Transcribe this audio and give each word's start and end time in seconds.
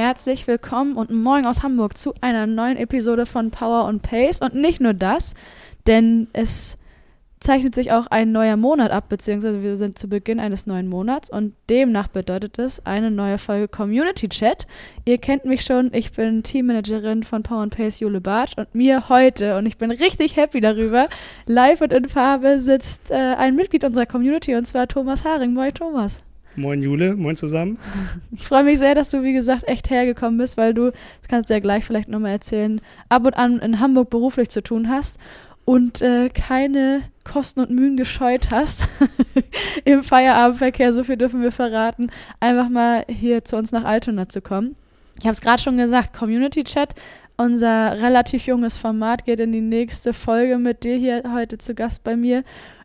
herzlich 0.00 0.46
willkommen 0.46 0.96
und 0.96 1.10
Moin 1.10 1.44
aus 1.44 1.62
Hamburg 1.62 1.98
zu 1.98 2.14
einer 2.22 2.46
neuen 2.46 2.78
Episode 2.78 3.26
von 3.26 3.50
Power 3.50 3.84
und 3.84 4.00
Pace. 4.00 4.40
Und 4.40 4.54
nicht 4.54 4.80
nur 4.80 4.94
das, 4.94 5.34
denn 5.86 6.26
es 6.32 6.78
zeichnet 7.38 7.74
sich 7.74 7.92
auch 7.92 8.06
ein 8.06 8.32
neuer 8.32 8.56
Monat 8.56 8.92
ab, 8.92 9.10
beziehungsweise 9.10 9.62
wir 9.62 9.76
sind 9.76 9.98
zu 9.98 10.08
Beginn 10.08 10.40
eines 10.40 10.66
neuen 10.66 10.88
Monats 10.88 11.28
und 11.28 11.52
demnach 11.68 12.08
bedeutet 12.08 12.58
es 12.58 12.84
eine 12.86 13.10
neue 13.10 13.36
Folge 13.36 13.68
Community 13.68 14.30
Chat. 14.30 14.66
Ihr 15.04 15.18
kennt 15.18 15.44
mich 15.44 15.64
schon, 15.64 15.92
ich 15.92 16.12
bin 16.12 16.42
Teammanagerin 16.42 17.22
von 17.22 17.42
Power 17.42 17.60
and 17.60 17.76
Pace 17.76 18.00
Jule 18.00 18.22
Bartsch 18.22 18.56
und 18.56 18.74
mir 18.74 19.10
heute, 19.10 19.58
und 19.58 19.66
ich 19.66 19.76
bin 19.76 19.90
richtig 19.90 20.34
happy 20.36 20.62
darüber, 20.62 21.08
live 21.44 21.82
und 21.82 21.92
in 21.92 22.08
Farbe 22.08 22.58
sitzt 22.58 23.10
äh, 23.10 23.34
ein 23.36 23.54
Mitglied 23.54 23.84
unserer 23.84 24.06
Community 24.06 24.54
und 24.54 24.66
zwar 24.66 24.88
Thomas 24.88 25.24
Haring. 25.26 25.52
Moin 25.52 25.74
Thomas. 25.74 26.22
Moin 26.56 26.82
Jule, 26.82 27.14
moin 27.16 27.36
zusammen. 27.36 27.78
Ich 28.36 28.46
freue 28.46 28.64
mich 28.64 28.78
sehr, 28.78 28.94
dass 28.94 29.10
du, 29.10 29.22
wie 29.22 29.32
gesagt, 29.32 29.68
echt 29.68 29.90
hergekommen 29.90 30.38
bist, 30.38 30.56
weil 30.56 30.74
du, 30.74 30.90
das 30.90 31.28
kannst 31.28 31.50
du 31.50 31.54
ja 31.54 31.60
gleich 31.60 31.84
vielleicht 31.84 32.08
nochmal 32.08 32.32
erzählen, 32.32 32.80
ab 33.08 33.24
und 33.24 33.34
an 33.34 33.58
in 33.60 33.80
Hamburg 33.80 34.10
beruflich 34.10 34.48
zu 34.48 34.62
tun 34.62 34.88
hast 34.88 35.18
und 35.64 36.02
äh, 36.02 36.28
keine 36.30 37.02
Kosten 37.24 37.60
und 37.60 37.70
Mühen 37.70 37.96
gescheut 37.96 38.50
hast 38.50 38.88
im 39.84 40.02
Feierabendverkehr, 40.02 40.92
so 40.92 41.04
viel 41.04 41.16
dürfen 41.16 41.42
wir 41.42 41.52
verraten, 41.52 42.10
einfach 42.40 42.68
mal 42.68 43.04
hier 43.08 43.44
zu 43.44 43.56
uns 43.56 43.70
nach 43.70 43.84
Altona 43.84 44.28
zu 44.28 44.40
kommen. 44.40 44.74
Ich 45.18 45.26
habe 45.26 45.32
es 45.32 45.40
gerade 45.40 45.62
schon 45.62 45.76
gesagt, 45.76 46.12
Community 46.12 46.64
Chat, 46.64 46.94
unser 47.36 48.00
relativ 48.02 48.46
junges 48.46 48.78
Format, 48.78 49.24
geht 49.24 49.38
in 49.38 49.52
die 49.52 49.60
nächste 49.60 50.12
Folge 50.12 50.58
mit 50.58 50.82
dir 50.82 50.96
hier 50.96 51.22
heute 51.32 51.58
zu 51.58 51.74
Gast 51.74 52.02
bei 52.02 52.16
mir. 52.16 52.42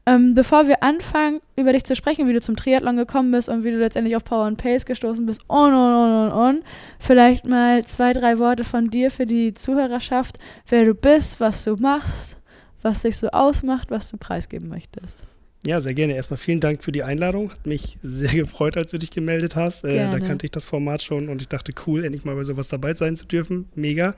Ähm, 0.08 0.36
bevor 0.36 0.68
wir 0.68 0.84
anfangen, 0.84 1.41
über 1.55 1.73
dich 1.73 1.84
zu 1.84 1.95
sprechen, 1.95 2.27
wie 2.27 2.34
du 2.34 2.40
zum 2.40 2.55
Triathlon 2.55 2.96
gekommen 2.96 3.32
bist 3.32 3.49
und 3.49 3.63
wie 3.63 3.71
du 3.71 3.77
letztendlich 3.77 4.16
auf 4.16 4.24
Power 4.24 4.46
and 4.46 4.57
Pace 4.60 4.85
gestoßen 4.85 5.26
bist 5.26 5.41
und, 5.48 5.74
und, 5.74 5.93
und, 5.93 6.32
und, 6.32 6.32
und, 6.32 6.63
vielleicht 6.99 7.46
mal 7.46 7.84
zwei, 7.85 8.13
drei 8.13 8.38
Worte 8.38 8.63
von 8.63 8.91
dir 8.91 9.10
für 9.10 9.26
die 9.26 9.54
Zuhörerschaft, 9.54 10.38
wer 10.70 10.85
du 10.85 10.93
bist, 10.93 11.40
was 11.40 11.63
du 11.63 11.76
machst, 11.76 12.40
was 12.84 13.02
dich 13.02 13.18
so 13.18 13.30
ausmacht, 13.30 13.90
was 13.90 14.12
du 14.12 14.18
preisgeben 14.18 14.70
möchtest. 14.70 15.26
Ja, 15.66 15.82
sehr 15.82 15.96
gerne. 15.96 16.13
Erstmal 16.13 16.38
vielen 16.38 16.60
Dank 16.60 16.84
für 16.84 16.91
die 16.91 17.02
Einladung. 17.02 17.49
Hat 17.49 17.66
mich 17.66 17.98
sehr 18.04 18.32
gefreut, 18.35 18.77
als 18.77 18.91
du 18.91 18.99
dich 18.99 19.10
gemeldet 19.10 19.55
hast. 19.55 19.84
Äh, 19.84 20.12
da 20.12 20.20
kannte 20.20 20.46
ich 20.46 20.52
das 20.52 20.66
Format 20.66 21.02
schon 21.02 21.27
und 21.27 21.41
ich 21.41 21.48
dachte, 21.48 21.74
cool, 21.88 22.05
endlich 22.05 22.24
mal 22.24 22.35
bei 22.35 22.44
sowas 22.44 22.68
dabei 22.68 22.94
sein 22.94 23.16
zu 23.16 23.26
dürfen. 23.26 23.68
Mega. 23.74 24.13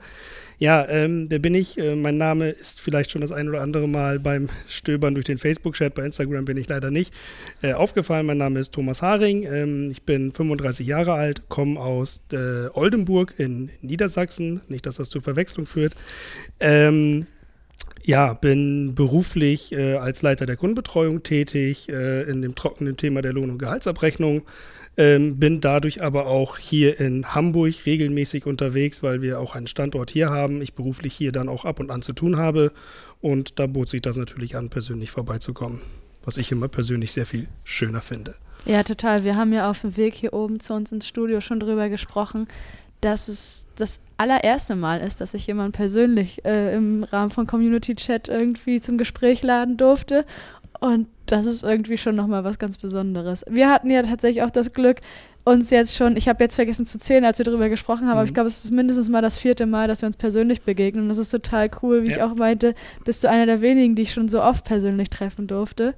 Ja, 0.58 0.86
ähm, 0.86 1.26
wer 1.30 1.38
bin 1.38 1.54
ich? 1.54 1.78
Äh, 1.78 1.94
mein 1.94 2.18
Name 2.18 2.50
ist 2.50 2.82
vielleicht 2.82 3.12
schon 3.12 3.22
das 3.22 3.32
ein 3.32 3.48
oder 3.48 3.62
andere 3.62 3.88
Mal 3.88 4.18
beim 4.18 4.50
Stöbern 4.68 5.14
durch 5.14 5.24
den 5.24 5.38
Facebook-Chat. 5.38 5.94
Bei 5.94 6.04
Instagram 6.04 6.44
bin 6.44 6.58
ich 6.58 6.68
leider 6.68 6.90
nicht 6.90 7.14
äh, 7.62 7.72
aufgefallen. 7.72 8.26
Mein 8.26 8.38
Name 8.38 8.60
ist 8.60 8.74
Thomas 8.74 9.00
Haring. 9.00 9.44
Ähm, 9.44 9.90
ich 9.90 10.02
bin 10.02 10.32
35 10.32 10.86
Jahre 10.86 11.14
alt, 11.14 11.48
komme 11.48 11.80
aus 11.80 12.24
äh, 12.30 12.68
Oldenburg 12.74 13.32
in 13.38 13.70
Niedersachsen. 13.80 14.60
Nicht, 14.68 14.84
dass 14.84 14.96
das 14.96 15.08
zur 15.08 15.22
Verwechslung 15.22 15.64
führt. 15.64 15.94
Ähm, 16.60 17.26
ja, 18.08 18.32
bin 18.32 18.94
beruflich 18.94 19.70
äh, 19.72 19.96
als 19.96 20.22
Leiter 20.22 20.46
der 20.46 20.56
Kundenbetreuung 20.56 21.22
tätig 21.22 21.90
äh, 21.90 22.22
in 22.22 22.40
dem 22.40 22.54
trockenen 22.54 22.96
Thema 22.96 23.20
der 23.20 23.34
Lohn- 23.34 23.50
und 23.50 23.58
Gehaltsabrechnung. 23.58 24.46
Ähm, 24.96 25.38
bin 25.38 25.60
dadurch 25.60 26.02
aber 26.02 26.26
auch 26.26 26.56
hier 26.56 26.98
in 26.98 27.34
Hamburg 27.34 27.84
regelmäßig 27.84 28.46
unterwegs, 28.46 29.02
weil 29.02 29.20
wir 29.20 29.38
auch 29.38 29.54
einen 29.54 29.66
Standort 29.66 30.08
hier 30.08 30.30
haben. 30.30 30.62
Ich 30.62 30.72
beruflich 30.72 31.12
hier 31.12 31.32
dann 31.32 31.50
auch 31.50 31.66
ab 31.66 31.80
und 31.80 31.90
an 31.90 32.00
zu 32.00 32.14
tun 32.14 32.38
habe. 32.38 32.72
Und 33.20 33.58
da 33.58 33.66
bot 33.66 33.90
sich 33.90 34.00
das 34.00 34.16
natürlich 34.16 34.56
an, 34.56 34.70
persönlich 34.70 35.10
vorbeizukommen, 35.10 35.82
was 36.24 36.38
ich 36.38 36.50
immer 36.50 36.68
persönlich 36.68 37.12
sehr 37.12 37.26
viel 37.26 37.46
schöner 37.62 38.00
finde. 38.00 38.36
Ja, 38.64 38.84
total. 38.84 39.22
Wir 39.24 39.36
haben 39.36 39.52
ja 39.52 39.70
auf 39.70 39.82
dem 39.82 39.98
Weg 39.98 40.14
hier 40.14 40.32
oben 40.32 40.60
zu 40.60 40.72
uns 40.72 40.92
ins 40.92 41.06
Studio 41.06 41.42
schon 41.42 41.60
drüber 41.60 41.90
gesprochen, 41.90 42.48
dass 43.00 43.28
es 43.28 43.66
das 43.76 44.00
allererste 44.16 44.74
Mal 44.74 45.00
ist, 45.00 45.20
dass 45.20 45.34
ich 45.34 45.46
jemanden 45.46 45.72
persönlich 45.72 46.44
äh, 46.44 46.74
im 46.74 47.04
Rahmen 47.04 47.30
von 47.30 47.46
Community 47.46 47.94
Chat 47.94 48.28
irgendwie 48.28 48.80
zum 48.80 48.98
Gespräch 48.98 49.42
laden 49.42 49.76
durfte. 49.76 50.24
Und 50.80 51.08
das 51.26 51.46
ist 51.46 51.62
irgendwie 51.62 51.98
schon 51.98 52.16
nochmal 52.16 52.44
was 52.44 52.58
ganz 52.58 52.78
Besonderes. 52.78 53.44
Wir 53.48 53.68
hatten 53.70 53.90
ja 53.90 54.02
tatsächlich 54.02 54.42
auch 54.42 54.50
das 54.50 54.72
Glück, 54.72 55.00
uns 55.44 55.70
jetzt 55.70 55.96
schon, 55.96 56.16
ich 56.16 56.28
habe 56.28 56.44
jetzt 56.44 56.56
vergessen 56.56 56.84
zu 56.84 56.98
zählen, 56.98 57.24
als 57.24 57.38
wir 57.38 57.44
darüber 57.44 57.68
gesprochen 57.68 58.02
haben, 58.02 58.14
mhm. 58.14 58.18
aber 58.18 58.24
ich 58.24 58.34
glaube, 58.34 58.48
es 58.48 58.64
ist 58.64 58.70
mindestens 58.70 59.08
mal 59.08 59.22
das 59.22 59.38
vierte 59.38 59.66
Mal, 59.66 59.88
dass 59.88 60.02
wir 60.02 60.06
uns 60.06 60.16
persönlich 60.16 60.62
begegnen. 60.62 61.04
Und 61.04 61.08
das 61.08 61.18
ist 61.18 61.30
total 61.30 61.70
cool, 61.82 62.02
wie 62.02 62.10
ja. 62.10 62.16
ich 62.16 62.22
auch 62.22 62.34
meinte, 62.34 62.74
bist 63.04 63.24
du 63.24 63.30
einer 63.30 63.46
der 63.46 63.60
wenigen, 63.60 63.94
die 63.94 64.02
ich 64.02 64.12
schon 64.12 64.28
so 64.28 64.42
oft 64.42 64.64
persönlich 64.64 65.10
treffen 65.10 65.46
durfte. 65.46 65.94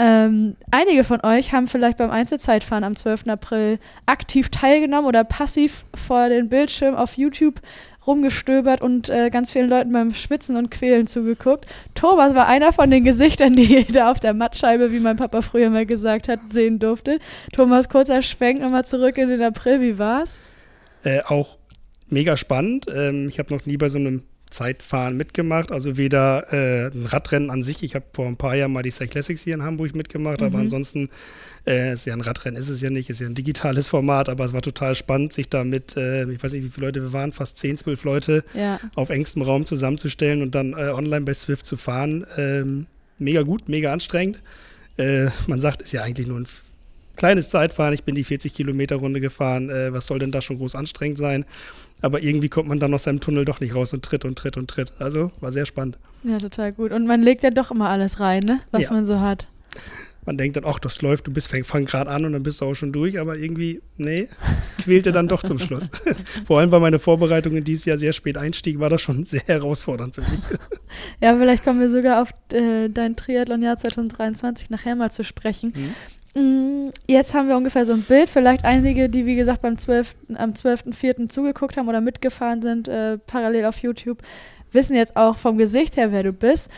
Ähm, 0.00 0.56
einige 0.70 1.02
von 1.02 1.20
euch 1.24 1.52
haben 1.52 1.66
vielleicht 1.66 1.98
beim 1.98 2.10
Einzelzeitfahren 2.10 2.84
am 2.84 2.94
12. 2.94 3.26
April 3.26 3.78
aktiv 4.06 4.48
teilgenommen 4.48 5.06
oder 5.08 5.24
passiv 5.24 5.84
vor 5.94 6.28
den 6.28 6.48
Bildschirm 6.48 6.94
auf 6.94 7.16
YouTube 7.16 7.60
rumgestöbert 8.06 8.80
und 8.80 9.10
äh, 9.10 9.28
ganz 9.30 9.50
vielen 9.50 9.68
Leuten 9.68 9.92
beim 9.92 10.14
Schwitzen 10.14 10.56
und 10.56 10.70
Quälen 10.70 11.06
zugeguckt. 11.06 11.66
Thomas 11.94 12.34
war 12.34 12.46
einer 12.46 12.72
von 12.72 12.90
den 12.90 13.04
Gesichtern, 13.04 13.54
die 13.54 13.64
jeder 13.86 14.10
auf 14.10 14.20
der 14.20 14.34
Mattscheibe, 14.34 14.92
wie 14.92 15.00
mein 15.00 15.16
Papa 15.16 15.42
früher 15.42 15.68
mal 15.68 15.84
gesagt 15.84 16.28
hat, 16.28 16.40
sehen 16.50 16.78
durfte. 16.78 17.18
Thomas, 17.52 17.88
kurzer 17.88 18.22
Schwenk 18.22 18.60
nochmal 18.60 18.84
zurück 18.84 19.18
in 19.18 19.28
den 19.28 19.42
April. 19.42 19.80
Wie 19.80 19.98
war's? 19.98 20.40
Äh, 21.04 21.20
auch 21.22 21.58
mega 22.08 22.36
spannend. 22.36 22.86
Ähm, 22.92 23.28
ich 23.28 23.38
habe 23.38 23.54
noch 23.54 23.66
nie 23.66 23.76
bei 23.76 23.88
so 23.88 23.98
einem 23.98 24.22
Zeitfahren 24.50 25.16
mitgemacht. 25.16 25.72
Also 25.72 25.96
weder 25.96 26.52
äh, 26.52 26.86
ein 26.86 27.06
Radrennen 27.06 27.50
an 27.50 27.62
sich, 27.62 27.82
ich 27.82 27.94
habe 27.94 28.04
vor 28.12 28.26
ein 28.26 28.36
paar 28.36 28.54
Jahren 28.56 28.72
mal 28.72 28.82
die 28.82 28.90
Cyclassics 28.90 29.42
hier 29.42 29.54
in 29.54 29.62
Hamburg 29.62 29.94
mitgemacht, 29.94 30.40
mhm. 30.40 30.46
aber 30.46 30.58
ansonsten 30.58 31.08
äh, 31.66 31.92
ist 31.92 32.06
ja 32.06 32.14
ein 32.14 32.20
Radrennen, 32.20 32.58
ist 32.58 32.68
es 32.68 32.80
ja 32.80 32.90
nicht, 32.90 33.10
ist 33.10 33.20
ja 33.20 33.26
ein 33.26 33.34
digitales 33.34 33.88
Format, 33.88 34.28
aber 34.28 34.44
es 34.44 34.52
war 34.52 34.62
total 34.62 34.94
spannend, 34.94 35.32
sich 35.32 35.48
da 35.48 35.64
mit, 35.64 35.96
äh, 35.96 36.24
ich 36.30 36.42
weiß 36.42 36.52
nicht, 36.52 36.64
wie 36.64 36.70
viele 36.70 36.86
Leute 36.86 37.02
wir 37.02 37.12
waren, 37.12 37.32
fast 37.32 37.58
10, 37.58 37.76
12 37.78 38.04
Leute 38.04 38.44
ja. 38.54 38.80
auf 38.94 39.10
engstem 39.10 39.42
Raum 39.42 39.66
zusammenzustellen 39.66 40.42
und 40.42 40.54
dann 40.54 40.72
äh, 40.72 40.88
online 40.88 41.22
bei 41.22 41.34
Swift 41.34 41.66
zu 41.66 41.76
fahren. 41.76 42.26
Ähm, 42.36 42.86
mega 43.18 43.42
gut, 43.42 43.68
mega 43.68 43.92
anstrengend. 43.92 44.40
Äh, 44.96 45.28
man 45.46 45.60
sagt, 45.60 45.82
ist 45.82 45.92
ja 45.92 46.02
eigentlich 46.02 46.26
nur 46.26 46.38
ein 46.38 46.46
kleines 47.18 47.50
Zeitfahren. 47.50 47.92
Ich 47.92 48.04
bin 48.04 48.14
die 48.14 48.24
40 48.24 48.54
Kilometer 48.54 48.96
Runde 48.96 49.20
gefahren. 49.20 49.68
Äh, 49.68 49.92
was 49.92 50.06
soll 50.06 50.18
denn 50.18 50.32
da 50.32 50.40
schon 50.40 50.58
groß 50.58 50.74
anstrengend 50.74 51.18
sein? 51.18 51.44
aber 52.00 52.22
irgendwie 52.22 52.48
kommt 52.48 52.68
man 52.68 52.78
dann 52.78 52.94
aus 52.94 53.04
seinem 53.04 53.20
Tunnel 53.20 53.44
doch 53.44 53.60
nicht 53.60 53.74
raus 53.74 53.92
und 53.92 54.04
tritt 54.04 54.24
und 54.24 54.36
tritt 54.36 54.56
und 54.56 54.68
tritt. 54.68 54.92
Also 54.98 55.32
war 55.40 55.52
sehr 55.52 55.66
spannend. 55.66 55.98
Ja, 56.22 56.38
total 56.38 56.72
gut. 56.72 56.92
Und 56.92 57.06
man 57.06 57.22
legt 57.22 57.42
ja 57.42 57.50
doch 57.50 57.70
immer 57.70 57.88
alles 57.88 58.20
rein, 58.20 58.42
ne? 58.44 58.60
was 58.70 58.84
ja. 58.84 58.92
man 58.92 59.04
so 59.04 59.20
hat. 59.20 59.48
Man 60.24 60.36
denkt 60.36 60.58
dann, 60.58 60.64
ach, 60.66 60.78
das 60.78 61.00
läuft, 61.00 61.26
du 61.26 61.32
bist 61.32 61.48
fang, 61.48 61.64
fang 61.64 61.86
gerade 61.86 62.10
an 62.10 62.26
und 62.26 62.34
dann 62.34 62.42
bist 62.42 62.60
du 62.60 62.66
auch 62.66 62.74
schon 62.74 62.92
durch, 62.92 63.18
aber 63.18 63.38
irgendwie, 63.38 63.80
nee, 63.96 64.28
es 64.60 64.76
quälte 64.76 65.10
dann 65.10 65.26
doch 65.26 65.42
zum 65.42 65.58
Schluss. 65.58 65.90
Vor 66.46 66.60
allem, 66.60 66.70
weil 66.70 66.80
meine 66.80 66.98
Vorbereitung 66.98 67.56
in 67.56 67.64
dieses 67.64 67.86
Jahr 67.86 67.96
sehr 67.96 68.12
spät 68.12 68.36
einstieg, 68.36 68.78
war 68.78 68.90
das 68.90 69.00
schon 69.00 69.24
sehr 69.24 69.40
herausfordernd 69.46 70.16
für 70.16 70.20
mich. 70.22 70.42
ja, 71.22 71.34
vielleicht 71.34 71.64
kommen 71.64 71.80
wir 71.80 71.88
sogar 71.88 72.20
auf 72.20 72.30
äh, 72.52 72.90
dein 72.90 73.16
Triathlon-Jahr 73.16 73.78
2023 73.78 74.68
nachher 74.68 74.96
mal 74.96 75.10
zu 75.10 75.24
sprechen. 75.24 75.72
Mhm. 75.74 75.94
Mm, 76.38 76.90
jetzt 77.08 77.34
haben 77.34 77.48
wir 77.48 77.56
ungefähr 77.56 77.84
so 77.84 77.92
ein 77.92 78.02
Bild. 78.02 78.28
Vielleicht 78.28 78.64
einige, 78.64 79.08
die 79.08 79.26
wie 79.26 79.36
gesagt 79.36 79.62
beim 79.62 79.76
12., 79.76 80.14
am 80.34 80.50
12.04. 80.52 81.28
zugeguckt 81.28 81.76
haben 81.76 81.88
oder 81.88 82.00
mitgefahren 82.00 82.62
sind, 82.62 82.86
äh, 82.86 83.18
parallel 83.18 83.64
auf 83.64 83.78
YouTube, 83.78 84.22
wissen 84.72 84.94
jetzt 84.94 85.16
auch 85.16 85.36
vom 85.36 85.58
Gesicht 85.58 85.96
her, 85.96 86.12
wer 86.12 86.22
du 86.22 86.32
bist. 86.32 86.70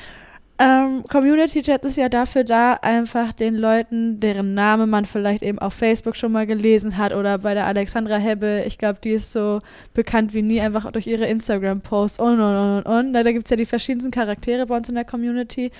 Ähm, 0.58 1.04
Community 1.08 1.62
Chat 1.62 1.86
ist 1.86 1.96
ja 1.96 2.10
dafür 2.10 2.44
da, 2.44 2.74
einfach 2.74 3.32
den 3.32 3.54
Leuten, 3.54 4.20
deren 4.20 4.52
Name 4.52 4.86
man 4.86 5.06
vielleicht 5.06 5.42
eben 5.42 5.58
auf 5.58 5.72
Facebook 5.72 6.16
schon 6.16 6.32
mal 6.32 6.46
gelesen 6.46 6.98
hat 6.98 7.14
oder 7.14 7.38
bei 7.38 7.54
der 7.54 7.64
Alexandra 7.64 8.16
Hebbe, 8.16 8.64
ich 8.66 8.76
glaube, 8.76 8.98
die 9.02 9.12
ist 9.12 9.32
so 9.32 9.60
bekannt 9.94 10.34
wie 10.34 10.42
nie, 10.42 10.60
einfach 10.60 10.92
durch 10.92 11.06
ihre 11.06 11.24
Instagram-Posts 11.24 12.20
und 12.20 12.40
und 12.40 12.56
und 12.56 12.84
und 12.84 12.86
und. 12.86 13.12
Da 13.14 13.22
gibt 13.32 13.46
es 13.46 13.50
ja 13.50 13.56
die 13.56 13.64
verschiedensten 13.64 14.10
Charaktere 14.10 14.66
bei 14.66 14.76
uns 14.76 14.88
in 14.90 14.96
der 14.96 15.06
Community 15.06 15.70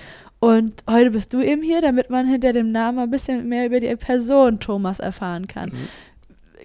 und 0.41 0.83
heute 0.89 1.11
bist 1.11 1.33
du 1.33 1.41
eben 1.41 1.61
hier, 1.61 1.81
damit 1.81 2.09
man 2.09 2.27
hinter 2.27 2.51
dem 2.51 2.71
Namen 2.71 2.97
ein 2.97 3.11
bisschen 3.11 3.47
mehr 3.47 3.67
über 3.67 3.79
die 3.79 3.95
Person 3.95 4.59
Thomas 4.59 4.99
erfahren 4.99 5.47
kann. 5.47 5.69
Mhm. 5.69 5.87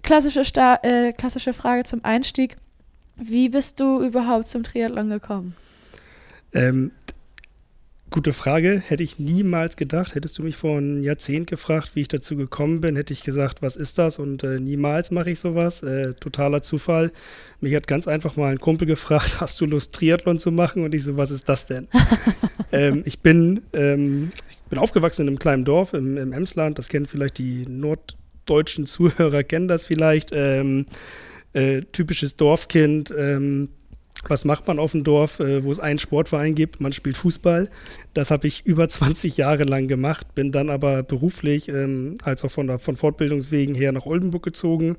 Klassische, 0.03 0.47
Sta 0.47 0.81
äh, 0.83 1.13
klassische 1.13 1.53
Frage 1.53 1.85
zum 1.85 2.03
Einstieg. 2.03 2.57
Wie 3.17 3.51
bist 3.51 3.79
du 3.79 4.01
überhaupt 4.01 4.49
zum 4.49 4.63
Triathlon 4.63 5.11
gekommen? 5.11 5.55
Ähm, 6.55 6.91
Gute 8.11 8.33
Frage. 8.33 8.81
Hätte 8.87 9.03
ich 9.03 9.19
niemals 9.19 9.77
gedacht. 9.77 10.15
Hättest 10.15 10.39
du 10.39 10.45
mich 10.45 10.57
vor 10.57 10.79
einem 10.79 11.03
Jahrzehnt 11.03 11.49
gefragt, 11.49 11.91
wie 11.95 12.03
ich 12.03 12.09
dazu 12.09 12.37
gekommen 12.37 12.81
bin, 12.81 12.95
hätte 12.95 13.13
ich 13.13 13.25
gesagt, 13.25 13.63
was 13.63 13.77
ist 13.77 13.99
das? 13.99 14.19
Und 14.19 14.45
äh, 14.45 14.61
niemals 14.61 15.11
mache 15.11 15.31
ich 15.31 15.41
sowas. 15.41 15.83
Äh, 15.83 16.15
totaler 16.15 16.63
Zufall. 16.63 17.11
Mich 17.61 17.75
hat 17.75 17.89
ganz 17.89 18.07
einfach 18.07 18.37
mal 18.37 18.53
ein 18.53 18.61
Kumpel 18.61 18.87
gefragt, 18.87 19.41
hast 19.41 19.61
du 19.61 19.67
Lust, 19.67 19.93
Triathlon 19.93 20.39
zu 20.39 20.53
machen? 20.53 20.85
Und 20.85 20.95
ich 20.95 21.03
so, 21.03 21.17
was 21.17 21.33
ist 21.33 21.49
das 21.49 21.67
denn? 21.67 21.89
ähm, 22.73 23.03
ich, 23.05 23.19
bin, 23.19 23.63
ähm, 23.73 24.31
ich 24.49 24.71
bin 24.71 24.79
aufgewachsen 24.79 25.23
in 25.23 25.29
einem 25.29 25.39
kleinen 25.41 25.65
Dorf 25.65 25.93
im, 25.93 26.17
im 26.17 26.33
Emsland. 26.33 26.79
Das 26.79 26.89
kennen 26.89 27.07
vielleicht 27.07 27.39
die 27.39 27.67
norddeutschen 27.69 28.87
Zuhörer, 28.87 29.43
kennen 29.43 29.67
das 29.67 29.85
vielleicht. 29.85 30.31
Ähm, 30.33 30.87
äh, 31.55 31.83
typisches 31.91 32.37
Dorfkind. 32.37 33.13
Ähm, 33.17 33.71
was 34.31 34.45
macht 34.45 34.67
man 34.67 34.79
auf 34.79 34.93
dem 34.93 35.05
Dorf, 35.05 35.41
äh, 35.41 35.65
wo 35.65 35.73
es 35.73 35.79
einen 35.79 35.99
Sportverein 35.99 36.55
gibt? 36.55 36.81
Man 36.81 36.93
spielt 36.93 37.17
Fußball. 37.17 37.69
Das 38.15 38.31
habe 38.31 38.47
ich 38.47 38.67
über 38.67 38.89
20 38.89 39.37
Jahre 39.37 39.65
lang 39.65 39.89
gemacht, 39.89 40.35
bin 40.35 40.53
dann 40.53 40.71
aber 40.71 41.03
beruflich, 41.03 41.69
ähm, 41.69 42.19
als 42.23 42.45
auch 42.45 42.51
von, 42.51 42.67
der, 42.67 42.79
von 42.79 42.97
Fortbildungswegen 42.97 43.75
her 43.75 43.93
nach 43.93 44.07
Oldenburg 44.07 44.43
gezogen. 44.43 44.97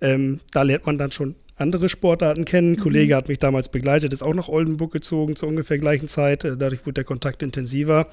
Ähm, 0.00 0.40
da 0.50 0.62
lernt 0.62 0.86
man 0.86 0.98
dann 0.98 1.12
schon 1.12 1.34
andere 1.56 1.88
Sportarten 1.88 2.44
kennen. 2.44 2.72
Ein 2.72 2.78
mhm. 2.78 2.82
Kollege 2.82 3.16
hat 3.16 3.28
mich 3.28 3.38
damals 3.38 3.68
begleitet, 3.68 4.12
ist 4.12 4.22
auch 4.22 4.34
nach 4.34 4.48
Oldenburg 4.48 4.92
gezogen 4.92 5.36
zur 5.36 5.48
ungefähr 5.48 5.78
gleichen 5.78 6.08
Zeit. 6.08 6.44
Äh, 6.44 6.56
dadurch 6.56 6.86
wurde 6.86 6.94
der 6.94 7.04
Kontakt 7.04 7.42
intensiver. 7.42 8.08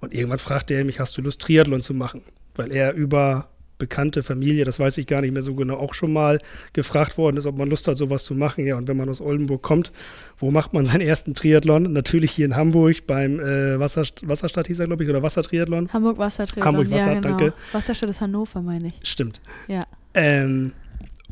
Und 0.00 0.14
irgendwann 0.14 0.38
fragte 0.38 0.74
er 0.74 0.84
mich, 0.84 1.00
hast 1.00 1.16
du 1.16 1.22
Lust, 1.22 1.42
Triathlon 1.42 1.80
zu 1.80 1.94
machen? 1.94 2.22
Weil 2.54 2.72
er 2.72 2.92
über 2.94 3.48
bekannte 3.82 4.22
Familie, 4.22 4.64
das 4.64 4.78
weiß 4.78 4.96
ich 4.98 5.08
gar 5.08 5.22
nicht 5.22 5.32
mehr 5.32 5.42
so 5.42 5.56
genau, 5.56 5.74
auch 5.74 5.92
schon 5.92 6.12
mal 6.12 6.38
gefragt 6.72 7.18
worden 7.18 7.36
ist, 7.36 7.46
ob 7.46 7.58
man 7.58 7.68
Lust 7.68 7.88
hat, 7.88 7.98
sowas 7.98 8.22
zu 8.22 8.32
machen. 8.32 8.64
Ja, 8.64 8.76
und 8.76 8.86
wenn 8.86 8.96
man 8.96 9.08
aus 9.08 9.20
Oldenburg 9.20 9.60
kommt, 9.60 9.90
wo 10.38 10.52
macht 10.52 10.72
man 10.72 10.86
seinen 10.86 11.00
ersten 11.00 11.34
Triathlon? 11.34 11.92
Natürlich 11.92 12.30
hier 12.30 12.46
in 12.46 12.54
Hamburg 12.54 13.08
beim 13.08 13.40
äh, 13.40 13.80
Wasser, 13.80 14.04
Wasserstadt 14.22 14.68
hieß 14.68 14.78
er, 14.78 14.86
glaube 14.86 15.02
ich, 15.02 15.10
oder 15.10 15.20
Wassertriathlon. 15.20 15.92
Hamburg 15.92 16.16
Wassertriathlon. 16.16 16.64
Hamburg 16.64 16.90
Wasser, 16.92 17.12
ja, 17.12 17.20
genau. 17.20 17.36
danke. 17.36 17.54
Wasserstadt 17.72 18.08
ist 18.08 18.20
Hannover, 18.20 18.62
meine 18.62 18.86
ich. 18.86 19.00
Stimmt. 19.02 19.40
Ja. 19.66 19.84
Ähm, 20.14 20.70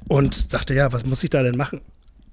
und 0.08 0.35
sagte, 0.35 0.75
ja, 0.75 0.93
was 0.93 1.06
muss 1.06 1.23
ich 1.23 1.31
da 1.31 1.44
denn 1.44 1.56
machen? 1.56 1.81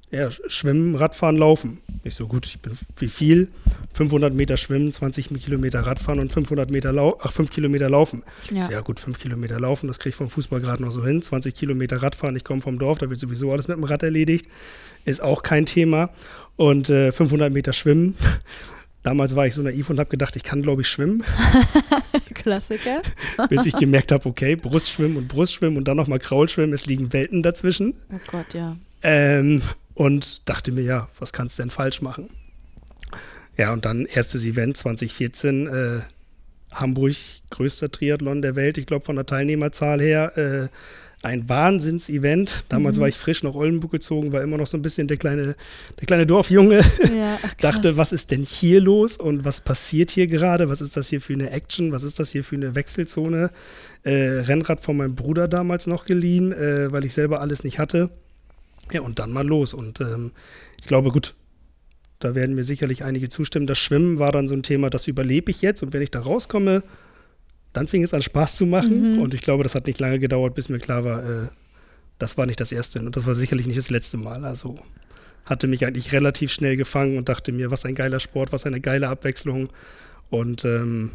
Ja, 0.09 0.29
schwimmen, 0.31 0.95
Radfahren, 0.95 1.37
laufen. 1.37 1.79
Ich 2.03 2.15
so, 2.15 2.27
gut, 2.27 2.45
ich 2.45 2.59
bin 2.59 2.71
wie 2.97 3.09
viel? 3.09 3.49
500 3.91 4.33
Meter 4.33 4.55
schwimmen, 4.55 4.91
20 4.91 5.27
Kilometer 5.43 5.81
Radfahren 5.81 6.21
und 6.21 6.31
500 6.31 6.71
Meter 6.71 6.93
lau 6.93 7.19
ach, 7.21 7.33
5 7.33 7.49
Kilometer 7.49 7.89
laufen. 7.89 8.23
Ja. 8.49 8.61
So, 8.61 8.71
ja 8.71 8.79
gut, 8.79 9.01
5 9.01 9.19
Kilometer 9.19 9.59
laufen, 9.59 9.87
das 9.87 9.99
kriege 9.99 10.11
ich 10.11 10.15
vom 10.15 10.29
Fußball 10.29 10.61
gerade 10.61 10.81
noch 10.81 10.91
so 10.91 11.05
hin. 11.05 11.21
20 11.21 11.53
Kilometer 11.53 11.97
Radfahren, 11.97 12.37
ich 12.37 12.45
komme 12.45 12.61
vom 12.61 12.79
Dorf, 12.79 12.99
da 12.99 13.09
wird 13.09 13.19
sowieso 13.19 13.51
alles 13.51 13.67
mit 13.67 13.75
dem 13.75 13.83
Rad 13.83 14.03
erledigt. 14.03 14.47
Ist 15.03 15.21
auch 15.21 15.43
kein 15.43 15.65
Thema. 15.65 16.09
Und 16.55 16.89
äh, 16.89 17.11
500 17.11 17.51
Meter 17.51 17.73
schwimmen. 17.73 18.15
Damals 19.03 19.35
war 19.35 19.45
ich 19.45 19.53
so 19.53 19.61
naiv 19.61 19.89
und 19.89 19.99
habe 19.99 20.09
gedacht, 20.09 20.35
ich 20.35 20.43
kann, 20.43 20.61
glaube 20.61 20.81
ich, 20.81 20.87
schwimmen. 20.87 21.23
Klassiker. 22.33 23.01
Bis 23.49 23.65
ich 23.65 23.75
gemerkt 23.75 24.11
habe, 24.11 24.27
okay, 24.27 24.55
Brustschwimmen 24.55 25.17
und 25.17 25.27
Brustschwimmen 25.27 25.77
und 25.77 25.87
dann 25.87 25.97
nochmal 25.97 26.19
Kraulschwimmen, 26.19 26.73
es 26.73 26.85
liegen 26.85 27.13
Welten 27.13 27.43
dazwischen. 27.43 27.93
Oh 28.11 28.19
Gott, 28.31 28.53
ja. 28.53 28.75
Ähm, 29.03 29.61
und 29.97 30.47
dachte 30.47 30.71
mir, 30.71 30.83
ja, 30.83 31.09
was 31.17 31.33
kannst 31.33 31.57
du 31.57 31.63
denn 31.63 31.71
falsch 31.71 32.03
machen? 32.03 32.29
Ja, 33.57 33.73
und 33.73 33.83
dann 33.83 34.05
erstes 34.05 34.45
Event 34.45 34.77
2014, 34.77 35.67
äh, 35.67 35.99
Hamburg, 36.71 37.15
größter 37.49 37.91
Triathlon 37.91 38.43
der 38.43 38.55
Welt, 38.55 38.77
ich 38.77 38.85
glaube 38.85 39.05
von 39.05 39.15
der 39.15 39.25
Teilnehmerzahl 39.25 39.99
her. 39.99 40.37
Äh, 40.37 40.67
ein 41.23 41.49
Wahnsinns-Event. 41.49 42.65
Damals 42.69 42.97
mhm. 42.97 43.01
war 43.01 43.07
ich 43.07 43.15
frisch 43.15 43.41
nach 43.41 43.55
Oldenburg 43.55 43.91
gezogen, 43.91 44.31
war 44.33 44.43
immer 44.43 44.57
noch 44.57 44.67
so 44.67 44.77
ein 44.77 44.83
bisschen 44.83 45.07
der 45.07 45.17
kleine, 45.17 45.55
der 45.99 46.05
kleine 46.05 46.27
Dorfjunge. 46.27 46.81
Ja, 47.17 47.39
Dachte, 47.59 47.97
was 47.97 48.13
ist 48.13 48.29
denn 48.29 48.43
hier 48.43 48.79
los 48.79 49.17
und 49.17 49.43
was 49.43 49.61
passiert 49.61 50.11
hier 50.11 50.27
gerade? 50.27 50.69
Was 50.69 50.79
ist 50.79 50.95
das 50.95 51.09
hier 51.09 51.19
für 51.19 51.33
eine 51.33 51.49
Action? 51.49 51.91
Was 51.91 52.03
ist 52.03 52.19
das 52.19 52.29
hier 52.29 52.43
für 52.43 52.55
eine 52.55 52.75
Wechselzone? 52.75 53.49
Äh, 54.03 54.11
Rennrad 54.11 54.81
von 54.81 54.95
meinem 54.95 55.15
Bruder 55.15 55.47
damals 55.47 55.87
noch 55.87 56.05
geliehen, 56.05 56.53
äh, 56.53 56.91
weil 56.91 57.03
ich 57.03 57.15
selber 57.15 57.41
alles 57.41 57.63
nicht 57.63 57.79
hatte. 57.79 58.11
Ja, 58.91 59.01
und 59.01 59.19
dann 59.19 59.31
mal 59.31 59.45
los. 59.45 59.73
Und 59.73 60.01
ähm, 60.01 60.31
ich 60.79 60.87
glaube, 60.87 61.11
gut, 61.11 61.35
da 62.19 62.35
werden 62.35 62.55
mir 62.55 62.63
sicherlich 62.63 63.03
einige 63.03 63.29
zustimmen. 63.29 63.67
Das 63.67 63.77
Schwimmen 63.77 64.19
war 64.19 64.31
dann 64.31 64.47
so 64.47 64.55
ein 64.55 64.63
Thema, 64.63 64.89
das 64.89 65.07
überlebe 65.07 65.51
ich 65.51 65.61
jetzt. 65.61 65.83
Und 65.83 65.93
wenn 65.93 66.01
ich 66.01 66.11
da 66.11 66.19
rauskomme, 66.19 66.83
dann 67.73 67.87
fing 67.87 68.03
es 68.03 68.13
an 68.13 68.21
Spaß 68.21 68.55
zu 68.55 68.65
machen. 68.65 69.15
Mhm. 69.15 69.19
Und 69.19 69.33
ich 69.33 69.41
glaube, 69.41 69.63
das 69.63 69.75
hat 69.75 69.87
nicht 69.87 69.99
lange 69.99 70.19
gedauert, 70.19 70.55
bis 70.55 70.69
mir 70.69 70.79
klar 70.79 71.03
war, 71.03 71.23
äh, 71.23 71.47
das 72.17 72.37
war 72.37 72.45
nicht 72.45 72.59
das 72.59 72.71
erste 72.71 72.99
und 72.99 73.15
das 73.15 73.27
war 73.27 73.35
sicherlich 73.35 73.67
nicht 73.67 73.77
das 73.77 73.91
letzte 73.91 74.17
Mal. 74.17 74.43
Also 74.43 74.79
hatte 75.45 75.67
mich 75.67 75.85
eigentlich 75.85 76.11
relativ 76.11 76.51
schnell 76.51 76.75
gefangen 76.75 77.17
und 77.17 77.29
dachte 77.29 77.51
mir, 77.51 77.71
was 77.71 77.85
ein 77.85 77.95
geiler 77.95 78.19
Sport, 78.19 78.51
was 78.51 78.65
eine 78.65 78.81
geile 78.81 79.09
Abwechslung. 79.09 79.69
Und 80.29 80.65
ähm, 80.65 81.11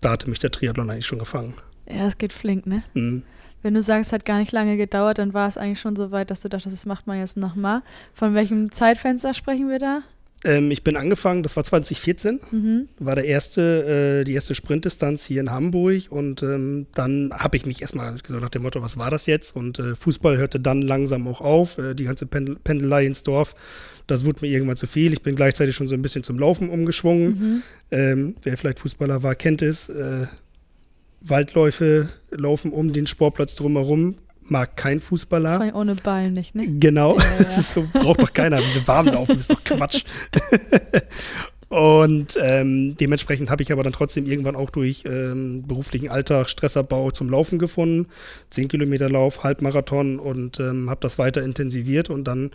da 0.00 0.10
hatte 0.10 0.28
mich 0.28 0.38
der 0.38 0.50
Triathlon 0.50 0.90
eigentlich 0.90 1.06
schon 1.06 1.18
gefangen. 1.18 1.54
Ja, 1.88 2.06
es 2.06 2.18
geht 2.18 2.32
flink, 2.32 2.66
ne? 2.66 2.82
Mhm. 2.94 3.22
Wenn 3.64 3.72
du 3.72 3.80
sagst, 3.80 4.10
es 4.10 4.12
hat 4.12 4.26
gar 4.26 4.38
nicht 4.38 4.52
lange 4.52 4.76
gedauert, 4.76 5.16
dann 5.16 5.32
war 5.32 5.48
es 5.48 5.56
eigentlich 5.56 5.80
schon 5.80 5.96
so 5.96 6.10
weit, 6.10 6.30
dass 6.30 6.42
du 6.42 6.50
dachtest, 6.50 6.76
das 6.76 6.84
macht 6.84 7.06
man 7.06 7.18
jetzt 7.18 7.38
nochmal. 7.38 7.80
Von 8.12 8.34
welchem 8.34 8.70
Zeitfenster 8.70 9.32
sprechen 9.32 9.70
wir 9.70 9.78
da? 9.78 10.02
Ähm, 10.44 10.70
ich 10.70 10.84
bin 10.84 10.98
angefangen, 10.98 11.42
das 11.42 11.56
war 11.56 11.64
2014, 11.64 12.40
mhm. 12.50 12.88
war 12.98 13.14
der 13.14 13.24
erste, 13.24 14.20
äh, 14.20 14.24
die 14.24 14.34
erste 14.34 14.54
Sprintdistanz 14.54 15.24
hier 15.24 15.40
in 15.40 15.50
Hamburg 15.50 16.02
und 16.10 16.42
ähm, 16.42 16.88
dann 16.94 17.32
habe 17.32 17.56
ich 17.56 17.64
mich 17.64 17.80
erstmal 17.80 18.12
gesagt 18.12 18.42
nach 18.42 18.50
dem 18.50 18.60
Motto, 18.60 18.82
was 18.82 18.98
war 18.98 19.10
das 19.10 19.24
jetzt? 19.24 19.56
Und 19.56 19.78
äh, 19.78 19.94
Fußball 19.94 20.36
hörte 20.36 20.60
dann 20.60 20.82
langsam 20.82 21.26
auch 21.26 21.40
auf, 21.40 21.78
äh, 21.78 21.94
die 21.94 22.04
ganze 22.04 22.26
Pendel 22.26 22.56
Pendelei 22.56 23.06
ins 23.06 23.22
Dorf, 23.22 23.54
das 24.06 24.26
wurde 24.26 24.40
mir 24.42 24.48
irgendwann 24.48 24.76
zu 24.76 24.86
viel. 24.86 25.14
Ich 25.14 25.22
bin 25.22 25.36
gleichzeitig 25.36 25.74
schon 25.74 25.88
so 25.88 25.94
ein 25.94 26.02
bisschen 26.02 26.22
zum 26.22 26.38
Laufen 26.38 26.68
umgeschwungen. 26.68 27.28
Mhm. 27.28 27.62
Ähm, 27.90 28.34
wer 28.42 28.58
vielleicht 28.58 28.80
Fußballer 28.80 29.22
war, 29.22 29.34
kennt 29.34 29.62
es. 29.62 29.90
Waldläufe 31.24 32.08
laufen 32.30 32.72
um 32.72 32.92
den 32.92 33.06
Sportplatz 33.06 33.54
drumherum. 33.54 34.16
Mag 34.46 34.76
kein 34.76 35.00
Fußballer. 35.00 35.56
Vor 35.56 35.80
ohne 35.80 35.94
Ball 35.94 36.30
nicht, 36.30 36.54
ne? 36.54 36.66
Genau. 36.78 37.18
Ja, 37.18 37.24
ja. 37.24 37.38
Das 37.44 37.58
ist 37.58 37.72
so, 37.72 37.86
braucht 37.92 38.22
doch 38.22 38.32
keiner. 38.32 38.60
Diese 38.60 38.86
warm 38.86 39.06
laufen 39.06 39.38
ist 39.38 39.50
doch 39.50 39.64
Quatsch. 39.64 40.04
Und 41.70 42.38
ähm, 42.40 42.96
dementsprechend 42.96 43.50
habe 43.50 43.62
ich 43.62 43.72
aber 43.72 43.82
dann 43.82 43.92
trotzdem 43.92 44.26
irgendwann 44.26 44.54
auch 44.54 44.70
durch 44.70 45.02
ähm, 45.06 45.64
beruflichen 45.66 46.08
Alltag, 46.08 46.48
Stressabbau 46.48 47.10
zum 47.10 47.28
Laufen 47.28 47.58
gefunden. 47.58 48.06
Zehn 48.50 48.68
Kilometer 48.68 49.08
Lauf, 49.08 49.42
Halbmarathon 49.42 50.20
und 50.20 50.60
ähm, 50.60 50.88
habe 50.88 51.00
das 51.00 51.18
weiter 51.18 51.42
intensiviert 51.42 52.10
und 52.10 52.24
dann 52.24 52.52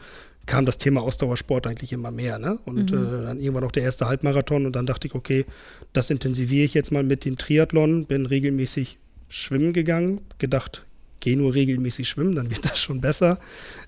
kam 0.49 0.65
das 0.65 0.79
Thema 0.79 1.01
Ausdauersport 1.01 1.67
eigentlich 1.67 1.93
immer 1.93 2.09
mehr. 2.09 2.39
Ne? 2.39 2.57
Und 2.65 2.91
mhm. 2.91 2.97
äh, 2.97 3.23
dann 3.23 3.39
irgendwann 3.39 3.63
auch 3.63 3.71
der 3.71 3.83
erste 3.83 4.07
Halbmarathon 4.07 4.65
und 4.65 4.75
dann 4.75 4.87
dachte 4.87 5.07
ich, 5.07 5.13
okay, 5.13 5.45
das 5.93 6.09
intensiviere 6.09 6.65
ich 6.65 6.73
jetzt 6.73 6.91
mal 6.91 7.03
mit 7.03 7.23
dem 7.23 7.37
Triathlon, 7.37 8.05
bin 8.05 8.25
regelmäßig 8.25 8.97
schwimmen 9.27 9.73
gegangen, 9.73 10.21
gedacht, 10.39 10.85
geh 11.19 11.35
nur 11.35 11.53
regelmäßig 11.53 12.09
schwimmen, 12.09 12.33
dann 12.33 12.49
wird 12.49 12.65
das 12.69 12.81
schon 12.81 12.99
besser. 12.99 13.39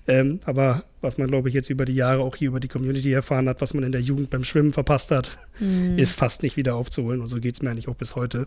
Ähm, 0.06 0.38
aber 0.44 0.84
was 1.00 1.18
man, 1.18 1.26
glaube 1.26 1.48
ich, 1.48 1.54
jetzt 1.54 1.68
über 1.68 1.84
die 1.84 1.96
Jahre 1.96 2.22
auch 2.22 2.36
hier 2.36 2.48
über 2.48 2.60
die 2.60 2.68
Community 2.68 3.12
erfahren 3.12 3.48
hat, 3.48 3.60
was 3.60 3.74
man 3.74 3.82
in 3.82 3.90
der 3.90 4.00
Jugend 4.00 4.30
beim 4.30 4.44
Schwimmen 4.44 4.70
verpasst 4.70 5.10
hat, 5.10 5.36
mhm. 5.58 5.98
ist 5.98 6.12
fast 6.12 6.44
nicht 6.44 6.56
wieder 6.56 6.76
aufzuholen. 6.76 7.20
Und 7.20 7.26
so 7.26 7.40
geht 7.40 7.54
es 7.56 7.62
mir 7.62 7.70
eigentlich 7.70 7.88
auch 7.88 7.96
bis 7.96 8.14
heute. 8.14 8.46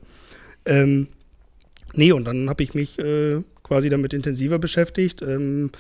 Ähm, 0.65 1.09
nee, 1.94 2.13
und 2.13 2.23
dann 2.23 2.50
habe 2.50 2.63
ich 2.63 2.73
mich 2.73 2.97
äh, 2.97 3.41
quasi 3.62 3.89
damit 3.89 4.13
intensiver 4.13 4.57
beschäftigt. 4.57 5.21
Ähm, 5.21 5.71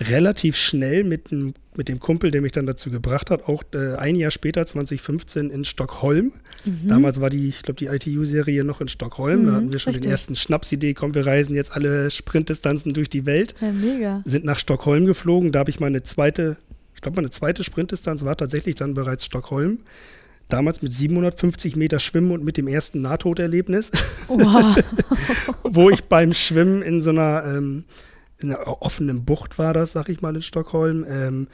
relativ 0.00 0.56
schnell 0.56 1.04
mit, 1.04 1.30
mit 1.30 1.88
dem 1.88 2.00
Kumpel, 2.00 2.30
der 2.30 2.40
mich 2.40 2.52
dann 2.52 2.66
dazu 2.66 2.90
gebracht 2.90 3.30
hat, 3.30 3.46
auch 3.48 3.62
äh, 3.74 3.96
ein 3.96 4.16
Jahr 4.16 4.30
später, 4.30 4.64
2015, 4.66 5.50
in 5.50 5.64
Stockholm. 5.64 6.32
Mhm. 6.64 6.88
Damals 6.88 7.20
war 7.20 7.28
die, 7.28 7.48
ich 7.48 7.62
glaube, 7.62 7.76
die 7.78 7.86
ITU-Serie 7.86 8.64
noch 8.64 8.80
in 8.80 8.88
Stockholm. 8.88 9.42
Mhm, 9.42 9.46
da 9.46 9.52
hatten 9.52 9.72
wir 9.72 9.78
schon 9.78 9.90
richtig. 9.90 10.04
den 10.04 10.10
ersten 10.10 10.36
Schnapsidee, 10.36 10.94
komm, 10.94 11.14
wir 11.14 11.26
reisen 11.26 11.54
jetzt 11.54 11.72
alle 11.72 12.10
Sprintdistanzen 12.10 12.94
durch 12.94 13.10
die 13.10 13.26
Welt. 13.26 13.54
Ja, 13.60 13.72
mega. 13.72 14.22
Sind 14.24 14.44
nach 14.44 14.58
Stockholm 14.58 15.04
geflogen. 15.04 15.52
Da 15.52 15.60
habe 15.60 15.70
ich 15.70 15.80
meine 15.80 16.02
zweite, 16.02 16.56
ich 16.94 17.02
glaube, 17.02 17.16
meine 17.16 17.30
zweite 17.30 17.62
Sprintdistanz 17.62 18.24
war 18.24 18.36
tatsächlich 18.36 18.76
dann 18.76 18.94
bereits 18.94 19.26
Stockholm. 19.26 19.80
Damals 20.48 20.82
mit 20.82 20.92
750 20.92 21.76
Meter 21.76 22.00
Schwimmen 22.00 22.32
und 22.32 22.42
mit 22.42 22.56
dem 22.56 22.66
ersten 22.66 23.02
Nahtoderlebnis. 23.02 23.92
Wow. 24.26 24.82
Wo 25.62 25.90
ich 25.90 26.04
beim 26.04 26.32
Schwimmen 26.32 26.82
in 26.82 27.00
so 27.00 27.10
einer 27.10 27.44
ähm, 27.56 27.84
in 28.42 28.52
einer 28.52 28.82
offenen 28.82 29.24
Bucht 29.24 29.58
war 29.58 29.72
das, 29.74 29.92
sag 29.92 30.08
ich 30.08 30.20
mal, 30.20 30.34
in 30.34 30.42
Stockholm, 30.42 31.04
ähm, 31.08 31.48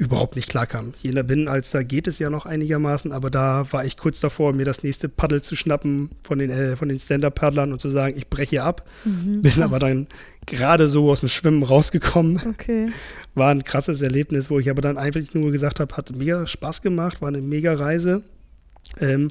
überhaupt 0.00 0.34
nicht 0.34 0.48
klarkam. 0.48 0.94
Hier 0.96 1.10
in 1.10 1.16
der 1.16 1.24
Binnenalster 1.24 1.84
geht 1.84 2.06
es 2.06 2.18
ja 2.18 2.30
noch 2.30 2.46
einigermaßen, 2.46 3.12
aber 3.12 3.30
da 3.30 3.70
war 3.70 3.84
ich 3.84 3.98
kurz 3.98 4.18
davor, 4.20 4.54
mir 4.54 4.64
das 4.64 4.82
nächste 4.82 5.10
Paddel 5.10 5.42
zu 5.42 5.56
schnappen 5.56 6.08
von 6.22 6.38
den, 6.38 6.48
äh, 6.48 6.74
von 6.74 6.88
den 6.88 6.98
Stand-Up-Paddlern 6.98 7.70
und 7.70 7.82
zu 7.82 7.90
sagen, 7.90 8.16
ich 8.16 8.28
breche 8.28 8.62
ab. 8.62 8.88
Mhm, 9.04 9.42
Bin 9.42 9.62
aber 9.62 9.78
dann 9.78 10.06
gerade 10.46 10.88
so 10.88 11.10
aus 11.10 11.20
dem 11.20 11.28
Schwimmen 11.28 11.62
rausgekommen. 11.62 12.40
Okay. 12.48 12.88
War 13.34 13.50
ein 13.50 13.62
krasses 13.62 14.00
Erlebnis, 14.00 14.48
wo 14.48 14.58
ich 14.58 14.70
aber 14.70 14.80
dann 14.80 14.96
einfach 14.96 15.20
nur 15.34 15.52
gesagt 15.52 15.80
habe, 15.80 15.94
hat 15.94 16.16
mega 16.16 16.46
Spaß 16.46 16.80
gemacht, 16.80 17.20
war 17.20 17.28
eine 17.28 17.42
mega 17.42 17.74
Reise. 17.74 18.22
Ähm, 18.98 19.28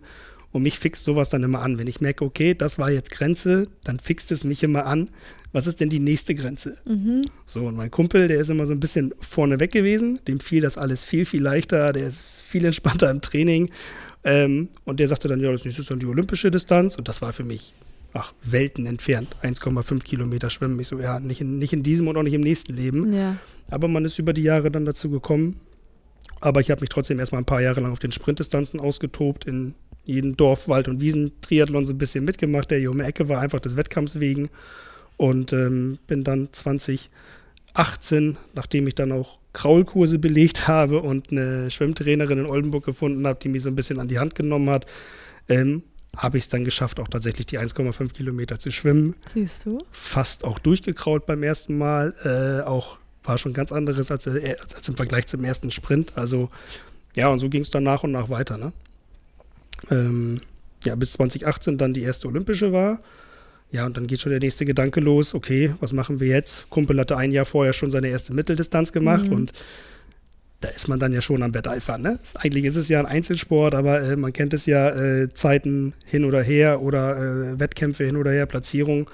und 0.51 0.63
mich 0.63 0.77
fixt 0.79 1.03
sowas 1.03 1.29
dann 1.29 1.43
immer 1.43 1.61
an. 1.61 1.79
Wenn 1.79 1.87
ich 1.87 1.99
merke, 1.99 2.23
okay, 2.25 2.53
das 2.53 2.79
war 2.79 2.91
jetzt 2.91 3.11
Grenze, 3.11 3.67
dann 3.83 3.99
fixt 3.99 4.31
es 4.31 4.43
mich 4.43 4.63
immer 4.63 4.85
an. 4.85 5.09
Was 5.51 5.65
ist 5.65 5.79
denn 5.79 5.89
die 5.89 5.99
nächste 5.99 6.35
Grenze? 6.35 6.77
Mhm. 6.85 7.25
So, 7.45 7.65
und 7.65 7.75
mein 7.75 7.89
Kumpel, 7.89 8.27
der 8.27 8.39
ist 8.39 8.49
immer 8.49 8.65
so 8.65 8.73
ein 8.73 8.79
bisschen 8.79 9.13
vorneweg 9.19 9.71
gewesen. 9.71 10.19
Dem 10.27 10.39
fiel 10.39 10.61
das 10.61 10.77
alles 10.77 11.03
viel, 11.03 11.25
viel 11.25 11.41
leichter. 11.41 11.91
Der 11.91 12.05
ist 12.07 12.41
viel 12.41 12.65
entspannter 12.65 13.09
im 13.09 13.21
Training. 13.21 13.71
Ähm, 14.23 14.69
und 14.85 14.99
der 14.99 15.07
sagte 15.07 15.27
dann, 15.27 15.39
ja, 15.39 15.51
das 15.51 15.65
nächste 15.65 15.81
ist 15.81 15.89
dann 15.89 15.99
die 15.99 16.05
olympische 16.05 16.51
Distanz. 16.51 16.95
Und 16.95 17.07
das 17.07 17.21
war 17.23 17.33
für 17.33 17.43
mich, 17.43 17.73
ach, 18.13 18.33
Welten 18.43 18.85
entfernt. 18.85 19.35
1,5 19.41 20.03
Kilometer 20.03 20.51
schwimmen. 20.51 20.79
Ich 20.79 20.87
so, 20.87 20.99
ja, 20.99 21.19
nicht 21.19 21.41
in, 21.41 21.57
nicht 21.57 21.73
in 21.73 21.81
diesem 21.81 22.07
und 22.07 22.17
auch 22.17 22.23
nicht 22.23 22.33
im 22.33 22.41
nächsten 22.41 22.75
Leben. 22.75 23.11
Ja. 23.13 23.37
Aber 23.71 23.87
man 23.87 24.05
ist 24.05 24.19
über 24.19 24.33
die 24.33 24.43
Jahre 24.43 24.69
dann 24.69 24.85
dazu 24.85 25.09
gekommen. 25.09 25.59
Aber 26.41 26.61
ich 26.61 26.69
habe 26.69 26.81
mich 26.81 26.89
trotzdem 26.89 27.19
erstmal 27.19 27.41
ein 27.41 27.45
paar 27.45 27.61
Jahre 27.61 27.81
lang 27.81 27.91
auf 27.91 27.99
den 27.99 28.11
Sprintdistanzen 28.11 28.79
ausgetobt, 28.79 29.45
in 29.45 29.73
jeden 30.05 30.37
Dorf, 30.37 30.67
Wald 30.67 30.87
und 30.87 31.01
Wiesen-Triathlon 31.01 31.85
so 31.85 31.93
ein 31.93 31.97
bisschen 31.97 32.23
mitgemacht, 32.23 32.71
der 32.71 32.79
hier 32.79 32.91
um 32.91 32.97
die 32.97 33.03
Ecke 33.03 33.29
war, 33.29 33.41
einfach 33.41 33.59
des 33.59 33.75
Wettkampfs 33.77 34.19
wegen. 34.19 34.49
Und 35.19 35.51
ähm, 35.51 35.99
bin 36.07 36.23
dann 36.23 36.47
2018, 36.53 38.37
nachdem 38.55 38.87
ich 38.87 38.95
dann 38.95 39.11
auch 39.11 39.39
Kraulkurse 39.51 40.17
belegt 40.17 40.67
habe 40.69 41.01
und 41.01 41.29
eine 41.29 41.69
Schwimmtrainerin 41.69 42.39
in 42.39 42.45
Oldenburg 42.45 42.85
gefunden 42.85 43.27
habe, 43.27 43.37
die 43.37 43.49
mich 43.49 43.63
so 43.63 43.69
ein 43.69 43.75
bisschen 43.75 43.99
an 43.99 44.07
die 44.07 44.17
Hand 44.17 44.33
genommen 44.33 44.69
hat, 44.69 44.85
ähm, 45.49 45.83
habe 46.15 46.37
ich 46.37 46.45
es 46.45 46.49
dann 46.49 46.63
geschafft, 46.63 47.01
auch 47.01 47.09
tatsächlich 47.09 47.47
die 47.47 47.59
1,5 47.59 48.13
Kilometer 48.13 48.59
zu 48.59 48.71
schwimmen. 48.71 49.13
Siehst 49.27 49.65
du? 49.65 49.79
Fast 49.91 50.45
auch 50.45 50.57
durchgekrault 50.57 51.25
beim 51.25 51.43
ersten 51.43 51.77
Mal, 51.77 52.13
äh, 52.23 52.65
auch 52.65 52.97
war 53.25 53.37
schon 53.37 53.51
ganz 53.51 53.73
anderes 53.73 54.11
als, 54.11 54.25
äh, 54.25 54.55
als 54.73 54.87
im 54.87 54.95
Vergleich 54.95 55.27
zum 55.27 55.43
ersten 55.43 55.69
Sprint. 55.69 56.13
Also 56.15 56.49
ja, 57.13 57.27
und 57.27 57.39
so 57.39 57.49
ging 57.49 57.61
es 57.61 57.71
dann 57.71 57.83
nach 57.83 58.03
und 58.03 58.13
nach 58.13 58.29
weiter. 58.29 58.57
Ne? 58.57 58.71
Ähm, 59.91 60.39
ja, 60.85 60.95
bis 60.95 61.11
2018 61.11 61.77
dann 61.77 61.93
die 61.93 62.03
erste 62.03 62.29
Olympische 62.29 62.71
war. 62.71 63.01
Ja, 63.71 63.85
und 63.85 63.97
dann 63.97 64.07
geht 64.07 64.19
schon 64.19 64.31
der 64.31 64.39
nächste 64.39 64.65
Gedanke 64.65 64.99
los, 64.99 65.35
okay, 65.35 65.75
was 65.79 65.93
machen 65.93 66.19
wir 66.19 66.27
jetzt? 66.27 66.69
Kumpel 66.69 66.99
hatte 66.99 67.17
ein 67.17 67.31
Jahr 67.31 67.45
vorher 67.45 67.73
schon 67.73 67.91
seine 67.91 68.07
erste 68.07 68.33
Mitteldistanz 68.33 68.91
gemacht 68.91 69.27
mhm. 69.27 69.35
und 69.35 69.53
da 70.61 70.69
ist 70.69 70.87
man 70.87 70.99
dann 70.99 71.13
ja 71.13 71.21
schon 71.21 71.41
am 71.41 71.53
Wetteifern. 71.53 72.01
Ne? 72.01 72.19
Eigentlich 72.35 72.65
ist 72.65 72.75
es 72.75 72.89
ja 72.89 72.99
ein 72.99 73.05
Einzelsport, 73.05 73.75
aber 73.75 74.01
äh, 74.01 74.15
man 74.15 74.33
kennt 74.33 74.53
es 74.53 74.65
ja, 74.65 74.89
äh, 74.89 75.29
Zeiten 75.29 75.93
hin 76.05 76.25
oder 76.25 76.43
her 76.43 76.81
oder 76.81 77.17
äh, 77.17 77.59
Wettkämpfe 77.59 78.03
hin 78.03 78.17
oder 78.17 78.31
her, 78.31 78.45
Platzierung. 78.45 79.09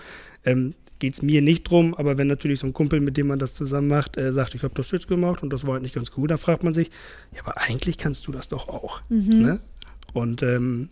Ähm, 0.45 0.74
Geht 0.97 1.13
es 1.15 1.21
mir 1.21 1.41
nicht 1.41 1.65
drum, 1.65 1.93
aber 1.93 2.17
wenn 2.17 2.27
natürlich 2.27 2.62
so 2.62 2.67
ein 2.67 2.74
Kumpel, 2.74 3.01
mit 3.01 3.17
dem 3.17 3.27
man 3.27 3.38
das 3.38 3.53
zusammen 3.53 3.89
macht, 3.89 4.15
äh, 4.15 4.31
sagt, 4.31 4.55
ich 4.55 4.63
habe 4.63 4.74
das 4.75 4.91
jetzt 4.91 5.09
gemacht 5.09 5.43
und 5.43 5.51
das 5.51 5.67
war 5.67 5.74
halt 5.74 5.83
nicht 5.83 5.93
ganz 5.93 6.09
gut, 6.09 6.31
dann 6.31 6.38
fragt 6.38 6.63
man 6.63 6.74
sich, 6.74 6.89
ja, 7.33 7.41
aber 7.43 7.62
eigentlich 7.62 7.97
kannst 7.97 8.25
du 8.27 8.31
das 8.31 8.47
doch 8.47 8.69
auch. 8.69 9.01
Mhm. 9.09 9.41
Ne? 9.41 9.59
Und 10.13 10.41
ähm, 10.41 10.88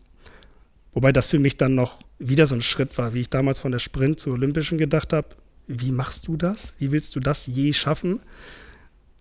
wobei 0.94 1.12
das 1.12 1.28
für 1.28 1.40
mich 1.40 1.58
dann 1.58 1.76
noch 1.76 2.00
wieder 2.20 2.46
so 2.46 2.56
ein 2.56 2.62
Schritt 2.62 2.98
war, 2.98 3.14
wie 3.14 3.22
ich 3.22 3.30
damals 3.30 3.60
von 3.60 3.72
der 3.72 3.80
Sprint 3.80 4.20
zur 4.20 4.34
Olympischen 4.34 4.78
gedacht 4.78 5.14
habe, 5.14 5.28
wie 5.68 5.92
machst 5.92 6.28
du 6.28 6.36
das? 6.38 6.76
Wie 6.78 6.92
willst 6.92 7.16
du 7.16 7.20
das 7.20 7.48
je 7.48 7.74
schaffen? 7.74 8.20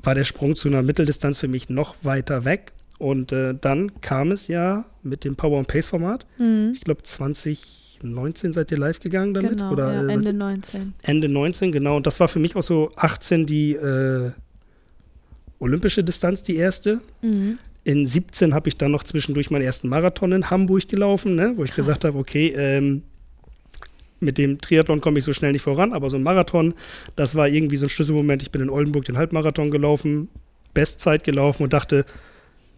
war 0.03 0.15
der 0.15 0.25
Sprung 0.25 0.55
zu 0.57 0.69
einer 0.69 0.83
Mitteldistanz 0.83 1.39
für 1.39 1.49
mich 1.49 1.69
noch 1.69 1.95
weiter 2.03 2.45
weg. 2.45 2.73
Und 2.99 3.33
äh, 3.33 3.55
dann 3.59 4.01
kam 4.01 4.31
es 4.31 4.49
ja 4.49 4.85
mit 5.03 5.25
dem 5.25 5.35
Power 5.35 5.59
and 5.59 5.67
Pace 5.67 5.89
Format. 5.89 6.27
Mhm. 6.39 6.73
Ich 6.75 6.83
glaube 6.83 7.03
2019 7.03 8.53
seid 8.53 8.71
ihr 8.71 8.79
live 8.79 9.01
gegangen 9.01 9.35
damit 9.35 9.59
genau, 9.59 9.73
oder 9.73 9.93
ja, 9.93 10.09
Ende 10.09 10.33
19. 10.33 10.95
Ende 11.03 11.29
19 11.29 11.73
genau. 11.73 11.97
Und 11.97 12.07
das 12.07 12.21
war 12.21 12.29
für 12.29 12.39
mich 12.39 12.55
auch 12.55 12.63
so 12.63 12.91
18 12.97 13.47
die 13.47 13.73
äh, 13.75 14.31
olympische 15.59 16.05
Distanz 16.05 16.43
die 16.43 16.57
erste. 16.57 17.01
Mhm. 17.23 17.59
In 17.85 18.07
17 18.07 18.55
habe 18.55 18.69
ich 18.69 18.77
dann 18.77 18.93
noch 18.93 19.03
zwischendurch 19.03 19.51
meinen 19.51 19.63
ersten 19.63 19.89
Marathon 19.89 20.33
in 20.33 20.51
Hamburg 20.51 20.89
gelaufen, 20.89 21.35
ne, 21.35 21.53
wo 21.57 21.65
ich 21.65 21.71
Krass. 21.71 21.87
gesagt 21.87 22.05
habe, 22.05 22.19
okay, 22.19 22.49
ähm, 22.57 23.03
mit 24.23 24.39
dem 24.39 24.61
Triathlon 24.61 25.01
komme 25.01 25.19
ich 25.19 25.25
so 25.25 25.33
schnell 25.33 25.53
nicht 25.53 25.63
voran, 25.63 25.93
aber 25.93 26.09
so 26.09 26.17
ein 26.17 26.23
Marathon, 26.23 26.75
das 27.17 27.35
war 27.35 27.49
irgendwie 27.49 27.77
so 27.77 27.87
ein 27.87 27.89
Schlüsselmoment. 27.89 28.43
Ich 28.43 28.53
bin 28.53 28.63
in 28.63 28.71
Oldenburg 28.71 29.05
den 29.05 29.19
Halbmarathon 29.19 29.71
gelaufen, 29.71 30.29
Bestzeit 30.75 31.25
gelaufen 31.25 31.65
und 31.65 31.73
dachte, 31.73 32.07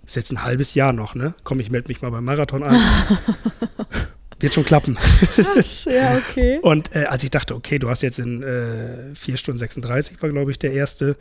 ist 0.07 0.17
jetzt 0.17 0.33
ein 0.33 0.43
halbes 0.43 0.75
Jahr 0.75 0.93
noch, 0.93 1.15
ne? 1.15 1.35
Komm, 1.45 1.61
ich 1.61 1.71
melde 1.71 1.89
mich 1.89 2.03
mal 2.03 2.11
beim 2.11 2.25
Marathon 2.25 2.63
an. 2.63 2.77
Wird 4.41 4.53
schon 4.53 4.65
klappen. 4.65 4.97
Krass, 5.37 5.87
ja, 5.91 6.19
okay. 6.19 6.59
und 6.61 6.95
äh, 6.95 7.05
als 7.05 7.25
ich 7.25 7.31
dachte, 7.31 7.55
okay, 7.55 7.79
du 7.79 7.89
hast 7.89 8.03
jetzt 8.03 8.19
in 8.19 8.43
äh, 8.43 9.15
4 9.15 9.37
Stunden 9.37 9.59
36, 9.59 10.21
war 10.21 10.31
glaube 10.31 10.51
ich 10.51 10.59
der 10.59 10.73
erste, 10.73 11.17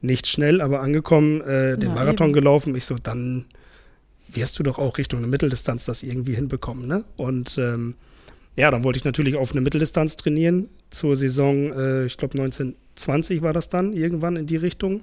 nicht 0.00 0.26
schnell, 0.26 0.60
aber 0.60 0.80
angekommen, 0.80 1.40
äh, 1.40 1.76
den 1.76 1.90
ja, 1.90 1.94
Marathon 1.94 2.28
eben. 2.28 2.34
gelaufen. 2.34 2.74
Ich 2.74 2.84
so, 2.84 2.96
dann 2.96 3.46
wirst 4.28 4.58
du 4.58 4.62
doch 4.62 4.78
auch 4.78 4.98
Richtung 4.98 5.18
eine 5.18 5.26
Mitteldistanz 5.26 5.86
das 5.86 6.02
irgendwie 6.02 6.34
hinbekommen, 6.34 6.86
ne? 6.86 7.04
Und 7.16 7.58
ähm, 7.58 7.94
ja, 8.56 8.70
dann 8.70 8.84
wollte 8.84 8.98
ich 8.98 9.04
natürlich 9.04 9.36
auf 9.36 9.52
eine 9.52 9.60
Mitteldistanz 9.60 10.16
trainieren 10.16 10.68
zur 10.90 11.16
Saison, 11.16 11.72
äh, 11.72 12.06
ich 12.06 12.16
glaube 12.16 12.38
1920 12.38 13.42
war 13.42 13.52
das 13.52 13.68
dann, 13.68 13.92
irgendwann 13.92 14.36
in 14.36 14.46
die 14.46 14.56
Richtung. 14.56 15.02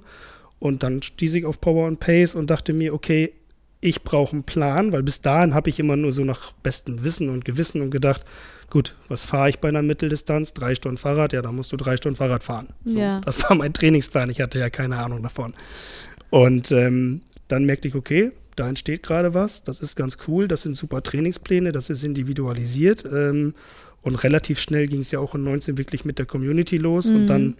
Und 0.58 0.82
dann 0.82 1.02
stieß 1.02 1.34
ich 1.34 1.44
auf 1.44 1.60
Power 1.60 1.86
und 1.86 2.00
Pace 2.00 2.34
und 2.34 2.50
dachte 2.50 2.72
mir, 2.72 2.94
okay, 2.94 3.32
ich 3.80 4.02
brauche 4.02 4.32
einen 4.32 4.44
Plan, 4.44 4.92
weil 4.92 5.02
bis 5.02 5.20
dahin 5.20 5.54
habe 5.54 5.68
ich 5.68 5.78
immer 5.78 5.96
nur 5.96 6.12
so 6.12 6.24
nach 6.24 6.52
bestem 6.52 7.04
Wissen 7.04 7.28
und 7.28 7.44
Gewissen 7.44 7.82
und 7.82 7.90
gedacht, 7.90 8.24
gut, 8.70 8.94
was 9.08 9.24
fahre 9.24 9.48
ich 9.48 9.58
bei 9.58 9.68
einer 9.68 9.82
Mitteldistanz? 9.82 10.52
Drei 10.54 10.74
Stunden 10.74 10.98
Fahrrad, 10.98 11.32
ja, 11.32 11.42
dann 11.42 11.56
musst 11.56 11.72
du 11.72 11.76
drei 11.76 11.96
Stunden 11.96 12.16
Fahrrad 12.16 12.42
fahren. 12.42 12.68
So, 12.84 12.98
ja. 12.98 13.20
Das 13.20 13.42
war 13.44 13.54
mein 13.54 13.72
Trainingsplan, 13.72 14.30
ich 14.30 14.40
hatte 14.40 14.58
ja 14.58 14.70
keine 14.70 14.96
Ahnung 14.96 15.22
davon. 15.22 15.54
Und 16.30 16.72
ähm, 16.72 17.22
dann 17.48 17.64
merkte 17.64 17.88
ich, 17.88 17.94
okay, 17.94 18.32
da 18.56 18.68
entsteht 18.68 19.02
gerade 19.02 19.34
was, 19.34 19.62
das 19.62 19.80
ist 19.80 19.96
ganz 19.96 20.18
cool, 20.26 20.48
das 20.48 20.62
sind 20.62 20.76
super 20.76 21.02
Trainingspläne, 21.02 21.72
das 21.72 21.90
ist 21.90 22.02
individualisiert 22.02 23.04
ähm, 23.04 23.54
und 24.02 24.16
relativ 24.24 24.58
schnell 24.58 24.88
ging 24.88 25.00
es 25.00 25.10
ja 25.10 25.20
auch 25.20 25.34
in 25.34 25.44
19 25.44 25.78
wirklich 25.78 26.04
mit 26.04 26.18
der 26.18 26.26
Community 26.26 26.78
los 26.78 27.08
mhm. 27.08 27.16
und 27.16 27.26
dann 27.26 27.54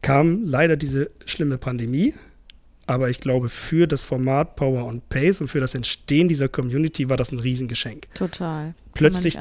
kam 0.00 0.46
leider 0.46 0.76
diese 0.76 1.10
schlimme 1.26 1.58
Pandemie, 1.58 2.14
aber 2.88 3.10
ich 3.10 3.20
glaube, 3.20 3.50
für 3.50 3.86
das 3.86 4.02
Format 4.02 4.56
Power 4.56 4.86
und 4.86 5.10
Pace 5.10 5.42
und 5.42 5.48
für 5.48 5.60
das 5.60 5.74
Entstehen 5.74 6.26
dieser 6.26 6.48
Community 6.48 7.10
war 7.10 7.18
das 7.18 7.30
ein 7.32 7.38
Riesengeschenk. 7.38 8.06
Total. 8.14 8.74
Plötzlich 8.94 9.38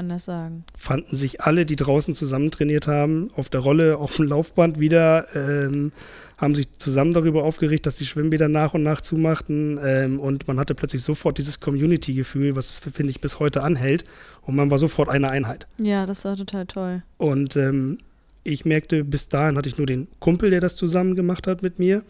fanden 0.77 1.15
sich 1.15 1.41
alle, 1.41 1.65
die 1.65 1.77
draußen 1.77 2.13
zusammen 2.13 2.51
trainiert 2.51 2.87
haben, 2.87 3.29
auf 3.37 3.47
der 3.47 3.61
Rolle, 3.61 3.97
auf 3.99 4.17
dem 4.17 4.25
Laufband 4.25 4.81
wieder, 4.81 5.27
ähm, 5.33 5.93
haben 6.37 6.55
sich 6.55 6.71
zusammen 6.73 7.13
darüber 7.13 7.45
aufgeregt, 7.45 7.85
dass 7.85 7.95
die 7.95 8.05
Schwimmbäder 8.05 8.49
nach 8.49 8.73
und 8.73 8.83
nach 8.83 8.99
zumachten. 8.99 9.79
Ähm, 9.81 10.19
und 10.19 10.45
man 10.49 10.59
hatte 10.59 10.75
plötzlich 10.75 11.01
sofort 11.01 11.37
dieses 11.37 11.61
Community-Gefühl, 11.61 12.57
was, 12.57 12.77
finde 12.77 13.11
ich, 13.11 13.21
bis 13.21 13.39
heute 13.39 13.63
anhält. 13.63 14.03
Und 14.41 14.57
man 14.57 14.69
war 14.69 14.77
sofort 14.77 15.07
eine 15.07 15.29
Einheit. 15.29 15.67
Ja, 15.77 16.05
das 16.05 16.25
war 16.25 16.35
total 16.35 16.65
toll. 16.65 17.01
Und 17.17 17.55
ähm, 17.55 17.99
ich 18.43 18.65
merkte, 18.65 19.05
bis 19.05 19.29
dahin 19.29 19.55
hatte 19.55 19.69
ich 19.69 19.77
nur 19.77 19.87
den 19.87 20.07
Kumpel, 20.19 20.49
der 20.49 20.59
das 20.59 20.75
zusammen 20.75 21.15
gemacht 21.15 21.47
hat 21.47 21.63
mit 21.63 21.79
mir. 21.79 22.03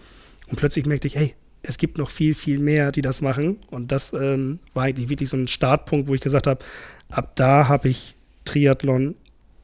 Und 0.49 0.57
plötzlich 0.57 0.85
merkte 0.85 1.07
ich, 1.07 1.15
hey, 1.15 1.35
es 1.63 1.77
gibt 1.77 1.97
noch 1.97 2.09
viel, 2.09 2.33
viel 2.33 2.59
mehr, 2.59 2.91
die 2.91 3.01
das 3.01 3.21
machen. 3.21 3.57
Und 3.69 3.91
das 3.91 4.13
ähm, 4.13 4.59
war 4.73 4.83
eigentlich 4.83 5.09
wirklich 5.09 5.29
so 5.29 5.37
ein 5.37 5.47
Startpunkt, 5.47 6.07
wo 6.07 6.13
ich 6.13 6.21
gesagt 6.21 6.47
habe, 6.47 6.63
ab 7.09 7.35
da 7.35 7.67
habe 7.67 7.89
ich 7.89 8.15
Triathlon 8.45 9.15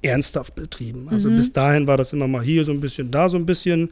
ernsthaft 0.02 0.56
betrieben. 0.56 1.08
Also 1.10 1.30
mhm. 1.30 1.38
bis 1.38 1.54
dahin 1.54 1.88
war 1.88 1.96
das 1.96 2.12
immer 2.12 2.28
mal 2.28 2.44
hier 2.44 2.66
so 2.66 2.74
ein 2.74 2.82
bisschen, 2.82 3.12
da 3.12 3.30
so 3.30 3.38
ein 3.38 3.46
bisschen. 3.46 3.90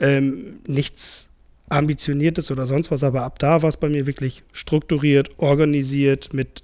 Ähm, 0.00 0.60
nichts 0.68 1.28
ambitioniertes 1.68 2.50
oder 2.50 2.66
sonst 2.66 2.90
was, 2.90 3.04
aber 3.04 3.22
ab 3.22 3.38
da 3.38 3.62
war 3.62 3.68
es 3.68 3.76
bei 3.76 3.88
mir 3.88 4.06
wirklich 4.06 4.42
strukturiert, 4.52 5.30
organisiert 5.38 6.32
mit 6.32 6.62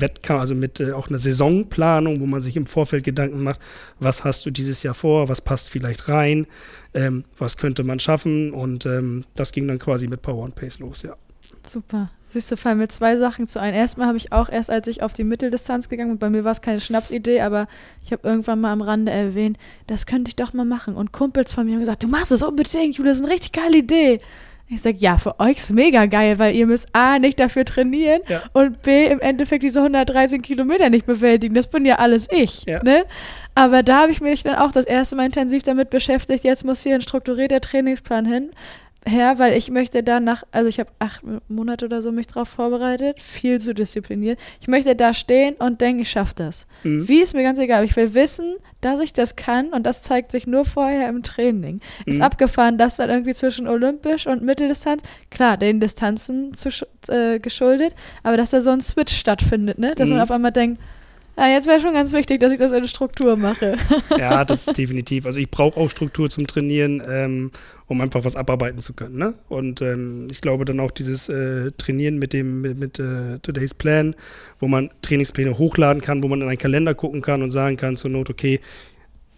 Wettkampf, 0.00 0.40
also 0.40 0.54
mit 0.54 0.80
äh, 0.80 0.92
auch 0.92 1.08
einer 1.08 1.18
Saisonplanung, 1.18 2.20
wo 2.20 2.26
man 2.26 2.40
sich 2.40 2.56
im 2.56 2.66
Vorfeld 2.66 3.04
Gedanken 3.04 3.42
macht, 3.42 3.60
was 4.00 4.24
hast 4.24 4.44
du 4.44 4.50
dieses 4.50 4.82
Jahr 4.82 4.94
vor, 4.94 5.28
was 5.28 5.40
passt 5.40 5.70
vielleicht 5.70 6.08
rein, 6.08 6.46
ähm, 6.92 7.24
was 7.38 7.56
könnte 7.56 7.84
man 7.84 8.00
schaffen 8.00 8.52
und 8.52 8.86
ähm, 8.86 9.24
das 9.34 9.52
ging 9.52 9.68
dann 9.68 9.78
quasi 9.78 10.06
mit 10.08 10.22
Power 10.22 10.44
and 10.44 10.54
Pace 10.54 10.78
los, 10.78 11.02
ja. 11.02 11.16
Super. 11.66 12.10
Siehst 12.28 12.50
du, 12.50 12.56
fallen 12.56 12.78
mir 12.78 12.88
zwei 12.88 13.16
Sachen 13.16 13.46
zu 13.46 13.60
ein. 13.60 13.74
Erstmal 13.74 14.08
habe 14.08 14.16
ich 14.16 14.32
auch 14.32 14.48
erst, 14.48 14.68
als 14.68 14.88
ich 14.88 15.02
auf 15.04 15.12
die 15.12 15.22
Mitteldistanz 15.22 15.88
gegangen 15.88 16.10
bin, 16.10 16.18
bei 16.18 16.30
mir 16.30 16.42
war 16.42 16.50
es 16.50 16.62
keine 16.62 16.80
Schnapsidee, 16.80 17.40
aber 17.40 17.66
ich 18.04 18.10
habe 18.10 18.26
irgendwann 18.28 18.60
mal 18.60 18.72
am 18.72 18.82
Rande 18.82 19.12
erwähnt, 19.12 19.56
das 19.86 20.04
könnte 20.04 20.30
ich 20.30 20.36
doch 20.36 20.52
mal 20.52 20.64
machen. 20.64 20.96
Und 20.96 21.12
Kumpels 21.12 21.52
von 21.52 21.64
mir 21.64 21.74
haben 21.74 21.80
gesagt, 21.80 22.02
du 22.02 22.08
machst 22.08 22.32
es 22.32 22.42
unbedingt, 22.42 22.96
Julia, 22.96 23.12
das 23.12 23.18
ist 23.18 23.24
eine 23.24 23.32
richtig 23.32 23.52
geile 23.52 23.76
Idee. 23.76 24.20
Ich 24.66 24.80
sage, 24.80 24.96
ja, 24.98 25.18
für 25.18 25.38
euch 25.40 25.58
ist 25.58 25.72
mega 25.72 26.06
geil, 26.06 26.38
weil 26.38 26.56
ihr 26.56 26.66
müsst 26.66 26.88
A, 26.94 27.18
nicht 27.18 27.38
dafür 27.38 27.66
trainieren 27.66 28.22
ja. 28.28 28.42
und 28.54 28.80
B, 28.82 29.06
im 29.06 29.20
Endeffekt 29.20 29.62
diese 29.62 29.80
113 29.80 30.40
Kilometer 30.40 30.88
nicht 30.88 31.04
bewältigen. 31.04 31.54
Das 31.54 31.66
bin 31.66 31.84
ja 31.84 31.96
alles 31.96 32.28
ich. 32.30 32.64
Ja. 32.64 32.82
Ne? 32.82 33.04
Aber 33.54 33.82
da 33.82 34.02
habe 34.02 34.12
ich 34.12 34.22
mich 34.22 34.42
dann 34.42 34.56
auch 34.56 34.72
das 34.72 34.86
erste 34.86 35.16
Mal 35.16 35.26
intensiv 35.26 35.62
damit 35.64 35.90
beschäftigt, 35.90 36.44
jetzt 36.44 36.64
muss 36.64 36.82
hier 36.82 36.94
ein 36.94 37.02
strukturierter 37.02 37.60
Trainingsplan 37.60 38.24
hin 38.24 38.50
her, 39.06 39.38
weil 39.38 39.56
ich 39.56 39.70
möchte 39.70 40.02
da 40.02 40.20
nach, 40.20 40.44
also 40.50 40.68
ich 40.68 40.80
habe 40.80 40.90
acht 40.98 41.22
Monate 41.48 41.84
oder 41.84 42.02
so 42.02 42.12
mich 42.12 42.26
drauf 42.26 42.48
vorbereitet, 42.48 43.20
viel 43.20 43.60
zu 43.60 43.74
diszipliniert. 43.74 44.38
Ich 44.60 44.68
möchte 44.68 44.96
da 44.96 45.12
stehen 45.12 45.54
und 45.56 45.80
denken, 45.80 46.02
ich 46.02 46.10
schaffe 46.10 46.34
das. 46.36 46.66
Mhm. 46.82 47.08
Wie 47.08 47.20
ist 47.20 47.34
mir 47.34 47.42
ganz 47.42 47.58
egal. 47.58 47.84
Ich 47.84 47.96
will 47.96 48.14
wissen, 48.14 48.54
dass 48.80 49.00
ich 49.00 49.12
das 49.12 49.36
kann 49.36 49.68
und 49.68 49.84
das 49.84 50.02
zeigt 50.02 50.32
sich 50.32 50.46
nur 50.46 50.64
vorher 50.64 51.08
im 51.08 51.22
Training. 51.22 51.74
Mhm. 51.74 52.12
Ist 52.12 52.20
abgefahren, 52.20 52.78
dass 52.78 52.96
dann 52.96 53.10
irgendwie 53.10 53.34
zwischen 53.34 53.66
Olympisch 53.66 54.26
und 54.26 54.42
Mitteldistanz, 54.42 55.02
klar, 55.30 55.56
den 55.56 55.80
Distanzen 55.80 56.54
zu, 56.54 56.68
äh, 57.08 57.38
geschuldet, 57.38 57.94
aber 58.22 58.36
dass 58.36 58.50
da 58.50 58.60
so 58.60 58.70
ein 58.70 58.80
Switch 58.80 59.14
stattfindet, 59.14 59.78
ne? 59.78 59.94
Dass 59.94 60.08
mhm. 60.08 60.16
man 60.16 60.22
auf 60.24 60.30
einmal 60.30 60.52
denkt, 60.52 60.80
ja, 61.36 61.48
jetzt 61.48 61.66
wäre 61.66 61.80
schon 61.80 61.94
ganz 61.94 62.12
wichtig, 62.12 62.40
dass 62.40 62.52
ich 62.52 62.58
das 62.58 62.70
in 62.70 62.78
eine 62.78 62.88
Struktur 62.88 63.36
mache. 63.36 63.76
ja, 64.18 64.44
das 64.44 64.68
ist 64.68 64.78
definitiv. 64.78 65.26
Also 65.26 65.40
ich 65.40 65.50
brauche 65.50 65.78
auch 65.78 65.90
Struktur 65.90 66.30
zum 66.30 66.46
Trainieren, 66.46 67.02
ähm, 67.08 67.50
um 67.86 68.00
einfach 68.00 68.24
was 68.24 68.36
abarbeiten 68.36 68.78
zu 68.80 68.92
können. 68.92 69.18
Ne? 69.18 69.34
Und 69.48 69.82
ähm, 69.82 70.28
ich 70.30 70.40
glaube 70.40 70.64
dann 70.64 70.80
auch 70.80 70.90
dieses 70.90 71.28
äh, 71.28 71.72
Trainieren 71.72 72.18
mit 72.18 72.32
dem 72.32 72.60
mit, 72.60 72.78
mit 72.78 72.98
äh, 72.98 73.38
Today's 73.40 73.74
Plan, 73.74 74.14
wo 74.60 74.68
man 74.68 74.90
Trainingspläne 75.02 75.58
hochladen 75.58 76.02
kann, 76.02 76.22
wo 76.22 76.28
man 76.28 76.40
in 76.40 76.48
einen 76.48 76.58
Kalender 76.58 76.94
gucken 76.94 77.20
kann 77.20 77.42
und 77.42 77.50
sagen 77.50 77.76
kann 77.76 77.96
zur 77.96 78.10
Not, 78.10 78.30
okay, 78.30 78.60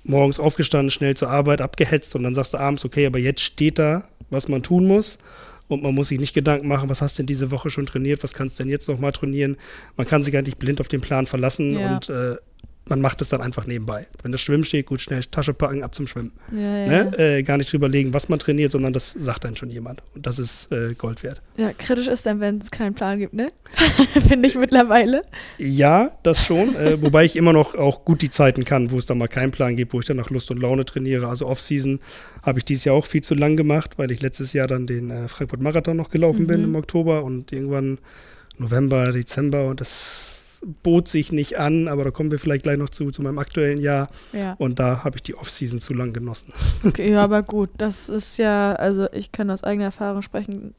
morgens 0.04 0.38
aufgestanden, 0.38 0.90
schnell 0.90 1.16
zur 1.16 1.30
Arbeit, 1.30 1.60
abgehetzt 1.60 2.14
und 2.14 2.22
dann 2.22 2.34
sagst 2.34 2.54
du 2.54 2.58
abends, 2.58 2.84
okay, 2.84 3.06
aber 3.06 3.18
jetzt 3.18 3.40
steht 3.40 3.78
da, 3.78 4.04
was 4.30 4.48
man 4.48 4.62
tun 4.62 4.86
muss 4.86 5.18
und 5.68 5.82
man 5.82 5.94
muss 5.94 6.08
sich 6.08 6.20
nicht 6.20 6.34
Gedanken 6.34 6.68
machen, 6.68 6.88
was 6.88 7.02
hast 7.02 7.18
du 7.18 7.22
denn 7.22 7.26
diese 7.26 7.50
Woche 7.50 7.70
schon 7.70 7.86
trainiert, 7.86 8.22
was 8.22 8.34
kannst 8.34 8.58
du 8.58 8.62
denn 8.62 8.70
jetzt 8.70 8.88
nochmal 8.88 9.12
trainieren. 9.12 9.56
Man 9.96 10.06
kann 10.06 10.22
sich 10.22 10.36
eigentlich 10.36 10.56
blind 10.56 10.80
auf 10.80 10.88
den 10.88 11.00
Plan 11.00 11.26
verlassen 11.26 11.78
ja. 11.78 11.94
und 11.94 12.08
äh, 12.08 12.36
man 12.88 13.00
macht 13.00 13.20
es 13.20 13.30
dann 13.30 13.40
einfach 13.40 13.66
nebenbei. 13.66 14.06
Wenn 14.22 14.32
das 14.32 14.40
Schwimmen 14.40 14.64
steht, 14.64 14.86
gut, 14.86 15.00
schnell 15.00 15.22
Tasche 15.24 15.52
packen, 15.52 15.82
ab 15.82 15.94
zum 15.94 16.06
Schwimmen. 16.06 16.32
Ja, 16.52 16.58
ja. 16.58 16.86
Ne? 16.86 17.18
Äh, 17.18 17.42
gar 17.42 17.56
nicht 17.56 17.72
drüber 17.72 17.88
legen, 17.88 18.14
was 18.14 18.28
man 18.28 18.38
trainiert, 18.38 18.70
sondern 18.70 18.92
das 18.92 19.10
sagt 19.10 19.44
dann 19.44 19.56
schon 19.56 19.70
jemand. 19.70 20.02
Und 20.14 20.26
das 20.26 20.38
ist 20.38 20.70
äh, 20.70 20.94
Gold 20.94 21.24
wert. 21.24 21.42
Ja, 21.56 21.72
kritisch 21.72 22.06
ist 22.06 22.26
dann, 22.26 22.38
wenn 22.38 22.60
es 22.60 22.70
keinen 22.70 22.94
Plan 22.94 23.18
gibt, 23.18 23.34
ne? 23.34 23.50
Finde 24.28 24.48
ich 24.48 24.54
mittlerweile. 24.54 25.22
Ja, 25.58 26.12
das 26.22 26.44
schon. 26.44 26.76
äh, 26.76 27.02
wobei 27.02 27.24
ich 27.24 27.34
immer 27.34 27.52
noch 27.52 27.74
auch 27.74 28.04
gut 28.04 28.22
die 28.22 28.30
Zeiten 28.30 28.64
kann, 28.64 28.92
wo 28.92 28.98
es 28.98 29.06
dann 29.06 29.18
mal 29.18 29.28
keinen 29.28 29.50
Plan 29.50 29.74
gibt, 29.74 29.92
wo 29.92 29.98
ich 29.98 30.06
dann 30.06 30.16
nach 30.16 30.30
Lust 30.30 30.50
und 30.52 30.60
Laune 30.60 30.84
trainiere. 30.84 31.28
Also 31.28 31.46
Off-Season 31.46 31.98
habe 32.44 32.60
ich 32.60 32.64
dieses 32.64 32.84
Jahr 32.84 32.94
auch 32.94 33.06
viel 33.06 33.22
zu 33.22 33.34
lang 33.34 33.56
gemacht, 33.56 33.98
weil 33.98 34.12
ich 34.12 34.22
letztes 34.22 34.52
Jahr 34.52 34.68
dann 34.68 34.86
den 34.86 35.10
äh, 35.10 35.26
Frankfurt-Marathon 35.26 35.96
noch 35.96 36.10
gelaufen 36.10 36.42
mhm. 36.42 36.46
bin 36.46 36.64
im 36.64 36.76
Oktober 36.76 37.24
und 37.24 37.50
irgendwann 37.50 37.98
November, 38.58 39.10
Dezember 39.10 39.64
und 39.64 39.80
das 39.80 40.45
bot 40.82 41.08
sich 41.08 41.32
nicht 41.32 41.58
an, 41.58 41.88
aber 41.88 42.04
da 42.04 42.10
kommen 42.10 42.30
wir 42.30 42.38
vielleicht 42.38 42.64
gleich 42.64 42.78
noch 42.78 42.88
zu, 42.88 43.10
zu 43.10 43.22
meinem 43.22 43.38
aktuellen 43.38 43.78
Jahr. 43.78 44.08
Ja. 44.32 44.54
Und 44.58 44.78
da 44.78 45.04
habe 45.04 45.16
ich 45.16 45.22
die 45.22 45.34
Off-Season 45.34 45.80
zu 45.80 45.94
lang 45.94 46.12
genossen. 46.12 46.52
Okay, 46.84 47.12
ja, 47.12 47.22
aber 47.22 47.42
gut, 47.42 47.70
das 47.78 48.08
ist 48.08 48.36
ja, 48.36 48.72
also 48.74 49.06
ich 49.12 49.32
kann 49.32 49.50
aus 49.50 49.64
eigener 49.64 49.86
Erfahrung 49.86 50.22
sprechen. 50.22 50.74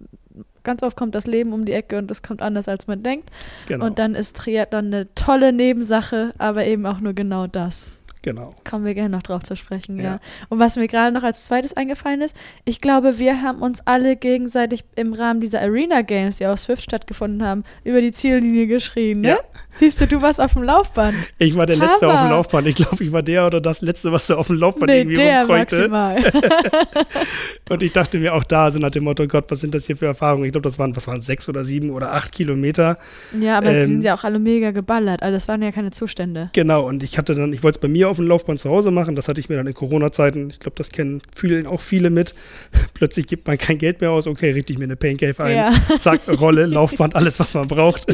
Ganz 0.64 0.84
oft 0.84 0.98
kommt 0.98 1.16
das 1.16 1.28
Leben 1.28 1.54
um 1.54 1.66
die 1.66 1.74
Ecke 1.74 1.98
und 1.98 2.12
es 2.12 2.22
kommt 2.22 2.42
anders, 2.42 2.68
als 2.68 2.88
man 2.88 3.04
denkt. 3.04 3.30
Genau. 3.68 3.86
Und 3.86 4.00
dann 4.00 4.16
ist 4.16 4.36
Triathlon 4.36 4.88
eine 4.88 5.14
tolle 5.16 5.54
Nebensache, 5.54 6.32
aber 6.38 6.66
eben 6.66 6.86
auch 6.86 7.00
nur 7.00 7.14
genau 7.14 7.48
das. 7.48 7.88
Genau. 8.22 8.56
Kommen 8.70 8.86
wir 8.86 8.94
gerne 8.94 9.10
noch 9.10 9.24
drauf 9.24 9.44
zu 9.44 9.56
sprechen, 9.56 9.98
ja. 9.98 10.04
ja. 10.04 10.20
Und 10.50 10.60
was 10.60 10.76
mir 10.76 10.88
gerade 10.88 11.14
noch 11.14 11.24
als 11.24 11.46
zweites 11.46 11.76
eingefallen 11.76 12.22
ist, 12.22 12.36
ich 12.66 12.82
glaube, 12.82 13.20
wir 13.20 13.42
haben 13.42 13.62
uns 13.62 13.82
alle 13.86 14.16
gegenseitig 14.16 14.84
im 14.96 15.14
Rahmen 15.14 15.40
dieser 15.40 15.62
Arena 15.62 16.02
Games, 16.02 16.38
die 16.38 16.48
auf 16.48 16.60
Swift 16.60 16.84
stattgefunden 16.84 17.44
haben, 17.44 17.64
über 17.84 18.02
die 18.02 18.12
Ziellinie 18.12 18.68
geschrien, 18.68 19.22
ne? 19.22 19.30
Ja. 19.30 19.38
Siehst 19.70 20.02
du, 20.02 20.08
du 20.08 20.22
warst 20.22 20.42
auf 20.42 20.54
dem 20.54 20.64
Laufband. 20.64 21.16
Ich 21.38 21.56
war 21.56 21.68
der 21.68 21.78
Hammer. 21.78 21.92
Letzte 21.92 22.08
auf 22.08 22.20
dem 22.20 22.30
Laufband. 22.32 22.68
Ich 22.68 22.76
glaube, 22.76 23.04
ich 23.04 23.12
war 23.12 23.22
der 23.22 23.46
oder 23.46 23.62
das 23.62 23.82
Letzte, 23.82 24.12
was 24.12 24.26
da 24.26 24.36
auf 24.36 24.48
dem 24.48 24.58
Laufband 24.58 24.92
nee, 24.92 25.02
irgendwie 25.02 25.16
der 25.18 25.42
rumkreute. 25.42 25.88
maximal. 25.88 26.18
und 27.70 27.84
ich 27.84 27.94
dachte 27.94 28.18
mir 28.18 28.34
auch 28.34 28.44
da, 28.44 28.72
so 28.72 28.80
nach 28.80 28.90
dem 28.90 29.04
Motto, 29.04 29.28
Gott, 29.28 29.46
was 29.50 29.60
sind 29.60 29.76
das 29.76 29.86
hier 29.86 29.96
für 29.96 30.08
Erfahrungen? 30.08 30.46
Ich 30.46 30.52
glaube, 30.52 30.68
das 30.68 30.80
waren, 30.80 30.96
was 30.96 31.08
waren 31.08 31.22
sechs 31.22 31.48
oder 31.48 31.64
sieben 31.64 31.92
oder 31.92 32.14
acht 32.14 32.32
Kilometer. 32.32 32.98
Ja, 33.40 33.60
aber 33.60 33.70
ähm, 33.70 33.76
die 33.76 33.86
sind 33.86 34.04
ja 34.04 34.16
auch 34.16 34.24
alle 34.24 34.40
mega 34.40 34.72
geballert. 34.72 35.22
Also 35.22 35.36
das 35.36 35.48
waren 35.48 35.62
ja 35.62 35.72
keine 35.72 35.92
Zustände. 35.92 36.50
Genau, 36.54 36.88
und 36.88 37.04
ich 37.04 37.20
hatte 37.20 37.36
dann, 37.36 37.54
ich 37.54 37.62
wollte 37.62 37.78
es 37.78 37.82
bei 37.82 37.88
mir 37.88 38.07
auf 38.10 38.18
dem 38.18 38.28
Laufband 38.28 38.60
zu 38.60 38.70
Hause 38.70 38.92
machen. 38.92 39.16
Das 39.16 39.28
hatte 39.28 39.40
ich 39.40 39.50
mir 39.50 39.56
dann 39.56 39.68
in 39.68 39.74
Corona-Zeiten, 39.74 40.50
ich 40.50 40.60
glaube, 40.60 40.76
das 40.78 40.90
kennen, 40.90 41.22
fühlen 41.36 41.68
auch 41.68 41.82
viele 41.82 42.10
mit. 42.10 42.36
Plötzlich 42.94 43.28
gibt 43.28 43.48
man 43.48 43.58
kein 43.58 43.78
Geld 43.78 44.02
mehr 44.02 44.12
aus. 44.12 44.28
Okay, 44.28 44.52
richte 44.52 44.74
ich 44.74 44.80
mir 44.80 44.86
eine 44.86 44.96
Pain 44.96 45.18
Cave 45.18 45.44
ein. 45.44 45.56
Ja. 45.56 45.74
Zack, 45.98 46.22
Rolle, 46.40 46.66
Laufband, 46.66 47.16
alles, 47.16 47.40
was 47.40 47.54
man 47.54 47.68
braucht. 47.68 48.08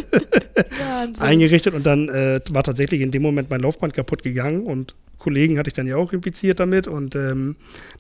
Eingerichtet 1.20 1.74
und 1.74 1.86
dann 1.86 2.10
äh, 2.10 2.40
war 2.52 2.64
tatsächlich 2.64 3.02
in 3.02 3.12
dem 3.12 3.22
Moment 3.22 3.50
mein 3.50 3.62
Laufband 3.62 3.94
kaputt 3.94 4.24
gegangen 4.24 4.64
und 4.64 4.96
Kollegen 5.24 5.58
hatte 5.58 5.70
ich 5.70 5.74
dann 5.74 5.88
ja 5.88 5.96
auch 5.96 6.12
infiziert 6.14 6.60
damit 6.60 6.88
und 6.88 7.16
ähm, 7.16 7.56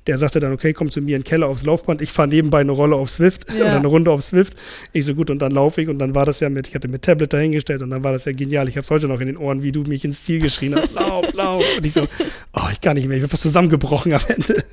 der 0.08 0.18
sagte 0.18 0.40
dann, 0.40 0.52
okay, 0.52 0.74
komm 0.74 0.92
zu 0.92 1.02
mir 1.02 1.16
in 1.16 1.22
den 1.22 1.28
Keller 1.28 1.48
aufs 1.48 1.66
Laufband, 1.66 2.02
ich 2.02 2.12
fahre 2.12 2.28
nebenbei 2.28 2.60
eine 2.60 2.74
Rolle 2.74 2.96
auf 2.96 3.10
Swift 3.10 3.52
ja. 3.58 3.62
oder 3.62 3.78
eine 3.78 3.88
Runde 3.88 4.12
auf 4.12 4.22
Swift. 4.22 4.56
Ich 4.92 5.06
so 5.06 5.16
gut 5.16 5.30
und 5.30 5.40
dann 5.40 5.52
laufe 5.52 5.82
ich 5.82 5.88
und 5.88 6.00
dann 6.00 6.14
war 6.14 6.26
das 6.26 6.42
ja 6.42 6.50
mit, 6.50 6.68
ich 6.68 6.76
hatte 6.76 6.88
mit 6.88 7.02
Tablet 7.02 7.32
dahingestellt 7.32 7.82
und 7.82 7.90
dann 7.90 8.04
war 8.04 8.12
das 8.12 8.26
ja 8.26 8.34
genial. 8.34 8.68
Ich 8.68 8.76
habe 8.76 8.84
es 8.84 8.92
heute 8.92 9.08
noch 9.08 9.22
in 9.22 9.28
den 9.28 9.38
Ohren, 9.38 9.64
wie 9.64 9.72
du 9.72 9.84
mich 9.84 10.04
ins 10.04 10.24
Ziel 10.24 10.42
geschrien 10.42 10.76
hast, 10.76 10.94
lauf, 10.94 11.34
lauf. 11.34 11.64
Und 11.78 11.86
ich 11.86 11.94
so, 11.94 12.08
oh, 12.54 12.68
ich 12.72 12.82
kann 12.82 12.96
nicht 12.96 13.08
mehr, 13.08 13.18
ich 13.18 13.24
bin 13.24 13.30
fast 13.30 13.44
zusammengebrochen 13.44 14.14
am 14.14 14.22
Ende. 14.28 14.64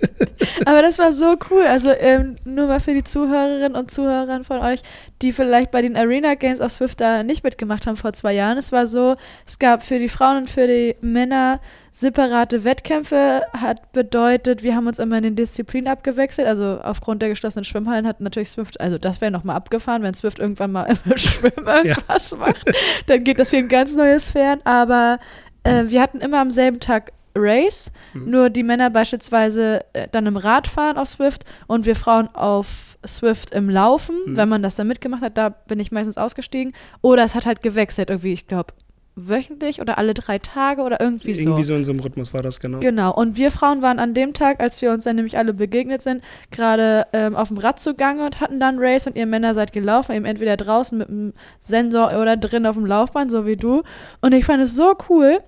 Aber 0.64 0.82
das 0.82 0.98
war 0.98 1.12
so 1.12 1.36
cool. 1.50 1.62
Also 1.62 1.90
ähm, 1.90 2.36
nur 2.44 2.66
mal 2.66 2.80
für 2.80 2.94
die 2.94 3.04
Zuhörerinnen 3.04 3.76
und 3.76 3.90
Zuhörer 3.90 4.44
von 4.44 4.58
euch, 4.58 4.82
die 5.22 5.32
vielleicht 5.32 5.70
bei 5.70 5.82
den 5.82 5.96
Arena 5.96 6.34
Games 6.34 6.60
auf 6.60 6.72
Swift 6.72 7.00
da 7.00 7.22
nicht 7.22 7.44
mitgemacht 7.44 7.86
haben 7.86 7.96
vor 7.96 8.12
zwei 8.12 8.32
Jahren. 8.32 8.58
Es 8.58 8.72
war 8.72 8.86
so, 8.86 9.16
es 9.46 9.58
gab 9.58 9.82
für 9.82 9.98
die 9.98 10.08
Frauen 10.08 10.38
und 10.38 10.50
für 10.50 10.66
die 10.66 10.96
Männer 11.00 11.60
separate 11.92 12.64
Wettkämpfe 12.64 13.42
hat 13.52 13.92
bedeutet, 13.92 14.62
wir 14.62 14.76
haben 14.76 14.86
uns 14.86 14.98
immer 14.98 15.16
in 15.18 15.24
den 15.24 15.36
Disziplinen 15.36 15.88
abgewechselt. 15.90 16.46
Also 16.46 16.80
aufgrund 16.82 17.22
der 17.22 17.28
geschlossenen 17.28 17.64
Schwimmhallen 17.64 18.06
hat 18.06 18.20
natürlich 18.20 18.50
Swift, 18.50 18.80
also 18.80 18.98
das 18.98 19.20
wäre 19.20 19.30
nochmal 19.30 19.56
abgefahren, 19.56 20.02
wenn 20.02 20.14
Swift 20.14 20.38
irgendwann 20.38 20.72
mal 20.72 20.84
im 21.04 21.16
Schwimmen 21.16 21.66
irgendwas 21.66 22.30
ja. 22.30 22.36
macht, 22.38 22.64
dann 23.06 23.24
geht 23.24 23.38
das 23.38 23.50
hier 23.50 23.60
in 23.60 23.68
ganz 23.68 23.94
neue 23.96 24.18
Sphären. 24.20 24.60
Aber 24.64 25.18
äh, 25.64 25.84
wir 25.86 26.00
hatten 26.00 26.20
immer 26.20 26.40
am 26.40 26.52
selben 26.52 26.80
Tag 26.80 27.12
Race, 27.34 27.92
mhm. 28.14 28.30
nur 28.30 28.50
die 28.50 28.62
Männer 28.62 28.90
beispielsweise 28.90 29.84
äh, 29.92 30.08
dann 30.10 30.26
im 30.26 30.36
Radfahren 30.36 30.96
auf 30.96 31.08
Swift 31.08 31.44
und 31.66 31.86
wir 31.86 31.96
Frauen 31.96 32.28
auf 32.34 32.98
Swift 33.06 33.52
im 33.52 33.70
Laufen, 33.70 34.16
mhm. 34.26 34.36
wenn 34.36 34.48
man 34.48 34.62
das 34.62 34.74
dann 34.74 34.88
mitgemacht 34.88 35.22
hat, 35.22 35.38
da 35.38 35.50
bin 35.50 35.80
ich 35.80 35.92
meistens 35.92 36.18
ausgestiegen. 36.18 36.74
Oder 37.00 37.24
es 37.24 37.34
hat 37.34 37.46
halt 37.46 37.62
gewechselt, 37.62 38.10
irgendwie, 38.10 38.32
ich 38.32 38.46
glaube, 38.46 38.74
wöchentlich 39.16 39.80
oder 39.80 39.98
alle 39.98 40.14
drei 40.14 40.38
Tage 40.38 40.82
oder 40.82 41.00
irgendwie 41.00 41.34
so. 41.34 41.42
Irgendwie 41.42 41.62
so 41.62 41.74
in 41.74 41.84
so 41.84 41.92
einem 41.92 42.00
Rhythmus 42.00 42.32
war 42.32 42.42
das, 42.42 42.60
genau. 42.60 42.78
Genau. 42.80 43.14
Und 43.14 43.36
wir 43.36 43.50
Frauen 43.50 43.82
waren 43.82 43.98
an 43.98 44.14
dem 44.14 44.34
Tag, 44.34 44.60
als 44.60 44.80
wir 44.82 44.92
uns 44.92 45.04
dann 45.04 45.16
nämlich 45.16 45.36
alle 45.36 45.52
begegnet 45.52 46.02
sind, 46.02 46.22
gerade 46.50 47.06
ähm, 47.12 47.36
auf 47.36 47.48
dem 47.48 47.58
Rad 47.58 47.80
zugange 47.80 48.24
und 48.24 48.40
hatten 48.40 48.60
dann 48.60 48.78
Race 48.78 49.06
und 49.06 49.16
ihr 49.16 49.26
Männer 49.26 49.54
seid 49.54 49.72
gelaufen, 49.72 50.14
eben 50.14 50.24
entweder 50.24 50.56
draußen 50.56 50.98
mit 50.98 51.08
dem 51.08 51.32
Sensor 51.58 52.08
oder 52.20 52.36
drin 52.36 52.66
auf 52.66 52.76
dem 52.76 52.86
Laufband, 52.86 53.30
so 53.30 53.46
wie 53.46 53.56
du. 53.56 53.82
Und 54.20 54.32
ich 54.32 54.44
fand 54.44 54.62
es 54.62 54.74
so 54.74 54.96
cool, 55.08 55.40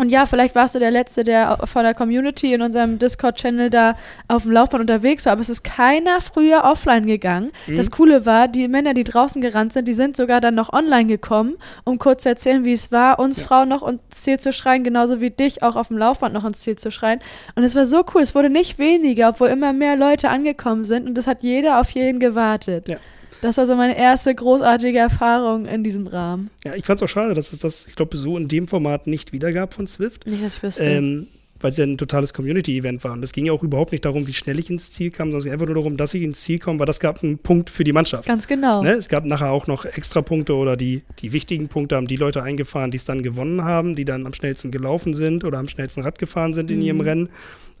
und 0.00 0.08
ja, 0.08 0.24
vielleicht 0.24 0.54
warst 0.54 0.74
du 0.74 0.78
der 0.78 0.90
Letzte, 0.90 1.24
der 1.24 1.58
von 1.64 1.82
der 1.82 1.92
Community 1.92 2.54
in 2.54 2.62
unserem 2.62 2.98
Discord-Channel 2.98 3.68
da 3.68 3.96
auf 4.28 4.44
dem 4.44 4.52
Laufband 4.52 4.80
unterwegs 4.80 5.26
war, 5.26 5.32
aber 5.34 5.42
es 5.42 5.50
ist 5.50 5.62
keiner 5.62 6.22
früher 6.22 6.64
offline 6.64 7.04
gegangen. 7.04 7.52
Mhm. 7.66 7.76
Das 7.76 7.90
Coole 7.90 8.24
war, 8.24 8.48
die 8.48 8.66
Männer, 8.66 8.94
die 8.94 9.04
draußen 9.04 9.42
gerannt 9.42 9.74
sind, 9.74 9.86
die 9.86 9.92
sind 9.92 10.16
sogar 10.16 10.40
dann 10.40 10.54
noch 10.54 10.72
online 10.72 11.04
gekommen, 11.04 11.58
um 11.84 11.98
kurz 11.98 12.22
zu 12.22 12.30
erzählen, 12.30 12.64
wie 12.64 12.72
es 12.72 12.90
war, 12.90 13.18
uns 13.18 13.40
ja. 13.40 13.44
Frauen 13.44 13.68
noch 13.68 13.86
ins 13.86 14.00
Ziel 14.08 14.40
zu 14.40 14.54
schreien, 14.54 14.84
genauso 14.84 15.20
wie 15.20 15.30
dich 15.30 15.62
auch 15.62 15.76
auf 15.76 15.88
dem 15.88 15.98
Laufband 15.98 16.32
noch 16.32 16.46
ins 16.46 16.60
Ziel 16.60 16.76
zu 16.76 16.90
schreien. 16.90 17.20
Und 17.54 17.64
es 17.64 17.74
war 17.74 17.84
so 17.84 18.02
cool, 18.14 18.22
es 18.22 18.34
wurde 18.34 18.48
nicht 18.48 18.78
weniger, 18.78 19.28
obwohl 19.28 19.48
immer 19.48 19.74
mehr 19.74 19.96
Leute 19.96 20.30
angekommen 20.30 20.84
sind 20.84 21.06
und 21.06 21.18
es 21.18 21.26
hat 21.26 21.42
jeder 21.42 21.78
auf 21.78 21.90
jeden 21.90 22.20
gewartet. 22.20 22.88
Ja. 22.88 22.96
Das 23.40 23.56
war 23.56 23.66
so 23.66 23.74
meine 23.76 23.96
erste 23.98 24.34
großartige 24.34 24.98
Erfahrung 24.98 25.66
in 25.66 25.82
diesem 25.82 26.06
Rahmen. 26.06 26.50
Ja, 26.64 26.74
ich 26.74 26.84
fand 26.84 27.00
es 27.00 27.04
auch 27.04 27.08
schade, 27.08 27.34
dass 27.34 27.52
es 27.52 27.58
das, 27.60 27.86
ich 27.86 27.96
glaube, 27.96 28.16
so 28.16 28.36
in 28.36 28.48
dem 28.48 28.68
Format 28.68 29.06
nicht 29.06 29.32
wiedergab 29.32 29.74
von 29.74 29.86
Swift. 29.86 30.26
Nicht, 30.26 30.44
dass 30.44 30.56
ich 30.56 30.62
wüsste. 30.62 30.84
Ähm, 30.84 31.26
weil 31.60 31.70
es 31.70 31.76
ja 31.76 31.84
ein 31.84 31.98
totales 31.98 32.32
Community-Event 32.32 33.04
war. 33.04 33.12
Und 33.12 33.22
es 33.22 33.32
ging 33.32 33.46
ja 33.46 33.52
auch 33.52 33.62
überhaupt 33.62 33.92
nicht 33.92 34.04
darum, 34.04 34.26
wie 34.26 34.32
schnell 34.32 34.58
ich 34.58 34.70
ins 34.70 34.90
Ziel 34.90 35.10
kam, 35.10 35.30
sondern 35.30 35.52
einfach 35.52 35.66
nur 35.66 35.74
darum, 35.74 35.96
dass 35.96 36.14
ich 36.14 36.22
ins 36.22 36.40
Ziel 36.40 36.58
komme, 36.58 36.78
weil 36.78 36.86
das 36.86 37.00
gab 37.00 37.22
einen 37.22 37.38
Punkt 37.38 37.70
für 37.70 37.84
die 37.84 37.92
Mannschaft. 37.92 38.26
Ganz 38.26 38.46
genau. 38.46 38.82
Ne? 38.82 38.94
Es 38.94 39.08
gab 39.08 39.24
nachher 39.24 39.50
auch 39.50 39.66
noch 39.66 39.84
extra 39.84 40.22
Punkte 40.22 40.54
oder 40.54 40.76
die, 40.76 41.02
die 41.18 41.32
wichtigen 41.32 41.68
Punkte 41.68 41.96
haben 41.96 42.06
die 42.06 42.16
Leute 42.16 42.42
eingefahren, 42.42 42.90
die 42.90 42.96
es 42.96 43.04
dann 43.04 43.22
gewonnen 43.22 43.62
haben, 43.62 43.94
die 43.94 44.04
dann 44.04 44.26
am 44.26 44.32
schnellsten 44.32 44.70
gelaufen 44.70 45.14
sind 45.14 45.44
oder 45.44 45.58
am 45.58 45.68
schnellsten 45.68 46.02
Rad 46.02 46.18
gefahren 46.18 46.54
sind 46.54 46.70
in 46.70 46.78
mhm. 46.78 46.84
ihrem 46.84 47.00
Rennen. 47.00 47.28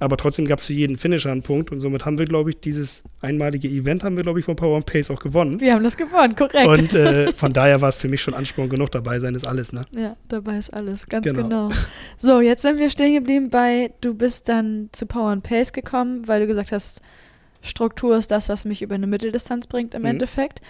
Aber 0.00 0.16
trotzdem 0.16 0.46
gab 0.46 0.58
es 0.60 0.66
für 0.66 0.72
jeden 0.72 0.96
Finisher 0.96 1.30
einen 1.30 1.42
Punkt 1.42 1.70
und 1.70 1.80
somit 1.80 2.06
haben 2.06 2.18
wir, 2.18 2.24
glaube 2.24 2.50
ich, 2.50 2.60
dieses 2.60 3.02
einmalige 3.20 3.68
Event 3.68 4.02
haben 4.02 4.16
wir, 4.16 4.22
glaube 4.22 4.40
ich, 4.40 4.46
von 4.46 4.56
Power 4.56 4.76
and 4.76 4.86
Pace 4.86 5.10
auch 5.10 5.20
gewonnen. 5.20 5.60
Wir 5.60 5.74
haben 5.74 5.84
das 5.84 5.96
gewonnen, 5.96 6.34
korrekt. 6.34 6.66
Und 6.66 6.94
äh, 6.94 7.32
von 7.36 7.52
daher 7.52 7.82
war 7.82 7.90
es 7.90 7.98
für 7.98 8.08
mich 8.08 8.22
schon 8.22 8.32
Ansporn 8.32 8.70
genug, 8.70 8.90
dabei 8.90 9.18
sein 9.18 9.34
ist 9.34 9.46
alles, 9.46 9.74
ne? 9.74 9.84
Ja, 9.92 10.16
dabei 10.28 10.56
ist 10.56 10.70
alles, 10.70 11.06
ganz 11.06 11.26
genau. 11.26 11.42
genau. 11.42 11.70
So, 12.16 12.40
jetzt 12.40 12.62
sind 12.62 12.78
wir 12.78 12.88
stehen 12.88 13.14
geblieben 13.14 13.50
bei, 13.50 13.92
du 14.00 14.14
bist 14.14 14.48
dann 14.48 14.88
zu 14.92 15.04
Power 15.04 15.30
and 15.30 15.42
Pace 15.42 15.72
gekommen, 15.72 16.26
weil 16.26 16.40
du 16.40 16.46
gesagt 16.46 16.72
hast, 16.72 17.02
Struktur 17.62 18.16
ist 18.16 18.30
das, 18.30 18.48
was 18.48 18.64
mich 18.64 18.80
über 18.80 18.94
eine 18.94 19.06
Mitteldistanz 19.06 19.66
bringt 19.66 19.94
im 19.94 20.02
mhm. 20.02 20.08
Endeffekt 20.08 20.62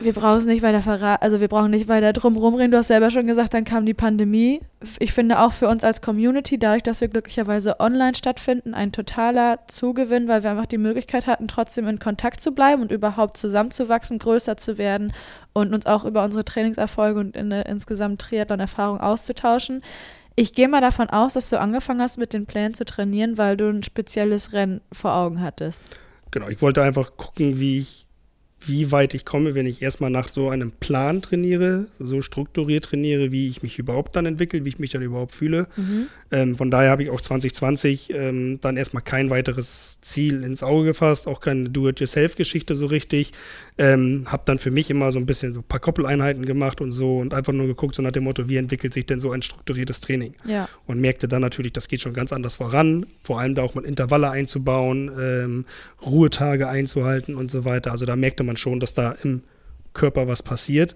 wir 0.00 0.14
brauchen 0.14 0.38
es 0.38 0.46
nicht 0.46 0.62
weiter 0.62 0.80
verraten, 0.80 1.22
also 1.22 1.40
wir 1.40 1.48
brauchen 1.48 1.70
nicht 1.70 1.86
weiter 1.86 2.12
drum 2.12 2.36
rumreden. 2.36 2.70
Du 2.70 2.78
hast 2.78 2.88
selber 2.88 3.10
schon 3.10 3.26
gesagt, 3.26 3.52
dann 3.52 3.64
kam 3.64 3.84
die 3.84 3.94
Pandemie. 3.94 4.60
Ich 4.98 5.12
finde 5.12 5.38
auch 5.40 5.52
für 5.52 5.68
uns 5.68 5.84
als 5.84 6.00
Community, 6.00 6.58
dadurch, 6.58 6.82
dass 6.82 7.00
wir 7.00 7.08
glücklicherweise 7.08 7.80
online 7.80 8.14
stattfinden, 8.14 8.72
ein 8.72 8.92
totaler 8.92 9.60
Zugewinn, 9.68 10.26
weil 10.26 10.42
wir 10.42 10.50
einfach 10.50 10.66
die 10.66 10.78
Möglichkeit 10.78 11.26
hatten, 11.26 11.48
trotzdem 11.48 11.86
in 11.86 11.98
Kontakt 11.98 12.40
zu 12.40 12.52
bleiben 12.52 12.82
und 12.82 12.90
überhaupt 12.90 13.36
zusammenzuwachsen, 13.36 14.18
größer 14.18 14.56
zu 14.56 14.78
werden 14.78 15.12
und 15.52 15.74
uns 15.74 15.86
auch 15.86 16.04
über 16.04 16.24
unsere 16.24 16.44
Trainingserfolge 16.44 17.20
und 17.20 17.36
in, 17.36 17.50
insgesamt 17.50 18.22
Triathlon-Erfahrung 18.22 19.00
auszutauschen. 19.00 19.82
Ich 20.34 20.54
gehe 20.54 20.68
mal 20.68 20.80
davon 20.80 21.10
aus, 21.10 21.34
dass 21.34 21.50
du 21.50 21.60
angefangen 21.60 22.00
hast, 22.00 22.16
mit 22.16 22.32
den 22.32 22.46
Plänen 22.46 22.72
zu 22.72 22.86
trainieren, 22.86 23.36
weil 23.36 23.58
du 23.58 23.68
ein 23.68 23.82
spezielles 23.82 24.54
Rennen 24.54 24.80
vor 24.90 25.14
Augen 25.14 25.42
hattest. 25.42 25.96
Genau, 26.30 26.48
ich 26.48 26.62
wollte 26.62 26.82
einfach 26.82 27.16
gucken, 27.16 27.58
wie 27.60 27.78
ich 27.78 28.06
wie 28.66 28.92
weit 28.92 29.14
ich 29.14 29.24
komme, 29.24 29.54
wenn 29.54 29.66
ich 29.66 29.80
erstmal 29.80 30.10
nach 30.10 30.28
so 30.28 30.50
einem 30.50 30.70
Plan 30.70 31.22
trainiere, 31.22 31.86
so 31.98 32.20
strukturiert 32.20 32.84
trainiere, 32.84 33.32
wie 33.32 33.48
ich 33.48 33.62
mich 33.62 33.78
überhaupt 33.78 34.16
dann 34.16 34.26
entwickle, 34.26 34.64
wie 34.64 34.68
ich 34.68 34.78
mich 34.78 34.90
dann 34.90 35.02
überhaupt 35.02 35.34
fühle. 35.34 35.66
Mhm. 35.76 36.06
Ähm, 36.30 36.56
von 36.56 36.70
daher 36.70 36.90
habe 36.90 37.02
ich 37.02 37.10
auch 37.10 37.20
2020 37.20 38.10
ähm, 38.10 38.58
dann 38.60 38.76
erstmal 38.76 39.02
kein 39.02 39.30
weiteres 39.30 39.98
Ziel 40.02 40.44
ins 40.44 40.62
Auge 40.62 40.84
gefasst, 40.84 41.26
auch 41.26 41.40
keine 41.40 41.70
Do-it-yourself-Geschichte 41.70 42.74
so 42.74 42.86
richtig. 42.86 43.32
Ähm, 43.82 44.24
habe 44.26 44.42
dann 44.44 44.58
für 44.58 44.70
mich 44.70 44.90
immer 44.90 45.10
so 45.10 45.18
ein 45.18 45.24
bisschen 45.24 45.54
so 45.54 45.60
ein 45.60 45.64
paar 45.64 45.80
Koppeleinheiten 45.80 46.44
gemacht 46.44 46.82
und 46.82 46.92
so 46.92 47.16
und 47.16 47.32
einfach 47.32 47.54
nur 47.54 47.66
geguckt, 47.66 47.94
so 47.94 48.02
nach 48.02 48.12
dem 48.12 48.24
Motto, 48.24 48.46
wie 48.46 48.58
entwickelt 48.58 48.92
sich 48.92 49.06
denn 49.06 49.20
so 49.20 49.32
ein 49.32 49.40
strukturiertes 49.40 50.02
Training? 50.02 50.34
Ja. 50.44 50.68
Und 50.86 51.00
merkte 51.00 51.28
dann 51.28 51.40
natürlich, 51.40 51.72
das 51.72 51.88
geht 51.88 52.02
schon 52.02 52.12
ganz 52.12 52.30
anders 52.30 52.56
voran, 52.56 53.06
vor 53.22 53.40
allem 53.40 53.54
da 53.54 53.62
auch 53.62 53.74
mal 53.74 53.86
Intervalle 53.86 54.28
einzubauen, 54.28 55.10
ähm, 55.18 55.64
Ruhetage 56.04 56.68
einzuhalten 56.68 57.36
und 57.36 57.50
so 57.50 57.64
weiter. 57.64 57.90
Also 57.90 58.04
da 58.04 58.16
merkte 58.16 58.42
man 58.42 58.58
schon, 58.58 58.80
dass 58.80 58.92
da 58.92 59.16
im 59.22 59.44
Körper 59.94 60.28
was 60.28 60.42
passiert. 60.42 60.94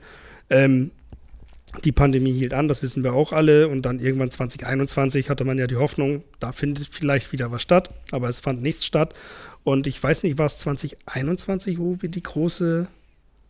Ähm, 0.51 0.91
Die 1.83 1.93
Pandemie 1.93 2.33
hielt 2.33 2.55
an, 2.55 2.69
das 2.69 2.83
wissen 2.83 3.03
wir 3.03 3.15
auch 3.15 3.33
alle. 3.33 3.69
Und 3.69 3.83
dann 3.83 3.99
irgendwann 3.99 4.31
2021 4.31 5.31
hatte 5.31 5.45
man 5.45 5.59
ja 5.59 5.67
die 5.67 5.77
Hoffnung, 5.77 6.23
da 6.41 6.53
findet 6.53 6.87
vielleicht 6.91 7.33
wieder 7.33 7.51
was 7.51 7.63
statt. 7.63 7.91
Aber 8.13 8.29
es 8.29 8.41
fand 8.41 8.63
nichts 8.63 8.85
statt. 8.85 9.15
Und 9.65 9.87
ich 9.87 10.01
weiß 10.01 10.23
nicht, 10.23 10.39
war 10.39 10.47
es 10.47 10.59
2021, 10.59 11.79
wo 11.79 11.97
wir 12.01 12.11
die 12.11 12.23
große 12.23 12.87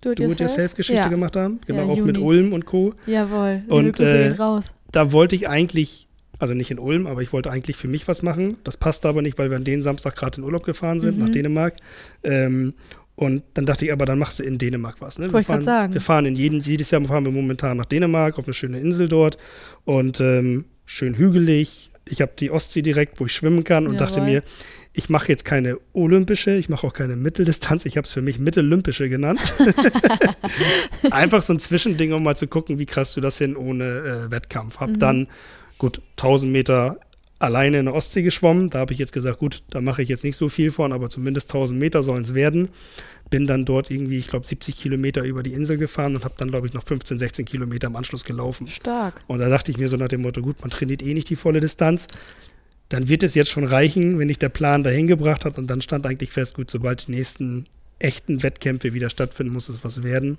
Do-it-yourself-Geschichte 0.00 1.02
ja. 1.02 1.08
gemacht 1.08 1.36
haben? 1.36 1.60
Genau, 1.66 1.80
ja, 1.80 1.84
auch 1.86 1.96
Juni. 1.96 2.12
mit 2.12 2.18
Ulm 2.18 2.52
und 2.52 2.66
Co. 2.66 2.94
Jawohl, 3.06 3.62
und 3.68 4.00
äh, 4.00 4.30
raus. 4.32 4.74
da 4.92 5.12
wollte 5.12 5.34
ich 5.34 5.48
eigentlich, 5.48 6.06
also 6.38 6.54
nicht 6.54 6.70
in 6.70 6.78
Ulm, 6.78 7.06
aber 7.06 7.22
ich 7.22 7.32
wollte 7.32 7.50
eigentlich 7.50 7.76
für 7.76 7.88
mich 7.88 8.06
was 8.06 8.22
machen. 8.22 8.56
Das 8.64 8.76
passte 8.76 9.08
aber 9.08 9.22
nicht, 9.22 9.38
weil 9.38 9.50
wir 9.50 9.56
an 9.56 9.64
den 9.64 9.82
Samstag 9.82 10.14
gerade 10.14 10.38
in 10.38 10.44
Urlaub 10.44 10.64
gefahren 10.64 11.00
sind, 11.00 11.16
mhm. 11.16 11.24
nach 11.24 11.30
Dänemark. 11.30 11.76
Ähm, 12.22 12.74
und 13.16 13.42
dann 13.54 13.66
dachte 13.66 13.84
ich, 13.84 13.92
aber 13.92 14.06
dann 14.06 14.18
machst 14.18 14.40
du 14.40 14.42
in 14.42 14.58
Dänemark 14.58 14.96
was. 15.00 15.18
Ne? 15.18 15.32
Wir, 15.32 15.44
fahren, 15.44 15.62
sagen. 15.62 15.94
wir 15.94 16.00
fahren 16.00 16.26
in 16.26 16.34
jeden, 16.34 16.60
jedes 16.60 16.90
Jahr 16.90 17.04
fahren 17.04 17.24
wir 17.24 17.32
momentan 17.32 17.76
nach 17.76 17.86
Dänemark 17.86 18.38
auf 18.38 18.46
eine 18.46 18.54
schöne 18.54 18.80
Insel 18.80 19.08
dort 19.08 19.38
und 19.84 20.20
ähm, 20.20 20.64
schön 20.84 21.16
hügelig. 21.16 21.90
Ich 22.06 22.20
habe 22.20 22.32
die 22.38 22.50
Ostsee 22.50 22.82
direkt, 22.82 23.20
wo 23.20 23.26
ich 23.26 23.32
schwimmen 23.32 23.64
kann 23.64 23.86
und 23.86 23.94
Jawohl. 23.94 24.06
dachte 24.06 24.20
mir, 24.20 24.42
ich 24.92 25.08
mache 25.08 25.28
jetzt 25.28 25.44
keine 25.44 25.78
olympische, 25.92 26.54
ich 26.54 26.68
mache 26.68 26.86
auch 26.86 26.92
keine 26.92 27.16
Mitteldistanz, 27.16 27.84
ich 27.84 27.96
habe 27.96 28.06
es 28.06 28.12
für 28.12 28.22
mich 28.22 28.38
mittellympische 28.38 29.08
genannt. 29.08 29.54
Einfach 31.10 31.42
so 31.42 31.52
ein 31.52 31.58
Zwischending, 31.58 32.12
um 32.12 32.22
mal 32.22 32.36
zu 32.36 32.46
gucken, 32.46 32.78
wie 32.78 32.86
krass 32.86 33.14
du 33.14 33.20
das 33.20 33.38
hin 33.38 33.56
ohne 33.56 33.84
äh, 33.84 34.30
Wettkampf. 34.30 34.78
Hab 34.78 34.90
mhm. 34.90 34.98
dann 34.98 35.28
gut 35.78 36.00
1000 36.16 36.52
Meter 36.52 36.98
alleine 37.44 37.78
in 37.78 37.86
der 37.86 37.94
Ostsee 37.94 38.22
geschwommen. 38.22 38.70
Da 38.70 38.80
habe 38.80 38.92
ich 38.92 38.98
jetzt 38.98 39.12
gesagt, 39.12 39.38
gut, 39.38 39.62
da 39.70 39.80
mache 39.80 40.02
ich 40.02 40.08
jetzt 40.08 40.24
nicht 40.24 40.36
so 40.36 40.48
viel 40.48 40.70
von, 40.70 40.92
aber 40.92 41.10
zumindest 41.10 41.50
1000 41.50 41.78
Meter 41.78 42.02
sollen 42.02 42.22
es 42.22 42.34
werden. 42.34 42.68
Bin 43.30 43.46
dann 43.46 43.64
dort 43.64 43.90
irgendwie, 43.90 44.18
ich 44.18 44.28
glaube, 44.28 44.46
70 44.46 44.76
Kilometer 44.76 45.22
über 45.22 45.42
die 45.42 45.52
Insel 45.52 45.78
gefahren 45.78 46.14
und 46.14 46.24
habe 46.24 46.34
dann, 46.36 46.50
glaube 46.50 46.66
ich, 46.66 46.74
noch 46.74 46.84
15, 46.84 47.18
16 47.18 47.44
Kilometer 47.44 47.86
im 47.86 47.96
Anschluss 47.96 48.24
gelaufen. 48.24 48.66
Stark. 48.66 49.22
Und 49.26 49.38
da 49.38 49.48
dachte 49.48 49.70
ich 49.70 49.78
mir 49.78 49.88
so 49.88 49.96
nach 49.96 50.08
dem 50.08 50.22
Motto, 50.22 50.42
gut, 50.42 50.60
man 50.60 50.70
trainiert 50.70 51.02
eh 51.02 51.14
nicht 51.14 51.30
die 51.30 51.36
volle 51.36 51.60
Distanz 51.60 52.08
dann 52.88 53.08
wird 53.08 53.22
es 53.22 53.34
jetzt 53.34 53.50
schon 53.50 53.64
reichen, 53.64 54.18
wenn 54.18 54.28
dich 54.28 54.38
der 54.38 54.50
Plan 54.50 54.84
dahin 54.84 55.06
gebracht 55.06 55.44
hat 55.44 55.58
und 55.58 55.66
dann 55.68 55.80
stand 55.80 56.06
eigentlich 56.06 56.30
fest, 56.30 56.54
gut, 56.54 56.70
sobald 56.70 57.06
die 57.06 57.12
nächsten 57.12 57.66
echten 57.98 58.42
Wettkämpfe 58.42 58.94
wieder 58.94 59.10
stattfinden, 59.10 59.52
muss 59.52 59.68
es 59.68 59.84
was 59.84 60.02
werden. 60.02 60.38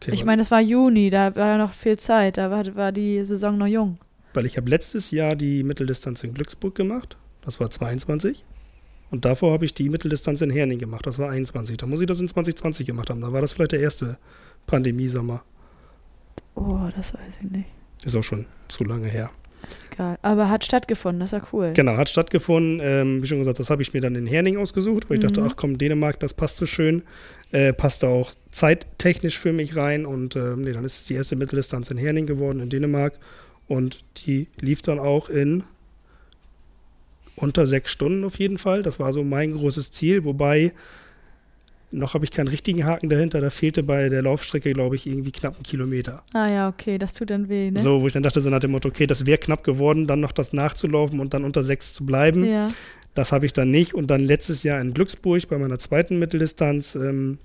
Okay, 0.00 0.12
ich 0.12 0.24
meine, 0.24 0.40
es 0.40 0.50
war 0.50 0.62
Juni, 0.62 1.10
da 1.10 1.36
war 1.36 1.48
ja 1.48 1.58
noch 1.58 1.74
viel 1.74 1.98
Zeit, 1.98 2.38
da 2.38 2.50
war, 2.50 2.74
war 2.74 2.92
die 2.92 3.22
Saison 3.24 3.58
noch 3.58 3.66
jung. 3.66 3.98
Weil 4.32 4.46
ich 4.46 4.56
habe 4.56 4.70
letztes 4.70 5.10
Jahr 5.10 5.36
die 5.36 5.62
Mitteldistanz 5.62 6.24
in 6.24 6.32
Glücksburg 6.32 6.74
gemacht, 6.74 7.18
das 7.42 7.60
war 7.60 7.68
22. 7.68 8.44
Und 9.14 9.24
davor 9.24 9.52
habe 9.52 9.64
ich 9.64 9.72
die 9.72 9.90
Mitteldistanz 9.90 10.40
in 10.40 10.50
Herning 10.50 10.80
gemacht, 10.80 11.06
das 11.06 11.20
war 11.20 11.30
21. 11.30 11.76
Da 11.76 11.86
muss 11.86 12.00
ich 12.00 12.08
das 12.08 12.18
in 12.18 12.26
2020 12.26 12.84
gemacht 12.84 13.10
haben, 13.10 13.20
da 13.20 13.32
war 13.32 13.40
das 13.40 13.52
vielleicht 13.52 13.70
der 13.70 13.78
erste 13.78 14.18
Pandemiesommer. 14.66 15.44
Oh, 16.56 16.88
das 16.96 17.14
weiß 17.14 17.34
ich 17.40 17.48
nicht. 17.48 17.68
Ist 18.04 18.16
auch 18.16 18.24
schon 18.24 18.46
zu 18.66 18.82
lange 18.82 19.06
her. 19.06 19.30
Egal. 19.92 20.18
Aber 20.22 20.50
hat 20.50 20.64
stattgefunden, 20.64 21.20
das 21.20 21.32
ist 21.32 21.40
ja 21.40 21.46
cool. 21.52 21.74
Genau, 21.74 21.96
hat 21.96 22.08
stattgefunden. 22.08 22.80
Ähm, 22.82 23.22
wie 23.22 23.28
schon 23.28 23.38
gesagt, 23.38 23.60
das 23.60 23.70
habe 23.70 23.82
ich 23.82 23.94
mir 23.94 24.00
dann 24.00 24.16
in 24.16 24.26
Herning 24.26 24.56
ausgesucht, 24.56 25.08
weil 25.08 25.18
mhm. 25.18 25.22
ich 25.22 25.28
dachte, 25.28 25.42
mhm. 25.42 25.46
ach 25.48 25.54
komm, 25.54 25.78
Dänemark, 25.78 26.18
das 26.18 26.34
passt 26.34 26.56
so 26.56 26.66
schön. 26.66 27.04
Äh, 27.52 27.72
passt 27.72 28.04
auch 28.04 28.32
zeittechnisch 28.50 29.38
für 29.38 29.52
mich 29.52 29.76
rein. 29.76 30.06
Und 30.06 30.34
äh, 30.34 30.56
nee, 30.56 30.72
dann 30.72 30.84
ist 30.84 31.02
es 31.02 31.06
die 31.06 31.14
erste 31.14 31.36
Mitteldistanz 31.36 31.88
in 31.92 31.98
Herning 31.98 32.26
geworden, 32.26 32.58
in 32.58 32.68
Dänemark. 32.68 33.14
Und 33.68 34.04
die 34.26 34.48
lief 34.60 34.82
dann 34.82 34.98
auch 34.98 35.28
in 35.28 35.62
unter 37.36 37.66
sechs 37.66 37.90
Stunden 37.90 38.24
auf 38.24 38.38
jeden 38.38 38.58
Fall. 38.58 38.82
Das 38.82 38.98
war 39.00 39.12
so 39.12 39.24
mein 39.24 39.54
großes 39.54 39.90
Ziel, 39.90 40.24
wobei 40.24 40.72
noch 41.90 42.14
habe 42.14 42.24
ich 42.24 42.32
keinen 42.32 42.48
richtigen 42.48 42.84
Haken 42.84 43.08
dahinter. 43.08 43.40
Da 43.40 43.50
fehlte 43.50 43.82
bei 43.82 44.08
der 44.08 44.22
Laufstrecke, 44.22 44.72
glaube 44.72 44.96
ich, 44.96 45.06
irgendwie 45.06 45.32
knapp 45.32 45.54
einen 45.54 45.62
Kilometer. 45.62 46.22
Ah 46.32 46.50
ja, 46.50 46.68
okay, 46.68 46.98
das 46.98 47.12
tut 47.14 47.30
dann 47.30 47.48
weh, 47.48 47.70
ne? 47.70 47.80
So, 47.80 48.02
wo 48.02 48.06
ich 48.06 48.12
dann 48.12 48.22
dachte, 48.22 48.40
so 48.40 48.50
nach 48.50 48.60
dem 48.60 48.72
Motto, 48.72 48.88
okay, 48.88 49.06
das 49.06 49.26
wäre 49.26 49.38
knapp 49.38 49.64
geworden, 49.64 50.06
dann 50.06 50.20
noch 50.20 50.32
das 50.32 50.52
nachzulaufen 50.52 51.20
und 51.20 51.34
dann 51.34 51.44
unter 51.44 51.62
sechs 51.62 51.92
zu 51.92 52.04
bleiben. 52.04 52.44
Ja. 52.44 52.70
Das 53.14 53.30
habe 53.30 53.46
ich 53.46 53.52
dann 53.52 53.70
nicht. 53.70 53.94
Und 53.94 54.08
dann 54.08 54.20
letztes 54.20 54.64
Jahr 54.64 54.80
in 54.80 54.92
Glücksburg 54.92 55.48
bei 55.48 55.56
meiner 55.56 55.78
zweiten 55.78 56.18
Mitteldistanz, 56.18 56.96
ähm, 56.96 57.38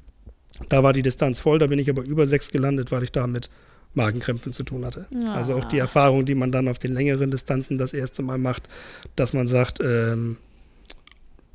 da 0.68 0.84
war 0.84 0.94
die 0.94 1.04
Distanz 1.04 1.40
voll, 1.40 1.60
da 1.60 1.68
bin 1.68 1.80
ich 1.80 1.90
aber 1.90 2.04
über 2.04 2.26
sechs 2.26 2.52
gelandet, 2.52 2.92
weil 2.92 3.04
ich 3.04 3.12
da 3.12 3.28
mit 3.28 3.50
Magenkrämpfen 3.94 4.54
zu 4.54 4.64
tun 4.64 4.86
hatte. 4.86 5.08
Ja. 5.12 5.34
Also 5.34 5.56
auch 5.56 5.66
die 5.66 5.80
Erfahrung, 5.80 6.26
die 6.26 6.36
man 6.36 6.52
dann 6.52 6.68
auf 6.68 6.80
den 6.80 6.94
längeren 6.94 7.32
Distanzen 7.32 7.78
das 7.78 7.94
erste 7.94 8.22
Mal 8.22 8.38
macht, 8.38 8.70
dass 9.16 9.34
man 9.34 9.48
sagt, 9.48 9.80
ähm, 9.82 10.38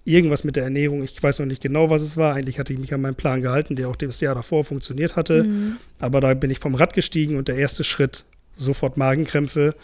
irgendwas 0.05 0.45
mit 0.45 0.57
der 0.57 0.65
Ernährung. 0.65 1.03
Ich 1.03 1.21
weiß 1.21 1.39
noch 1.39 1.47
nicht 1.47 1.63
genau, 1.63 1.91
was 1.91 2.03
es 2.03 2.17
war. 2.17 2.35
Eigentlich 2.35 2.59
hatte 2.59 2.73
ich 2.73 2.79
mich 2.79 2.93
an 2.93 3.01
meinen 3.01 3.15
Plan 3.15 3.41
gehalten, 3.41 3.77
der 3.77 3.89
auch 3.89 3.97
das 3.97 4.21
Jahr 4.21 4.35
davor 4.35 4.65
funktioniert 4.65 5.17
hatte. 5.17 5.45
Mhm. 5.45 5.77
Aber 5.99 6.21
da 6.21 6.35
bin 6.35 6.51
ich 6.51 6.59
vom 6.59 6.75
Rad 6.75 6.93
gestiegen 6.93 7.37
und 7.37 7.49
der 7.49 7.57
erste 7.57 7.85
Schritt, 7.85 8.25
sofort 8.55 8.97
Magenkrämpfe. 8.97 9.75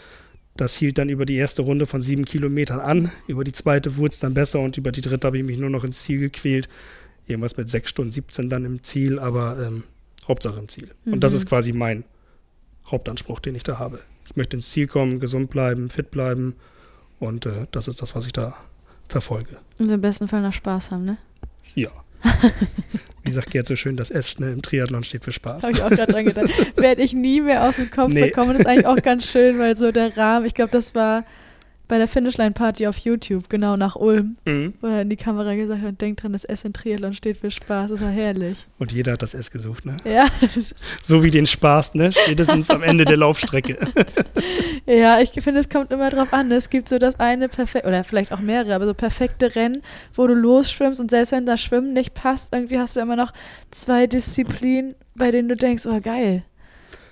Das 0.57 0.75
hielt 0.75 0.97
dann 0.97 1.09
über 1.09 1.25
die 1.25 1.35
erste 1.35 1.61
Runde 1.61 1.85
von 1.85 2.01
sieben 2.01 2.25
Kilometern 2.25 2.79
an. 2.79 3.11
Über 3.27 3.43
die 3.43 3.53
zweite 3.53 3.97
wurde 3.97 4.11
es 4.11 4.19
dann 4.19 4.33
besser 4.33 4.59
und 4.59 4.77
über 4.77 4.91
die 4.91 5.01
dritte 5.01 5.25
habe 5.25 5.37
ich 5.37 5.43
mich 5.43 5.57
nur 5.57 5.69
noch 5.69 5.83
ins 5.83 6.03
Ziel 6.03 6.19
gequält. 6.19 6.69
Irgendwas 7.25 7.57
mit 7.57 7.69
sechs 7.69 7.89
Stunden 7.89 8.11
17 8.11 8.49
dann 8.49 8.65
im 8.65 8.83
Ziel, 8.83 9.17
aber 9.17 9.57
ähm, 9.65 9.83
Hauptsache 10.27 10.59
im 10.59 10.67
Ziel. 10.67 10.89
Mhm. 11.05 11.13
Und 11.13 11.23
das 11.23 11.31
mhm. 11.31 11.37
ist 11.37 11.45
quasi 11.47 11.71
mein 11.73 12.03
Hauptanspruch, 12.91 13.39
den 13.39 13.55
ich 13.55 13.63
da 13.63 13.79
habe. 13.79 13.99
Ich 14.25 14.35
möchte 14.35 14.57
ins 14.57 14.69
Ziel 14.69 14.87
kommen, 14.87 15.19
gesund 15.19 15.49
bleiben, 15.49 15.89
fit 15.89 16.11
bleiben. 16.11 16.55
Und 17.19 17.45
äh, 17.45 17.67
das 17.71 17.87
ist 17.87 18.01
das, 18.01 18.15
was 18.15 18.25
ich 18.25 18.33
da 18.33 18.55
verfolge. 19.07 19.57
Und 19.77 19.91
im 19.91 20.01
besten 20.01 20.27
Fall 20.27 20.41
noch 20.41 20.53
Spaß 20.53 20.91
haben, 20.91 21.05
ne? 21.05 21.17
Ja. 21.75 21.91
Wie 23.23 23.31
sagt 23.31 23.51
Gerd 23.51 23.67
so 23.67 23.75
schön, 23.75 23.97
das 23.97 24.09
S 24.09 24.31
schnell 24.31 24.53
im 24.53 24.61
Triathlon 24.61 25.03
steht 25.03 25.23
für 25.23 25.31
Spaß. 25.31 25.63
Habe 25.63 25.73
ich 25.73 25.83
auch 25.83 25.89
gerade 25.89 26.11
dran 26.11 26.25
gedacht. 26.25 26.49
Werde 26.75 27.01
ich 27.01 27.13
nie 27.13 27.41
mehr 27.41 27.67
aus 27.67 27.75
dem 27.75 27.89
Kopf 27.89 28.11
nee. 28.11 28.25
bekommen. 28.25 28.51
Das 28.51 28.61
ist 28.61 28.67
eigentlich 28.67 28.85
auch 28.85 29.01
ganz 29.01 29.29
schön, 29.29 29.59
weil 29.59 29.75
so 29.75 29.91
der 29.91 30.15
Rahmen, 30.17 30.45
ich 30.45 30.53
glaube, 30.53 30.71
das 30.71 30.95
war 30.95 31.25
bei 31.91 31.97
der 31.97 32.07
Finishline-Party 32.07 32.87
auf 32.87 32.99
YouTube, 32.99 33.49
genau 33.49 33.75
nach 33.75 33.97
Ulm, 33.97 34.37
mhm. 34.45 34.75
wo 34.79 34.87
er 34.87 35.01
in 35.01 35.09
die 35.09 35.17
Kamera 35.17 35.55
gesagt 35.55 35.81
hat, 35.81 35.99
denkt 35.99 36.23
dran, 36.23 36.31
das 36.31 36.45
S 36.45 36.63
in 36.63 36.71
Triathlon 36.71 37.13
steht 37.13 37.35
für 37.35 37.51
Spaß, 37.51 37.91
das 37.91 37.99
war 37.99 38.09
herrlich. 38.09 38.65
Und 38.79 38.93
jeder 38.93 39.11
hat 39.11 39.21
das 39.21 39.33
S 39.33 39.51
gesucht, 39.51 39.85
ne? 39.85 39.97
Ja. 40.05 40.27
So 41.01 41.21
wie 41.21 41.31
den 41.31 41.45
Spaß, 41.45 41.95
ne? 41.95 42.13
Spätestens 42.13 42.69
am 42.69 42.81
Ende 42.81 43.03
der 43.03 43.17
Laufstrecke. 43.17 43.77
ja, 44.85 45.19
ich 45.19 45.31
finde, 45.31 45.59
es 45.59 45.67
kommt 45.67 45.91
immer 45.91 46.09
drauf 46.09 46.31
an. 46.31 46.49
Es 46.49 46.69
gibt 46.69 46.87
so 46.87 46.97
das 46.97 47.19
eine 47.19 47.49
perfekte, 47.49 47.89
oder 47.89 48.05
vielleicht 48.05 48.31
auch 48.31 48.39
mehrere, 48.39 48.73
aber 48.73 48.85
so 48.85 48.93
perfekte 48.93 49.53
Rennen, 49.53 49.81
wo 50.13 50.27
du 50.27 50.33
losschwimmst 50.33 51.01
und 51.01 51.11
selbst 51.11 51.33
wenn 51.33 51.45
das 51.45 51.59
Schwimmen 51.59 51.91
nicht 51.91 52.13
passt, 52.13 52.53
irgendwie 52.53 52.79
hast 52.79 52.95
du 52.95 53.01
immer 53.01 53.17
noch 53.17 53.33
zwei 53.69 54.07
Disziplinen, 54.07 54.95
bei 55.15 55.29
denen 55.29 55.49
du 55.49 55.57
denkst, 55.57 55.85
oh 55.87 55.99
geil. 55.99 56.43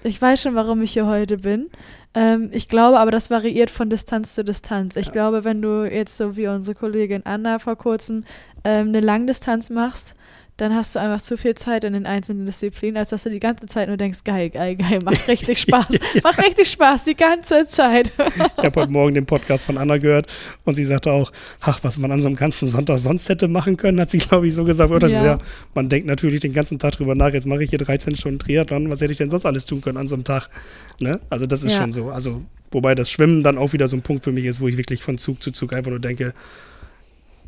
Ich 0.04 0.22
weiß 0.22 0.42
schon, 0.42 0.56
warum 0.56 0.82
ich 0.82 0.94
hier 0.94 1.08
heute 1.08 1.38
bin. 1.38 1.70
Ähm, 2.14 2.50
ich 2.54 2.70
glaube 2.70 3.00
aber, 3.00 3.12
das 3.12 3.30
variiert 3.30 3.70
von 3.70 3.90
Distanz 3.90 4.34
zu 4.34 4.44
Distanz. 4.44 4.96
Ich 4.96 5.08
ja. 5.08 5.12
glaube, 5.12 5.44
wenn 5.44 5.62
du 5.62 5.84
jetzt 5.84 6.16
so 6.16 6.38
wie 6.38 6.48
unsere 6.48 6.76
Kollegin 6.76 7.26
Anna 7.26 7.60
vor 7.60 7.76
kurzem 7.76 8.24
ähm, 8.64 8.90
eine 8.90 9.02
Langdistanz 9.02 9.70
machst, 9.70 10.16
dann 10.60 10.76
hast 10.76 10.96
du 10.96 11.00
einfach 11.00 11.22
zu 11.22 11.38
viel 11.38 11.56
Zeit 11.56 11.86
in 11.86 11.94
den 11.94 12.06
einzelnen 12.06 12.46
Disziplinen, 12.46 12.98
als 12.98 13.10
dass 13.10 13.24
du 13.24 13.30
die 13.30 13.40
ganze 13.40 13.66
Zeit 13.68 13.88
nur 13.88 13.96
denkst, 13.96 14.26
geil, 14.26 14.50
geil, 14.50 14.76
geil, 14.76 15.00
macht 15.06 15.28
richtig 15.28 15.60
Spaß, 15.62 16.00
macht 16.22 16.44
richtig 16.44 16.70
Spaß, 16.70 17.06
die 17.06 17.16
ganze 17.16 17.66
Zeit. 17.66 18.14
ich 18.36 18.64
habe 18.64 18.82
heute 18.82 18.92
Morgen 18.92 19.14
den 19.14 19.26
Podcast 19.26 19.64
von 19.64 19.78
Anna 19.78 19.98
gehört 19.98 20.28
und 20.66 20.74
sie 20.74 20.84
sagte 20.84 21.12
auch, 21.12 21.32
ach, 21.62 21.80
was 21.84 21.98
man 21.98 22.12
an 22.12 22.22
so 22.22 22.28
einem 22.28 22.36
ganzen 22.36 22.68
Sonntag 22.68 23.00
sonst 23.00 23.30
hätte 23.30 23.48
machen 23.48 23.78
können, 23.78 24.02
hat 24.02 24.10
sie, 24.10 24.18
glaube 24.18 24.48
ich, 24.48 24.54
so 24.54 24.66
gesagt. 24.66 24.92
Oder 24.92 25.08
ja. 25.08 25.26
ja. 25.26 25.38
man 25.74 25.88
denkt 25.88 26.08
natürlich 26.08 26.42
den 26.42 26.54
ganzen 26.54 26.78
Tag 26.78 26.94
drüber 26.94 27.16
nach, 27.16 27.34
jetzt 27.34 27.48
mache 27.48 27.64
ich 27.64 27.70
hier 27.70 27.80
13 27.80 28.18
Stunden 28.18 28.40
Triathlon, 28.40 28.90
was 28.90 29.00
hätte 29.02 29.14
ich 29.14 29.18
denn 29.18 29.30
sonst 29.30 29.46
alles 29.46 29.66
tun 29.66 29.82
können 29.82 29.98
an 29.98 30.08
so 30.08 30.16
einem 30.16 30.26
Tag? 30.26 30.50
Ne? 31.00 31.20
Also 31.30 31.46
das 31.46 31.64
ist 31.64 31.74
ja. 31.74 31.78
schon 31.80 31.92
so. 31.92 32.10
Also, 32.10 32.42
wobei 32.72 32.96
das 32.96 33.10
Schwimmen 33.10 33.44
dann 33.44 33.58
auch 33.58 33.72
wieder 33.72 33.88
so 33.88 33.96
ein 33.96 34.02
Punkt 34.02 34.26
für 34.26 34.34
mich 34.34 34.46
ist, 34.46 34.60
wo 34.60 34.68
ich 34.68 34.76
wirklich 34.76 35.04
von 35.04 35.18
Zug 35.18 35.42
zu 35.42 35.52
Zug 35.52 35.72
einfach 35.72 35.92
nur 35.92 36.00
denke, 36.00 36.34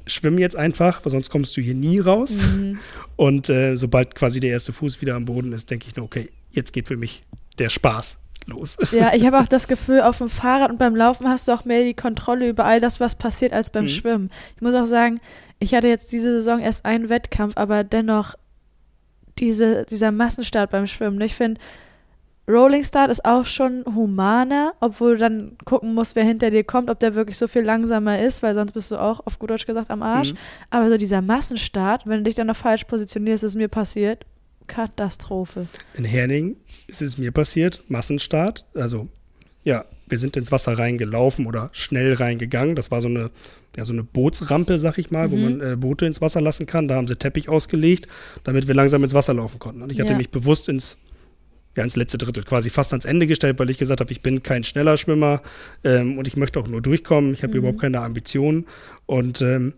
schwimm 0.07 0.37
jetzt 0.37 0.55
einfach, 0.55 1.03
weil 1.03 1.11
sonst 1.11 1.29
kommst 1.29 1.55
du 1.57 1.61
hier 1.61 1.73
nie 1.73 1.99
raus. 1.99 2.35
Mhm. 2.35 2.79
Und 3.15 3.49
äh, 3.49 3.75
sobald 3.75 4.15
quasi 4.15 4.39
der 4.39 4.51
erste 4.51 4.73
Fuß 4.73 5.01
wieder 5.01 5.15
am 5.15 5.25
Boden 5.25 5.53
ist, 5.53 5.69
denke 5.69 5.87
ich 5.87 5.95
nur, 5.95 6.05
okay, 6.05 6.29
jetzt 6.51 6.73
geht 6.73 6.87
für 6.87 6.97
mich 6.97 7.23
der 7.59 7.69
Spaß 7.69 8.19
los. 8.47 8.77
Ja, 8.91 9.13
ich 9.13 9.25
habe 9.25 9.39
auch 9.39 9.47
das 9.49 9.67
Gefühl, 9.67 10.01
auf 10.01 10.17
dem 10.17 10.29
Fahrrad 10.29 10.71
und 10.71 10.79
beim 10.79 10.95
Laufen 10.95 11.27
hast 11.27 11.47
du 11.47 11.51
auch 11.51 11.65
mehr 11.65 11.83
die 11.83 11.93
Kontrolle 11.93 12.49
über 12.49 12.65
all 12.65 12.79
das, 12.79 12.99
was 12.99 13.15
passiert, 13.15 13.53
als 13.53 13.69
beim 13.69 13.85
mhm. 13.85 13.89
Schwimmen. 13.89 14.29
Ich 14.55 14.61
muss 14.61 14.73
auch 14.73 14.85
sagen, 14.85 15.19
ich 15.59 15.73
hatte 15.73 15.87
jetzt 15.87 16.11
diese 16.11 16.31
Saison 16.31 16.59
erst 16.59 16.85
einen 16.85 17.09
Wettkampf, 17.09 17.55
aber 17.57 17.83
dennoch 17.83 18.35
diese, 19.37 19.85
dieser 19.85 20.11
Massenstart 20.11 20.71
beim 20.71 20.87
Schwimmen. 20.87 21.21
Ich 21.21 21.35
finde, 21.35 21.59
Rolling 22.47 22.83
Start 22.83 23.11
ist 23.11 23.23
auch 23.23 23.45
schon 23.45 23.85
humaner, 23.85 24.73
obwohl 24.79 25.13
du 25.13 25.19
dann 25.19 25.57
gucken 25.63 25.93
musst, 25.93 26.15
wer 26.15 26.23
hinter 26.23 26.49
dir 26.49 26.63
kommt, 26.63 26.89
ob 26.89 26.99
der 26.99 27.15
wirklich 27.15 27.37
so 27.37 27.47
viel 27.47 27.61
langsamer 27.61 28.19
ist, 28.21 28.43
weil 28.43 28.55
sonst 28.55 28.73
bist 28.73 28.91
du 28.91 28.97
auch 28.97 29.25
auf 29.25 29.39
gut 29.39 29.51
Deutsch 29.51 29.65
gesagt 29.65 29.89
am 29.91 30.01
Arsch. 30.01 30.33
Mhm. 30.33 30.37
Aber 30.69 30.89
so 30.89 30.97
dieser 30.97 31.21
Massenstart, 31.21 32.07
wenn 32.07 32.19
du 32.19 32.23
dich 32.23 32.35
dann 32.35 32.47
noch 32.47 32.55
falsch 32.55 32.85
positionierst, 32.85 33.43
ist 33.43 33.55
mir 33.55 33.67
passiert. 33.67 34.25
Katastrophe. 34.67 35.67
In 35.95 36.05
Herning 36.05 36.55
ist 36.87 37.01
es 37.01 37.17
mir 37.17 37.31
passiert, 37.31 37.83
Massenstart. 37.89 38.65
Also, 38.73 39.07
ja, 39.63 39.85
wir 40.07 40.17
sind 40.17 40.37
ins 40.37 40.51
Wasser 40.51 40.77
reingelaufen 40.77 41.45
oder 41.45 41.69
schnell 41.73 42.13
reingegangen. 42.13 42.75
Das 42.75 42.89
war 42.89 43.01
so 43.01 43.07
eine, 43.07 43.31
ja, 43.75 43.85
so 43.85 43.93
eine 43.93 44.03
Bootsrampe, 44.03 44.79
sag 44.79 44.97
ich 44.97 45.11
mal, 45.11 45.27
mhm. 45.27 45.31
wo 45.31 45.35
man 45.37 45.61
äh, 45.61 45.75
Boote 45.75 46.05
ins 46.05 46.21
Wasser 46.21 46.41
lassen 46.41 46.65
kann. 46.65 46.87
Da 46.87 46.95
haben 46.95 47.07
sie 47.07 47.15
Teppich 47.15 47.49
ausgelegt, 47.49 48.07
damit 48.43 48.67
wir 48.67 48.75
langsam 48.75 49.03
ins 49.03 49.13
Wasser 49.13 49.33
laufen 49.33 49.59
konnten. 49.59 49.81
Und 49.81 49.91
ich 49.91 49.99
hatte 49.99 50.13
ja. 50.13 50.17
mich 50.17 50.29
bewusst 50.29 50.69
ins 50.69 50.97
ja, 51.75 51.83
ins 51.83 51.95
letzte 51.95 52.17
Drittel 52.17 52.43
quasi 52.43 52.69
fast 52.69 52.91
ans 52.93 53.05
Ende 53.05 53.27
gestellt, 53.27 53.59
weil 53.59 53.69
ich 53.69 53.77
gesagt 53.77 54.01
habe, 54.01 54.11
ich 54.11 54.21
bin 54.21 54.43
kein 54.43 54.63
schneller 54.63 54.97
Schwimmer 54.97 55.41
ähm, 55.83 56.17
und 56.17 56.27
ich 56.27 56.35
möchte 56.35 56.59
auch 56.59 56.67
nur 56.67 56.81
durchkommen. 56.81 57.33
Ich 57.33 57.43
habe 57.43 57.53
mhm. 57.53 57.59
überhaupt 57.59 57.81
keine 57.81 58.01
Ambitionen. 58.01 58.65
Und 59.05 59.41
ähm, 59.41 59.73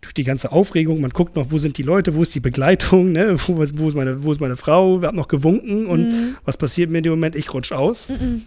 durch 0.00 0.14
die 0.14 0.24
ganze 0.24 0.50
Aufregung, 0.50 1.00
man 1.00 1.10
guckt 1.10 1.36
noch, 1.36 1.50
wo 1.50 1.58
sind 1.58 1.76
die 1.76 1.82
Leute, 1.82 2.14
wo 2.14 2.22
ist 2.22 2.34
die 2.34 2.40
Begleitung, 2.40 3.12
ne? 3.12 3.36
wo, 3.46 3.58
wo, 3.58 3.88
ist, 3.88 3.94
meine, 3.94 4.24
wo 4.24 4.32
ist 4.32 4.40
meine 4.40 4.56
Frau, 4.56 5.02
wir 5.02 5.08
haben 5.08 5.16
noch 5.16 5.28
gewunken 5.28 5.86
und 5.86 6.08
mhm. 6.08 6.36
was 6.44 6.56
passiert 6.56 6.90
mir 6.90 6.98
in 6.98 7.04
dem 7.04 7.12
Moment? 7.12 7.36
Ich 7.36 7.52
rutsch 7.52 7.72
aus, 7.72 8.08
mhm. 8.08 8.42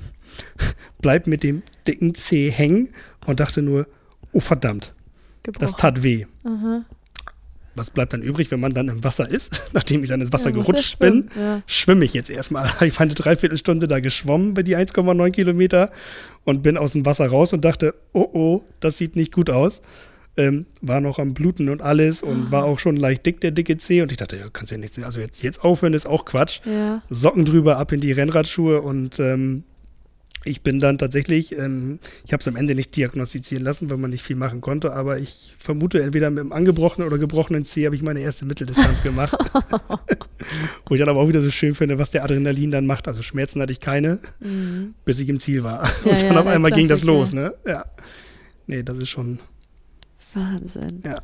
bleib 1.01 1.27
mit 1.27 1.43
dem 1.43 1.61
dicken 1.87 2.15
C 2.15 2.49
hängen 2.49 2.89
und 3.27 3.39
dachte 3.39 3.61
nur, 3.61 3.87
oh 4.31 4.39
verdammt, 4.39 4.95
Gebrochen. 5.43 5.61
das 5.61 5.75
tat 5.75 6.01
weh. 6.01 6.25
Aha 6.43 6.85
was 7.75 7.89
bleibt 7.89 8.13
dann 8.13 8.21
übrig, 8.21 8.51
wenn 8.51 8.59
man 8.59 8.73
dann 8.73 8.87
im 8.87 9.03
Wasser 9.03 9.29
ist? 9.29 9.61
Nachdem 9.73 10.03
ich 10.03 10.09
dann 10.09 10.21
ins 10.21 10.31
Wasser 10.31 10.51
ja, 10.51 10.61
gerutscht 10.61 10.99
bin, 10.99 11.29
ja. 11.37 11.61
schwimme 11.65 12.05
ich 12.05 12.13
jetzt 12.13 12.29
erstmal. 12.29 12.73
Habe 12.73 12.87
ich 12.87 12.99
meine 12.99 13.13
Dreiviertelstunde 13.13 13.87
da 13.87 13.99
geschwommen 13.99 14.53
bei 14.53 14.63
die 14.63 14.77
1,9 14.77 15.31
Kilometer 15.31 15.91
und 16.43 16.63
bin 16.63 16.77
aus 16.77 16.93
dem 16.93 17.05
Wasser 17.05 17.27
raus 17.27 17.53
und 17.53 17.65
dachte, 17.65 17.95
oh 18.13 18.29
oh, 18.33 18.61
das 18.79 18.97
sieht 18.97 19.15
nicht 19.15 19.31
gut 19.31 19.49
aus. 19.49 19.81
Ähm, 20.35 20.65
war 20.81 20.99
noch 20.99 21.19
am 21.19 21.35
Bluten 21.35 21.69
und 21.69 21.83
alles 21.83 22.23
und 22.23 22.47
ah. 22.47 22.51
war 22.51 22.63
auch 22.65 22.79
schon 22.79 22.95
leicht 22.95 23.25
dick, 23.25 23.39
der 23.41 23.51
dicke 23.51 23.77
Zeh. 23.77 24.01
Und 24.01 24.11
ich 24.11 24.17
dachte, 24.17 24.35
ja, 24.37 24.45
kannst 24.51 24.71
ja 24.71 24.79
nichts, 24.79 25.01
also 25.01 25.19
jetzt, 25.19 25.43
jetzt 25.43 25.63
aufhören, 25.63 25.93
ist 25.93 26.07
auch 26.07 26.25
Quatsch. 26.25 26.61
Socken 27.09 27.45
drüber, 27.45 27.77
ab 27.77 27.91
in 27.91 27.99
die 27.99 28.11
Rennradschuhe 28.11 28.81
und 28.81 29.19
ähm, 29.19 29.63
ich 30.45 30.61
bin 30.61 30.79
dann 30.79 30.97
tatsächlich, 30.97 31.57
ähm, 31.57 31.99
ich 32.25 32.33
habe 32.33 32.41
es 32.41 32.47
am 32.47 32.55
Ende 32.55 32.75
nicht 32.75 32.95
diagnostizieren 32.95 33.63
lassen, 33.63 33.89
weil 33.89 33.97
man 33.97 34.09
nicht 34.09 34.23
viel 34.23 34.35
machen 34.35 34.61
konnte, 34.61 34.93
aber 34.93 35.19
ich 35.19 35.55
vermute, 35.57 36.01
entweder 36.01 36.29
mit 36.29 36.39
einem 36.39 36.51
angebrochenen 36.51 37.07
oder 37.07 37.17
gebrochenen 37.17 37.63
C 37.65 37.85
habe 37.85 37.95
ich 37.95 38.01
meine 38.01 38.19
erste 38.19 38.45
Mitteldistanz 38.45 39.01
gemacht. 39.01 39.37
Wo 40.85 40.95
ich 40.95 40.99
dann 40.99 41.09
aber 41.09 41.21
auch 41.21 41.27
wieder 41.27 41.41
so 41.41 41.51
schön 41.51 41.75
finde, 41.75 41.97
was 41.97 42.11
der 42.11 42.23
Adrenalin 42.23 42.71
dann 42.71 42.85
macht. 42.85 43.07
Also 43.07 43.21
Schmerzen 43.21 43.61
hatte 43.61 43.71
ich 43.71 43.79
keine, 43.79 44.19
mhm. 44.39 44.93
bis 45.05 45.19
ich 45.19 45.29
im 45.29 45.39
Ziel 45.39 45.63
war. 45.63 45.83
Ja, 46.03 46.11
Und 46.11 46.23
dann 46.23 46.33
ja, 46.33 46.41
auf 46.41 46.47
einmal 46.47 46.71
ging 46.71 46.87
das 46.87 47.03
los, 47.03 47.33
ne? 47.33 47.53
Ja. 47.65 47.85
Nee, 48.67 48.83
das 48.83 48.97
ist 48.97 49.09
schon. 49.09 49.39
Wahnsinn. 50.33 51.01
Ja. 51.05 51.21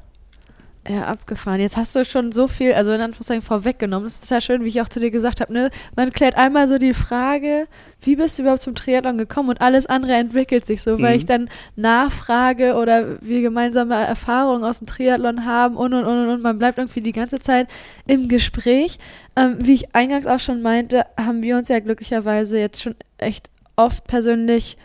Ja, 0.88 1.04
abgefahren. 1.04 1.60
Jetzt 1.60 1.76
hast 1.78 1.94
du 1.96 2.06
schon 2.06 2.32
so 2.32 2.48
viel, 2.48 2.74
also 2.74 2.92
in 2.92 3.02
Anführungszeichen 3.02 3.42
vorweggenommen. 3.42 4.06
Das 4.06 4.16
ist 4.16 4.22
total 4.22 4.42
schön, 4.42 4.64
wie 4.64 4.70
ich 4.70 4.82
auch 4.82 4.88
zu 4.88 5.00
dir 5.00 5.12
gesagt 5.12 5.42
habe. 5.42 5.52
Ne? 5.52 5.70
Man 5.96 6.12
klärt 6.12 6.36
einmal 6.38 6.68
so 6.68 6.78
die 6.78 6.94
Frage, 6.94 7.68
wie 8.02 8.16
bist 8.16 8.38
du 8.40 8.44
überhaupt 8.44 8.62
zum 8.62 8.76
Triathlon 8.76 9.18
gekommen 9.18 9.50
und 9.50 9.62
alles 9.62 9.88
andere 9.88 10.14
entwickelt 10.14 10.66
sich 10.66 10.82
so, 10.82 10.98
mhm. 10.98 11.02
weil 11.02 11.18
ich 11.18 11.26
dann 11.26 11.50
nachfrage 11.76 12.76
oder 12.76 13.22
wir 13.22 13.42
gemeinsame 13.42 13.94
Erfahrungen 13.94 14.64
aus 14.64 14.80
dem 14.80 14.88
Triathlon 14.88 15.46
haben 15.46 15.76
und 15.76 15.94
und 15.94 16.06
und 16.06 16.30
und. 16.30 16.42
Man 16.42 16.58
bleibt 16.58 16.78
irgendwie 16.78 17.02
die 17.02 17.12
ganze 17.12 17.40
Zeit 17.40 17.68
im 18.08 18.30
Gespräch. 18.30 19.00
Ähm, 19.36 19.58
wie 19.60 19.74
ich 19.74 19.94
eingangs 19.94 20.28
auch 20.28 20.40
schon 20.40 20.62
meinte, 20.62 21.06
haben 21.18 21.44
wir 21.44 21.58
uns 21.58 21.68
ja 21.68 21.80
glücklicherweise 21.82 22.58
jetzt 22.58 22.82
schon 22.82 22.96
echt 23.18 23.50
oft 23.76 24.08
persönlich 24.08 24.78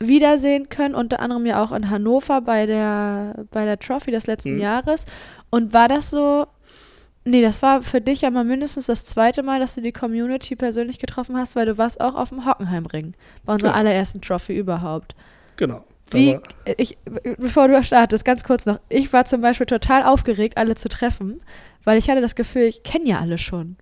wiedersehen 0.00 0.68
können, 0.68 0.94
unter 0.94 1.20
anderem 1.20 1.46
ja 1.46 1.62
auch 1.62 1.72
in 1.72 1.90
Hannover 1.90 2.40
bei 2.40 2.66
der, 2.66 3.46
bei 3.50 3.64
der 3.64 3.78
Trophy 3.78 4.10
des 4.10 4.26
letzten 4.26 4.52
mhm. 4.52 4.60
Jahres. 4.60 5.06
Und 5.50 5.72
war 5.72 5.88
das 5.88 6.10
so, 6.10 6.46
nee, 7.24 7.42
das 7.42 7.62
war 7.62 7.82
für 7.82 8.00
dich 8.00 8.22
ja 8.22 8.30
mal 8.30 8.44
mindestens 8.44 8.86
das 8.86 9.04
zweite 9.04 9.42
Mal, 9.42 9.60
dass 9.60 9.74
du 9.74 9.80
die 9.80 9.92
Community 9.92 10.56
persönlich 10.56 10.98
getroffen 10.98 11.36
hast, 11.36 11.56
weil 11.56 11.66
du 11.66 11.78
warst 11.78 12.00
auch 12.00 12.14
auf 12.14 12.28
dem 12.28 12.46
Hockenheimring, 12.46 13.14
bei 13.44 13.54
unserer 13.54 13.72
genau. 13.72 13.80
allerersten 13.80 14.20
Trophy 14.20 14.56
überhaupt. 14.56 15.14
Genau. 15.56 15.84
Wie, 16.10 16.38
ich, 16.78 16.96
bevor 17.36 17.68
du 17.68 17.82
startest, 17.84 18.24
ganz 18.24 18.42
kurz 18.42 18.64
noch. 18.64 18.80
Ich 18.88 19.12
war 19.12 19.26
zum 19.26 19.42
Beispiel 19.42 19.66
total 19.66 20.04
aufgeregt, 20.04 20.56
alle 20.56 20.74
zu 20.74 20.88
treffen, 20.88 21.42
weil 21.84 21.98
ich 21.98 22.08
hatte 22.08 22.22
das 22.22 22.34
Gefühl, 22.34 22.62
ich 22.62 22.82
kenne 22.82 23.06
ja 23.06 23.20
alle 23.20 23.36
schon. 23.36 23.76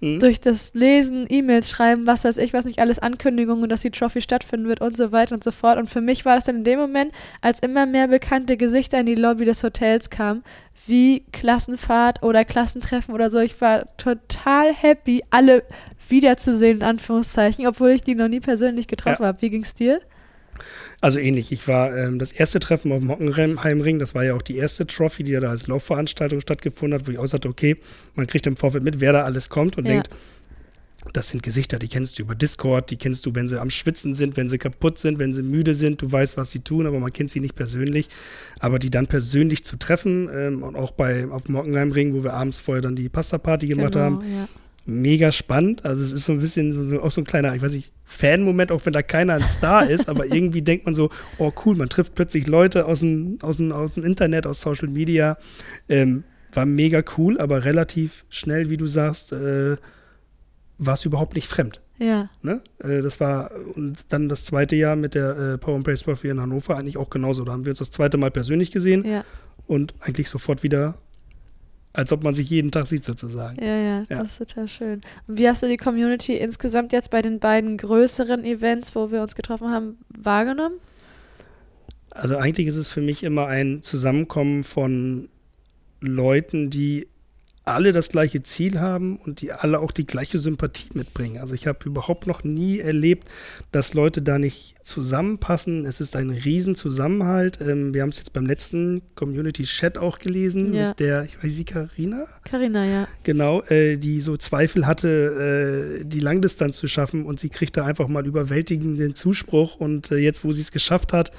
Mhm. 0.00 0.20
Durch 0.20 0.40
das 0.40 0.74
Lesen, 0.74 1.26
E-Mails 1.28 1.70
schreiben, 1.70 2.06
was 2.06 2.24
weiß 2.24 2.36
ich, 2.38 2.52
was 2.52 2.64
nicht 2.64 2.78
alles 2.78 2.98
Ankündigungen, 2.98 3.68
dass 3.68 3.82
die 3.82 3.90
Trophy 3.90 4.20
stattfinden 4.20 4.68
wird 4.68 4.80
und 4.80 4.96
so 4.96 5.10
weiter 5.10 5.34
und 5.34 5.42
so 5.42 5.50
fort. 5.50 5.78
Und 5.78 5.88
für 5.88 6.00
mich 6.00 6.24
war 6.24 6.36
das 6.36 6.44
dann 6.44 6.56
in 6.56 6.64
dem 6.64 6.78
Moment, 6.78 7.12
als 7.40 7.60
immer 7.60 7.86
mehr 7.86 8.06
bekannte 8.06 8.56
Gesichter 8.56 9.00
in 9.00 9.06
die 9.06 9.16
Lobby 9.16 9.44
des 9.44 9.62
Hotels 9.64 10.08
kamen, 10.10 10.44
wie 10.86 11.24
Klassenfahrt 11.32 12.22
oder 12.22 12.44
Klassentreffen 12.44 13.12
oder 13.12 13.28
so. 13.28 13.38
Ich 13.38 13.60
war 13.60 13.84
total 13.96 14.72
happy, 14.72 15.22
alle 15.30 15.64
wiederzusehen, 16.08 16.78
in 16.78 16.84
Anführungszeichen, 16.84 17.66
obwohl 17.66 17.90
ich 17.90 18.02
die 18.02 18.14
noch 18.14 18.28
nie 18.28 18.40
persönlich 18.40 18.86
getroffen 18.86 19.22
ja. 19.22 19.28
habe. 19.28 19.42
Wie 19.42 19.50
ging's 19.50 19.74
dir? 19.74 20.00
Also 21.00 21.20
ähnlich. 21.20 21.52
Ich 21.52 21.68
war 21.68 21.96
ähm, 21.96 22.18
das 22.18 22.32
erste 22.32 22.58
Treffen 22.58 22.90
auf 22.90 22.98
dem 22.98 23.10
Hockenheimring. 23.10 23.98
Das 23.98 24.14
war 24.14 24.24
ja 24.24 24.34
auch 24.34 24.42
die 24.42 24.56
erste 24.56 24.86
Trophy, 24.86 25.22
die 25.22 25.32
da 25.32 25.48
als 25.48 25.66
Laufveranstaltung 25.68 26.40
stattgefunden 26.40 26.98
hat, 26.98 27.06
wo 27.06 27.12
ich 27.12 27.18
auch 27.18 27.26
sagte, 27.26 27.48
okay, 27.48 27.76
man 28.16 28.26
kriegt 28.26 28.46
im 28.46 28.56
Vorfeld 28.56 28.82
mit, 28.82 29.00
wer 29.00 29.12
da 29.12 29.22
alles 29.22 29.48
kommt 29.48 29.78
und 29.78 29.86
ja. 29.86 29.92
denkt, 29.92 30.10
das 31.12 31.28
sind 31.28 31.44
Gesichter, 31.44 31.78
die 31.78 31.86
kennst 31.86 32.18
du 32.18 32.24
über 32.24 32.34
Discord, 32.34 32.90
die 32.90 32.96
kennst 32.96 33.24
du, 33.24 33.34
wenn 33.34 33.48
sie 33.48 33.60
am 33.60 33.70
Schwitzen 33.70 34.14
sind, 34.14 34.36
wenn 34.36 34.48
sie 34.48 34.58
kaputt 34.58 34.98
sind, 34.98 35.20
wenn 35.20 35.32
sie 35.32 35.42
müde 35.42 35.74
sind, 35.74 36.02
du 36.02 36.10
weißt, 36.10 36.36
was 36.36 36.50
sie 36.50 36.58
tun, 36.58 36.86
aber 36.86 36.98
man 36.98 37.12
kennt 37.12 37.30
sie 37.30 37.38
nicht 37.38 37.54
persönlich. 37.54 38.08
Aber 38.58 38.80
die 38.80 38.90
dann 38.90 39.06
persönlich 39.06 39.64
zu 39.64 39.78
treffen 39.78 40.28
ähm, 40.34 40.62
und 40.64 40.74
auch 40.74 40.90
bei 40.90 41.28
auf 41.28 41.44
dem 41.44 41.56
Hockenheimring, 41.56 42.14
wo 42.14 42.24
wir 42.24 42.34
abends 42.34 42.58
vorher 42.58 42.82
dann 42.82 42.96
die 42.96 43.08
Pasta-Party 43.08 43.68
gemacht 43.68 43.92
genau, 43.92 44.04
haben, 44.04 44.22
ja 44.22 44.48
mega 44.88 45.30
spannend. 45.32 45.84
Also 45.84 46.02
es 46.02 46.12
ist 46.12 46.24
so 46.24 46.32
ein 46.32 46.40
bisschen 46.40 46.90
so, 46.90 47.02
auch 47.02 47.10
so 47.10 47.20
ein 47.20 47.24
kleiner, 47.24 47.54
ich 47.54 47.62
weiß 47.62 47.74
nicht, 47.74 47.92
Fan-Moment, 48.04 48.72
auch 48.72 48.84
wenn 48.86 48.94
da 48.94 49.02
keiner 49.02 49.34
ein 49.34 49.46
Star 49.46 49.88
ist, 49.88 50.08
aber 50.08 50.26
irgendwie 50.32 50.62
denkt 50.62 50.86
man 50.86 50.94
so, 50.94 51.10
oh 51.36 51.52
cool, 51.64 51.76
man 51.76 51.90
trifft 51.90 52.14
plötzlich 52.14 52.46
Leute 52.46 52.86
aus 52.86 53.00
dem, 53.00 53.38
aus 53.42 53.58
dem, 53.58 53.70
aus 53.70 53.94
dem 53.94 54.04
Internet, 54.04 54.46
aus 54.46 54.62
Social 54.62 54.88
Media. 54.88 55.36
Ähm, 55.88 56.24
war 56.52 56.64
mega 56.64 57.02
cool, 57.18 57.38
aber 57.38 57.66
relativ 57.66 58.24
schnell, 58.30 58.70
wie 58.70 58.78
du 58.78 58.86
sagst, 58.86 59.32
äh, 59.32 59.76
war 60.78 60.94
es 60.94 61.04
überhaupt 61.04 61.34
nicht 61.34 61.46
fremd. 61.46 61.82
Ja. 61.98 62.30
Ne? 62.40 62.62
Äh, 62.78 63.02
das 63.02 63.20
war, 63.20 63.50
und 63.74 64.06
dann 64.08 64.30
das 64.30 64.44
zweite 64.44 64.74
Jahr 64.74 64.96
mit 64.96 65.14
der 65.14 65.36
äh, 65.36 65.58
Power 65.58 65.76
and 65.76 65.84
Praise 65.84 66.04
Trophy 66.04 66.28
in 66.28 66.40
Hannover 66.40 66.78
eigentlich 66.78 66.96
auch 66.96 67.10
genauso. 67.10 67.44
Da 67.44 67.52
haben 67.52 67.66
wir 67.66 67.72
uns 67.72 67.80
das 67.80 67.90
zweite 67.90 68.16
Mal 68.16 68.30
persönlich 68.30 68.70
gesehen 68.70 69.04
ja. 69.04 69.24
und 69.66 69.94
eigentlich 70.00 70.30
sofort 70.30 70.62
wieder 70.62 70.94
als 71.98 72.12
ob 72.12 72.22
man 72.22 72.32
sich 72.32 72.48
jeden 72.48 72.70
Tag 72.70 72.86
sieht 72.86 73.02
sozusagen. 73.02 73.60
Ja, 73.60 73.76
ja, 73.76 73.98
ja, 74.08 74.18
das 74.20 74.30
ist 74.30 74.38
total 74.38 74.68
schön. 74.68 75.00
Und 75.26 75.36
wie 75.36 75.48
hast 75.48 75.64
du 75.64 75.66
die 75.66 75.76
Community 75.76 76.36
insgesamt 76.36 76.92
jetzt 76.92 77.10
bei 77.10 77.22
den 77.22 77.40
beiden 77.40 77.76
größeren 77.76 78.44
Events, 78.44 78.94
wo 78.94 79.10
wir 79.10 79.20
uns 79.20 79.34
getroffen 79.34 79.72
haben, 79.72 79.98
wahrgenommen? 80.16 80.76
Also 82.10 82.36
eigentlich 82.36 82.68
ist 82.68 82.76
es 82.76 82.88
für 82.88 83.00
mich 83.00 83.24
immer 83.24 83.48
ein 83.48 83.82
Zusammenkommen 83.82 84.62
von 84.62 85.28
Leuten, 86.00 86.70
die 86.70 87.08
alle 87.68 87.92
das 87.92 88.08
gleiche 88.08 88.42
Ziel 88.42 88.80
haben 88.80 89.16
und 89.16 89.40
die 89.40 89.52
alle 89.52 89.80
auch 89.80 89.92
die 89.92 90.06
gleiche 90.06 90.38
Sympathie 90.38 90.90
mitbringen. 90.94 91.38
Also 91.38 91.54
ich 91.54 91.66
habe 91.66 91.78
überhaupt 91.84 92.26
noch 92.26 92.44
nie 92.44 92.78
erlebt, 92.78 93.28
dass 93.72 93.94
Leute 93.94 94.22
da 94.22 94.38
nicht 94.38 94.76
zusammenpassen. 94.82 95.84
Es 95.84 96.00
ist 96.00 96.16
ein 96.16 96.30
Riesenzusammenhalt. 96.30 97.60
Ähm, 97.60 97.94
wir 97.94 98.02
haben 98.02 98.08
es 98.08 98.18
jetzt 98.18 98.32
beim 98.32 98.46
letzten 98.46 99.02
Community-Chat 99.14 99.98
auch 99.98 100.18
gelesen 100.18 100.72
ja. 100.72 100.88
mit 100.88 101.00
der, 101.00 101.24
ich 101.24 101.42
weiß 101.42 101.54
sie, 101.54 101.64
Karina? 101.64 102.26
Karina, 102.44 102.84
ja. 102.84 103.08
Genau, 103.22 103.62
äh, 103.64 103.96
die 103.96 104.20
so 104.20 104.36
Zweifel 104.36 104.86
hatte, 104.86 106.00
äh, 106.00 106.04
die 106.04 106.20
Langdistanz 106.20 106.78
zu 106.78 106.88
schaffen 106.88 107.24
und 107.24 107.38
sie 107.38 107.50
kriegt 107.50 107.76
da 107.76 107.84
einfach 107.84 108.08
mal 108.08 108.26
überwältigenden 108.26 109.14
Zuspruch 109.14 109.76
und 109.76 110.10
äh, 110.10 110.16
jetzt, 110.16 110.44
wo 110.44 110.52
sie 110.52 110.62
es 110.62 110.72
geschafft 110.72 111.12
hat, 111.12 111.32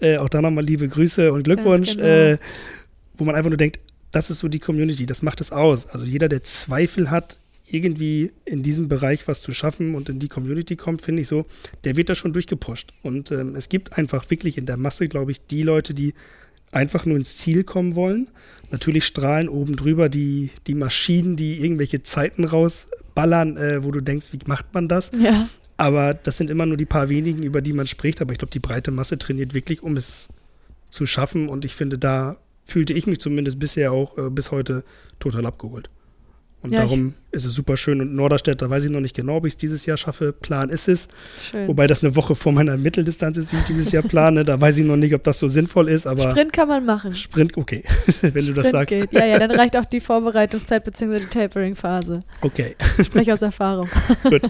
äh, 0.00 0.18
auch 0.18 0.28
da 0.28 0.40
nochmal 0.42 0.64
liebe 0.64 0.88
Grüße 0.88 1.32
und 1.32 1.44
Glückwunsch, 1.44 1.92
genau. 1.92 2.04
Äh, 2.04 2.38
wo 3.16 3.24
man 3.24 3.34
einfach 3.34 3.50
nur 3.50 3.58
denkt, 3.58 3.78
das 4.10 4.30
ist 4.30 4.40
so 4.40 4.48
die 4.48 4.58
Community, 4.58 5.06
das 5.06 5.22
macht 5.22 5.40
es 5.40 5.52
aus. 5.52 5.86
Also 5.86 6.04
jeder, 6.04 6.28
der 6.28 6.42
Zweifel 6.42 7.10
hat, 7.10 7.38
irgendwie 7.72 8.32
in 8.44 8.62
diesem 8.62 8.88
Bereich 8.88 9.28
was 9.28 9.40
zu 9.40 9.52
schaffen 9.52 9.94
und 9.94 10.08
in 10.08 10.18
die 10.18 10.28
Community 10.28 10.76
kommt, 10.76 11.02
finde 11.02 11.22
ich 11.22 11.28
so, 11.28 11.46
der 11.84 11.96
wird 11.96 12.08
da 12.08 12.14
schon 12.14 12.32
durchgepusht. 12.32 12.92
Und 13.02 13.30
ähm, 13.30 13.54
es 13.54 13.68
gibt 13.68 13.96
einfach 13.96 14.28
wirklich 14.30 14.58
in 14.58 14.66
der 14.66 14.76
Masse, 14.76 15.08
glaube 15.08 15.30
ich, 15.30 15.46
die 15.46 15.62
Leute, 15.62 15.94
die 15.94 16.14
einfach 16.72 17.06
nur 17.06 17.16
ins 17.16 17.36
Ziel 17.36 17.64
kommen 17.64 17.94
wollen. 17.94 18.28
Natürlich 18.70 19.04
strahlen 19.04 19.48
oben 19.48 19.76
drüber 19.76 20.08
die, 20.08 20.50
die 20.66 20.74
Maschinen, 20.74 21.36
die 21.36 21.60
irgendwelche 21.62 22.02
Zeiten 22.02 22.44
rausballern, 22.44 23.56
äh, 23.56 23.84
wo 23.84 23.90
du 23.90 24.00
denkst, 24.00 24.28
wie 24.32 24.38
macht 24.46 24.72
man 24.74 24.88
das? 24.88 25.10
Ja. 25.20 25.48
Aber 25.76 26.14
das 26.14 26.36
sind 26.36 26.50
immer 26.50 26.66
nur 26.66 26.76
die 26.76 26.84
paar 26.86 27.08
wenigen, 27.08 27.42
über 27.42 27.62
die 27.62 27.72
man 27.72 27.86
spricht. 27.86 28.20
Aber 28.20 28.32
ich 28.32 28.38
glaube, 28.38 28.52
die 28.52 28.58
breite 28.58 28.90
Masse 28.90 29.18
trainiert 29.18 29.54
wirklich, 29.54 29.82
um 29.82 29.96
es 29.96 30.28
zu 30.90 31.06
schaffen. 31.06 31.48
Und 31.48 31.64
ich 31.64 31.74
finde, 31.74 31.98
da 31.98 32.36
fühlte 32.70 32.92
ich 32.92 33.06
mich 33.06 33.20
zumindest 33.20 33.58
bisher 33.58 33.92
auch 33.92 34.16
äh, 34.16 34.30
bis 34.30 34.50
heute 34.50 34.84
total 35.18 35.46
abgeholt. 35.46 35.90
Und 36.62 36.72
ja, 36.72 36.80
darum 36.80 37.14
ist 37.30 37.46
es 37.46 37.54
super 37.54 37.78
schön. 37.78 38.02
Und 38.02 38.14
Norderstedt, 38.14 38.60
da 38.60 38.68
weiß 38.68 38.84
ich 38.84 38.90
noch 38.90 39.00
nicht 39.00 39.16
genau, 39.16 39.36
ob 39.36 39.46
ich 39.46 39.54
es 39.54 39.56
dieses 39.56 39.86
Jahr 39.86 39.96
schaffe. 39.96 40.32
Plan 40.32 40.68
ist 40.68 40.88
es. 40.88 41.08
Schön. 41.40 41.68
Wobei 41.68 41.86
das 41.86 42.04
eine 42.04 42.14
Woche 42.16 42.34
vor 42.34 42.52
meiner 42.52 42.76
Mitteldistanz 42.76 43.38
ist, 43.38 43.52
die 43.52 43.56
ich 43.56 43.64
dieses 43.64 43.92
Jahr 43.92 44.02
plane. 44.02 44.44
Da 44.44 44.60
weiß 44.60 44.76
ich 44.76 44.84
noch 44.84 44.96
nicht, 44.96 45.14
ob 45.14 45.22
das 45.22 45.38
so 45.38 45.48
sinnvoll 45.48 45.88
ist. 45.88 46.06
Aber 46.06 46.30
Sprint 46.30 46.52
kann 46.52 46.68
man 46.68 46.84
machen. 46.84 47.14
Sprint, 47.14 47.56
okay, 47.56 47.82
wenn 48.20 48.30
Sprint 48.30 48.48
du 48.48 48.52
das 48.52 48.70
sagst. 48.70 48.94
Geht. 48.94 49.10
Ja, 49.12 49.24
ja, 49.24 49.38
dann 49.38 49.52
reicht 49.52 49.74
auch 49.74 49.86
die 49.86 50.00
Vorbereitungszeit 50.00 50.84
bzw. 50.84 51.20
die 51.20 51.26
Tapering-Phase. 51.26 52.24
Okay. 52.42 52.76
Ich 52.98 53.06
spreche 53.06 53.32
aus 53.32 53.40
Erfahrung. 53.40 53.88
Gut. 54.24 54.42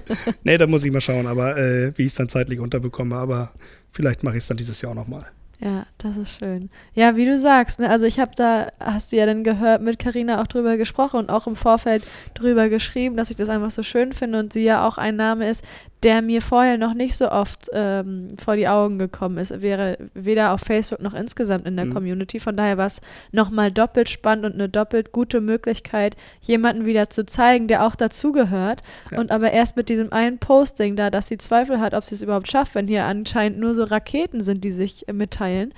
Nee, 0.43 0.59
da 0.59 0.67
muss 0.67 0.85
ich 0.85 0.91
mal 0.91 1.01
schauen, 1.01 1.29
aber 1.29 1.57
äh, 1.57 1.97
wie 1.97 2.03
ich 2.03 2.09
es 2.09 2.15
dann 2.17 2.29
zeitlich 2.29 2.59
unterbekomme. 2.59 3.15
Aber 3.15 3.53
vielleicht 3.93 4.25
mache 4.25 4.37
ich 4.37 4.43
es 4.43 4.49
dann 4.49 4.57
dieses 4.57 4.83
Jahr 4.83 4.91
auch 4.93 4.97
nochmal. 4.97 5.27
Ja, 5.63 5.85
das 5.99 6.17
ist 6.17 6.39
schön. 6.39 6.71
Ja, 6.95 7.17
wie 7.17 7.27
du 7.27 7.39
sagst, 7.39 7.81
ne, 7.81 7.91
also 7.91 8.07
ich 8.07 8.19
habe 8.19 8.31
da, 8.35 8.69
hast 8.81 9.13
du 9.13 9.17
ja 9.17 9.27
dann 9.27 9.45
gehört, 9.45 9.83
mit 9.83 9.99
Karina 9.99 10.41
auch 10.41 10.47
drüber 10.47 10.79
gesprochen 10.79 11.19
und 11.19 11.31
auch 11.31 11.47
im 11.47 11.55
Vorfeld 11.55 12.03
drüber 12.33 12.71
geschrieben, 12.71 13.15
dass 13.17 13.29
ich 13.29 13.37
das 13.37 13.51
einfach 13.51 13.71
so 13.71 13.83
schön 13.83 14.15
finde 14.15 14.39
und 14.39 14.55
sie 14.55 14.63
ja 14.65 14.89
auch 14.89 14.97
ein 14.97 15.17
Name 15.17 15.51
ist, 15.51 15.63
der 16.03 16.23
mir 16.23 16.41
vorher 16.41 16.79
noch 16.79 16.95
nicht 16.95 17.15
so 17.15 17.31
oft 17.31 17.69
ähm, 17.75 18.29
vor 18.43 18.57
die 18.57 18.69
Augen 18.69 18.99
gekommen 18.99 19.37
ist. 19.37 19.61
Wäre 19.61 19.99
weder 20.15 20.55
auf 20.55 20.63
Facebook 20.63 21.01
noch 21.01 21.13
insgesamt 21.13 21.67
in 21.67 21.77
der 21.77 21.87
mhm. 21.87 21.95
Community. 21.95 22.41
Von 22.41 22.57
daher 22.57 22.79
war 22.79 22.87
es 22.87 23.03
nochmal 23.33 23.71
doppelt 23.71 24.09
spannend 24.09 24.47
und 24.47 24.55
eine 24.55 24.71
doppelt 24.71 25.13
gute 25.13 25.43
Möglichkeit, 25.43 26.17
jemanden 26.41 26.87
wieder 26.87 27.11
zu 27.11 27.27
zeigen, 27.27 27.69
der 27.69 27.85
auch 27.87 27.97
dazugehört. 27.97 28.83
Ja. 29.11 29.21
Und 29.21 29.31
aber 29.31 29.53
erst 29.53 29.77
mit 29.77 29.91
diesem 29.91 30.13
einen 30.13 30.39
Posting 30.39 30.97
da, 30.97 31.11
dass 31.11 31.29
sie 31.29 31.37
Zweifel 31.37 31.81
hat, 31.81 31.93
ob 31.93 32.05
sie 32.05 32.15
es 32.15 32.23
überhaupt 32.23 32.51
schafft, 32.51 32.75
wenn 32.75 32.89
hier 32.89 33.05
anscheinend 33.05 33.59
nur 33.59 33.75
so 33.75 33.85
Raketen 33.85 34.43
sind, 34.43 34.65
die 34.65 34.73
sich 34.73 35.07
äh, 35.07 35.13
mitteilen. 35.13 35.75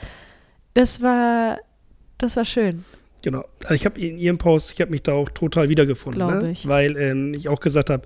Das 0.75 1.03
war, 1.03 1.59
das 2.19 2.37
war 2.37 2.45
schön. 2.45 2.85
Genau. 3.23 3.45
Also 3.65 3.75
ich 3.75 3.87
habe 3.87 4.01
in 4.01 4.19
ihrem 4.19 4.39
Post, 4.39 4.73
ich 4.73 4.81
habe 4.81 4.91
mich 4.91 5.03
da 5.03 5.13
auch 5.13 5.29
total 5.29 5.69
wiedergefunden. 5.69 6.27
Ne? 6.27 6.51
ich. 6.53 6.67
Weil 6.67 6.97
ähm, 6.97 7.35
ich 7.35 7.49
auch 7.49 7.61
gesagt 7.61 7.91
habe, 7.91 8.05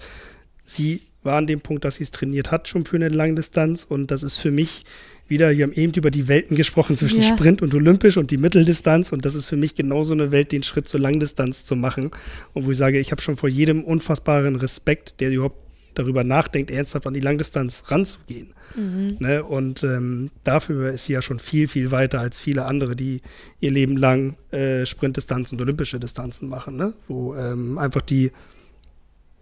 sie 0.62 1.02
war 1.27 1.37
an 1.37 1.47
dem 1.47 1.61
Punkt, 1.61 1.85
dass 1.85 1.97
sie 1.97 2.05
es 2.05 2.11
trainiert 2.11 2.51
hat, 2.51 2.69
schon 2.69 2.87
für 2.87 2.97
eine 2.97 3.09
Langdistanz. 3.09 3.85
Und 3.85 4.11
das 4.11 4.23
ist 4.23 4.39
für 4.39 4.51
mich 4.51 4.85
wieder, 5.29 5.51
wir 5.57 5.65
haben 5.65 5.73
eben 5.73 5.93
über 5.93 6.11
die 6.11 6.29
Welten 6.29 6.57
gesprochen 6.57 6.97
zwischen 6.97 7.21
ja. 7.21 7.29
Sprint 7.29 7.61
und 7.61 7.75
Olympisch 7.75 8.17
und 8.17 8.31
die 8.31 8.39
Mitteldistanz. 8.39 9.12
Und 9.12 9.25
das 9.25 9.35
ist 9.35 9.47
für 9.47 9.57
mich 9.57 9.75
genauso 9.75 10.12
eine 10.12 10.31
Welt, 10.31 10.53
den 10.53 10.62
Schritt 10.62 10.89
zur 10.89 11.01
Langdistanz 11.01 11.65
zu 11.65 11.77
machen. 11.77 12.11
Und 12.55 12.67
wo 12.67 12.71
ich 12.71 12.79
sage, 12.79 12.99
ich 12.99 13.11
habe 13.11 13.21
schon 13.21 13.37
vor 13.37 13.49
jedem 13.49 13.85
unfassbaren 13.85 14.57
Respekt, 14.57 15.21
der 15.21 15.31
überhaupt 15.31 15.67
darüber 15.95 16.25
nachdenkt, 16.25 16.71
ernsthaft 16.71 17.07
an 17.07 17.15
die 17.15 17.21
Langdistanz 17.21 17.85
ranzugehen. 17.87 18.49
Mhm. 18.77 19.17
Ne? 19.19 19.43
Und 19.43 19.83
ähm, 19.83 20.31
dafür 20.45 20.93
ist 20.93 21.07
sie 21.07 21.15
ja 21.15 21.23
schon 21.23 21.39
viel, 21.39 21.69
viel 21.69 21.91
weiter 21.91 22.21
als 22.21 22.41
viele 22.41 22.67
andere, 22.67 22.95
die 22.95 23.23
ihr 23.61 23.71
Leben 23.71 23.97
lang 23.97 24.37
äh, 24.51 24.85
Sprintdistanzen 24.85 25.59
und 25.59 25.62
olympische 25.62 25.99
Distanzen 25.99 26.49
machen, 26.49 26.77
ne? 26.77 26.93
wo 27.09 27.35
ähm, 27.35 27.79
einfach 27.79 28.03
die 28.03 28.31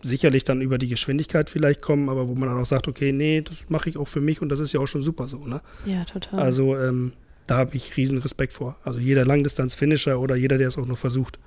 sicherlich 0.05 0.45
dann 0.45 0.61
über 0.61 0.79
die 0.79 0.89
Geschwindigkeit 0.89 1.51
vielleicht 1.51 1.83
kommen, 1.83 2.09
aber 2.09 2.29
wo 2.29 2.35
man 2.35 2.49
dann 2.49 2.61
auch 2.61 2.67
sagt, 2.67 2.89
okay, 2.89 3.13
nee, 3.13 3.41
das 3.41 3.69
mache 3.71 3.89
ich 3.89 3.97
auch 3.97 4.09
für 4.09 4.21
mich 4.21 4.41
und 4.43 4.49
das 4.49 4.61
ist 4.61 4.73
ja 4.73 4.81
auch 4.81 4.87
schon 4.87 5.03
super 5.03 5.29
so, 5.29 5.39
ne? 5.39 5.61
Ja, 5.85 6.05
total. 6.05 6.41
Also 6.41 6.77
ähm, 6.77 7.13
da 7.47 7.57
habe 7.57 7.75
ich 7.75 7.97
riesen 7.97 8.19
Respekt 8.19 8.53
vor. 8.53 8.77
Also 8.85 9.01
jeder 9.01 9.25
Langdistanz-Finisher 9.25 10.21
oder 10.21 10.37
jeder, 10.37 10.59
der 10.59 10.69
es 10.69 10.79
auch 10.79 10.87
nur 10.87 10.97
versucht, 10.97 11.39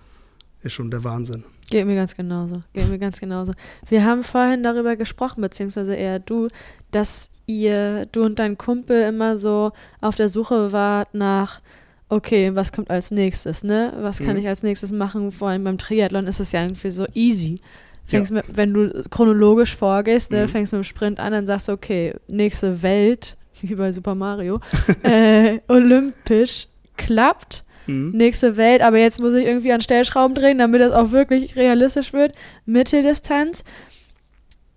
ist 0.64 0.74
schon 0.74 0.92
der 0.92 1.04
Wahnsinn. 1.04 1.44
Geht 1.70 1.86
mir 1.86 1.96
ganz 1.96 2.16
genauso. 2.16 2.62
Geht 2.74 2.90
mir 2.90 3.00
ganz 3.00 3.20
genauso. 3.20 3.54
Wir 3.90 4.04
haben 4.04 4.24
vorhin 4.24 4.64
darüber 4.64 4.96
gesprochen, 4.96 5.42
beziehungsweise 5.42 5.96
eher 5.96 6.20
du, 6.20 6.50
dass 6.92 7.32
ihr, 7.46 8.08
du 8.08 8.24
und 8.24 8.40
dein 8.40 8.58
Kumpel 8.58 9.04
immer 9.04 9.38
so 9.38 9.72
auf 10.02 10.16
der 10.16 10.30
Suche 10.30 10.72
wart 10.72 11.14
nach 11.14 11.62
okay, 12.10 12.56
was 12.56 12.72
kommt 12.72 12.90
als 12.90 13.12
nächstes, 13.12 13.64
ne? 13.64 13.94
Was 14.00 14.20
kann 14.20 14.34
mhm. 14.34 14.38
ich 14.38 14.48
als 14.48 14.64
nächstes 14.64 14.92
machen? 14.92 15.32
Vor 15.32 15.50
allem 15.50 15.64
beim 15.64 15.78
Triathlon 15.78 16.28
ist 16.28 16.40
es 16.40 16.52
ja 16.52 16.64
irgendwie 16.64 16.90
so 16.90 17.06
easy. 17.14 17.60
Fängst 18.08 18.32
ja. 18.32 18.38
mit, 18.38 18.46
wenn 18.56 18.74
du 18.74 19.04
chronologisch 19.10 19.76
vorgehst, 19.76 20.32
ne, 20.32 20.44
mhm. 20.44 20.48
fängst 20.48 20.74
mit 20.74 20.82
dem 20.82 20.84
Sprint 20.84 21.20
an, 21.20 21.34
dann 21.34 21.46
sagst 21.46 21.68
du, 21.68 21.74
okay, 21.74 22.14
nächste 22.28 22.82
Welt, 22.82 23.36
wie 23.62 23.76
bei 23.76 23.92
Super 23.92 24.16
Mario, 24.16 24.62
äh, 25.04 25.60
olympisch 25.68 26.68
klappt. 26.96 27.64
Mhm. 27.86 28.12
Nächste 28.12 28.58
Welt, 28.58 28.82
aber 28.82 28.98
jetzt 28.98 29.20
muss 29.20 29.34
ich 29.34 29.46
irgendwie 29.46 29.72
an 29.72 29.82
Stellschrauben 29.82 30.36
drehen, 30.36 30.58
damit 30.58 30.82
das 30.82 30.92
auch 30.92 31.12
wirklich 31.12 31.56
realistisch 31.56 32.14
wird. 32.14 32.34
Mitteldistanz. 32.66 33.64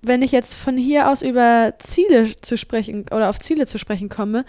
Wenn 0.02 0.22
ich 0.22 0.32
jetzt 0.32 0.54
von 0.54 0.76
hier 0.76 1.10
aus 1.10 1.20
über 1.20 1.74
Ziele 1.78 2.34
zu 2.40 2.56
sprechen 2.56 3.06
oder 3.10 3.28
auf 3.28 3.38
Ziele 3.38 3.66
zu 3.66 3.78
sprechen 3.78 4.08
komme, 4.08 4.44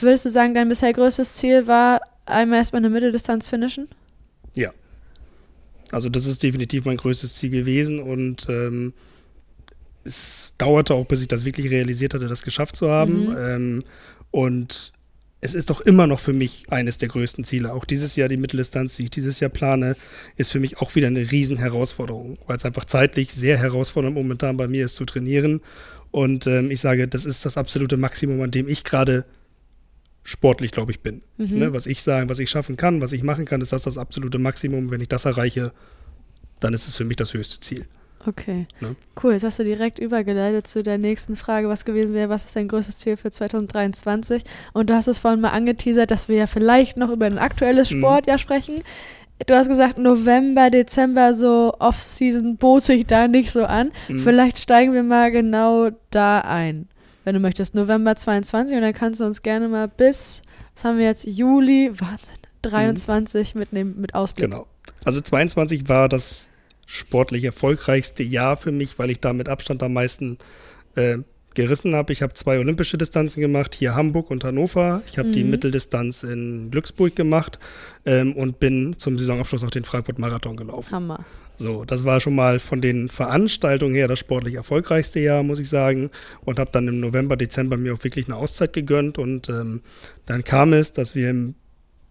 würdest 0.00 0.24
du 0.24 0.30
sagen, 0.30 0.54
dein 0.54 0.68
bisher 0.68 0.92
größtes 0.92 1.34
Ziel 1.34 1.66
war, 1.66 2.00
einmal 2.24 2.58
erstmal 2.58 2.80
eine 2.80 2.90
Mitteldistanz 2.90 3.48
finishen? 3.48 3.88
Ja. 4.54 4.72
Also 5.96 6.10
das 6.10 6.26
ist 6.26 6.42
definitiv 6.42 6.84
mein 6.84 6.98
größtes 6.98 7.36
Ziel 7.36 7.48
gewesen 7.48 8.00
und 8.00 8.46
ähm, 8.50 8.92
es 10.04 10.52
dauerte 10.58 10.92
auch, 10.92 11.06
bis 11.06 11.22
ich 11.22 11.28
das 11.28 11.46
wirklich 11.46 11.70
realisiert 11.70 12.12
hatte, 12.12 12.26
das 12.26 12.42
geschafft 12.42 12.76
zu 12.76 12.90
haben. 12.90 13.30
Mhm. 13.30 13.36
Ähm, 13.38 13.84
und 14.30 14.92
es 15.40 15.54
ist 15.54 15.70
doch 15.70 15.80
immer 15.80 16.06
noch 16.06 16.18
für 16.18 16.34
mich 16.34 16.64
eines 16.68 16.98
der 16.98 17.08
größten 17.08 17.44
Ziele. 17.44 17.72
Auch 17.72 17.86
dieses 17.86 18.14
Jahr 18.14 18.28
die 18.28 18.36
Mitteldistanz, 18.36 18.96
die 18.96 19.04
ich 19.04 19.10
dieses 19.10 19.40
Jahr 19.40 19.50
plane, 19.50 19.96
ist 20.36 20.52
für 20.52 20.60
mich 20.60 20.76
auch 20.82 20.94
wieder 20.96 21.06
eine 21.06 21.30
Riesenherausforderung, 21.30 22.36
weil 22.46 22.58
es 22.58 22.66
einfach 22.66 22.84
zeitlich 22.84 23.32
sehr 23.32 23.56
herausfordernd 23.56 24.14
momentan 24.14 24.58
bei 24.58 24.68
mir 24.68 24.84
ist 24.84 24.96
zu 24.96 25.06
trainieren. 25.06 25.62
Und 26.10 26.46
ähm, 26.46 26.70
ich 26.70 26.80
sage, 26.80 27.08
das 27.08 27.24
ist 27.24 27.46
das 27.46 27.56
absolute 27.56 27.96
Maximum, 27.96 28.42
an 28.42 28.50
dem 28.50 28.68
ich 28.68 28.84
gerade 28.84 29.24
sportlich, 30.26 30.72
glaube 30.72 30.90
ich, 30.90 31.00
bin. 31.00 31.22
Mhm. 31.38 31.58
Ne, 31.58 31.72
was 31.72 31.86
ich 31.86 32.02
sagen, 32.02 32.28
was 32.28 32.40
ich 32.40 32.50
schaffen 32.50 32.76
kann, 32.76 33.00
was 33.00 33.12
ich 33.12 33.22
machen 33.22 33.44
kann, 33.44 33.60
ist 33.60 33.72
das 33.72 33.84
das 33.84 33.96
absolute 33.96 34.38
Maximum. 34.38 34.90
Wenn 34.90 35.00
ich 35.00 35.08
das 35.08 35.24
erreiche, 35.24 35.72
dann 36.60 36.74
ist 36.74 36.88
es 36.88 36.96
für 36.96 37.04
mich 37.04 37.16
das 37.16 37.32
höchste 37.32 37.60
Ziel. 37.60 37.86
Okay. 38.26 38.66
Ne? 38.80 38.96
Cool, 39.22 39.34
jetzt 39.34 39.44
hast 39.44 39.60
du 39.60 39.64
direkt 39.64 40.00
übergeleitet 40.00 40.66
zu 40.66 40.82
der 40.82 40.98
nächsten 40.98 41.36
Frage, 41.36 41.68
was 41.68 41.84
gewesen 41.84 42.12
wäre, 42.12 42.28
was 42.28 42.44
ist 42.44 42.56
dein 42.56 42.66
größtes 42.66 42.98
Ziel 42.98 43.16
für 43.16 43.30
2023? 43.30 44.42
Und 44.72 44.90
du 44.90 44.94
hast 44.94 45.06
es 45.06 45.20
vorhin 45.20 45.40
mal 45.40 45.50
angeteasert, 45.50 46.10
dass 46.10 46.28
wir 46.28 46.36
ja 46.36 46.46
vielleicht 46.48 46.96
noch 46.96 47.10
über 47.10 47.26
ein 47.26 47.38
aktuelles. 47.38 47.88
Sportjahr 47.88 48.36
mhm. 48.36 48.40
sprechen. 48.40 48.74
Du 49.46 49.54
hast 49.54 49.68
gesagt, 49.68 49.98
November, 49.98 50.70
Dezember, 50.70 51.34
so 51.34 51.74
Off-Season 51.78 52.56
bot 52.56 52.82
sich 52.82 53.06
da 53.06 53.28
nicht 53.28 53.52
so 53.52 53.64
an. 53.64 53.92
Mhm. 54.08 54.20
Vielleicht 54.20 54.58
steigen 54.58 54.92
wir 54.92 55.04
mal 55.04 55.30
genau 55.30 55.90
da 56.10 56.40
ein 56.40 56.88
wenn 57.26 57.34
du 57.34 57.40
möchtest, 57.40 57.74
November 57.74 58.14
22 58.14 58.76
und 58.76 58.82
dann 58.82 58.94
kannst 58.94 59.18
du 59.18 59.24
uns 59.24 59.42
gerne 59.42 59.66
mal 59.66 59.88
bis, 59.88 60.42
was 60.74 60.84
haben 60.84 60.96
wir 60.96 61.06
jetzt, 61.06 61.26
Juli, 61.26 61.90
Wahnsinn, 61.92 62.36
23 62.62 63.54
mhm. 63.54 63.58
mitnehmen, 63.58 63.94
mit 64.00 64.14
Ausblick. 64.14 64.48
Genau. 64.48 64.68
Also 65.04 65.20
22 65.20 65.88
war 65.88 66.08
das 66.08 66.50
sportlich 66.86 67.42
erfolgreichste 67.42 68.22
Jahr 68.22 68.56
für 68.56 68.70
mich, 68.70 69.00
weil 69.00 69.10
ich 69.10 69.18
da 69.18 69.32
mit 69.32 69.48
Abstand 69.48 69.82
am 69.82 69.92
meisten 69.92 70.38
äh, 70.94 71.18
gerissen 71.54 71.96
habe. 71.96 72.12
Ich 72.12 72.22
habe 72.22 72.34
zwei 72.34 72.60
olympische 72.60 72.96
Distanzen 72.96 73.40
gemacht, 73.40 73.74
hier 73.74 73.96
Hamburg 73.96 74.30
und 74.30 74.44
Hannover. 74.44 75.02
Ich 75.08 75.18
habe 75.18 75.30
mhm. 75.30 75.32
die 75.32 75.42
Mitteldistanz 75.42 76.22
in 76.22 76.70
Glücksburg 76.70 77.16
gemacht 77.16 77.58
ähm, 78.04 78.34
und 78.34 78.60
bin 78.60 78.94
zum 78.98 79.18
Saisonabschluss 79.18 79.64
auch 79.64 79.70
den 79.70 79.82
Frankfurt-Marathon 79.82 80.56
gelaufen. 80.56 80.92
Hammer. 80.92 81.24
So, 81.58 81.84
das 81.84 82.04
war 82.04 82.20
schon 82.20 82.34
mal 82.34 82.58
von 82.58 82.80
den 82.80 83.08
Veranstaltungen 83.08 83.94
her 83.94 84.08
das 84.08 84.18
sportlich 84.18 84.54
erfolgreichste 84.54 85.20
Jahr, 85.20 85.42
muss 85.42 85.58
ich 85.58 85.68
sagen. 85.68 86.10
Und 86.44 86.58
habe 86.58 86.70
dann 86.70 86.88
im 86.88 87.00
November, 87.00 87.36
Dezember 87.36 87.76
mir 87.76 87.94
auch 87.94 88.04
wirklich 88.04 88.26
eine 88.26 88.36
Auszeit 88.36 88.72
gegönnt. 88.72 89.18
Und 89.18 89.48
ähm, 89.48 89.80
dann 90.26 90.44
kam 90.44 90.72
es, 90.72 90.92
dass 90.92 91.14
wir 91.14 91.30
im 91.30 91.54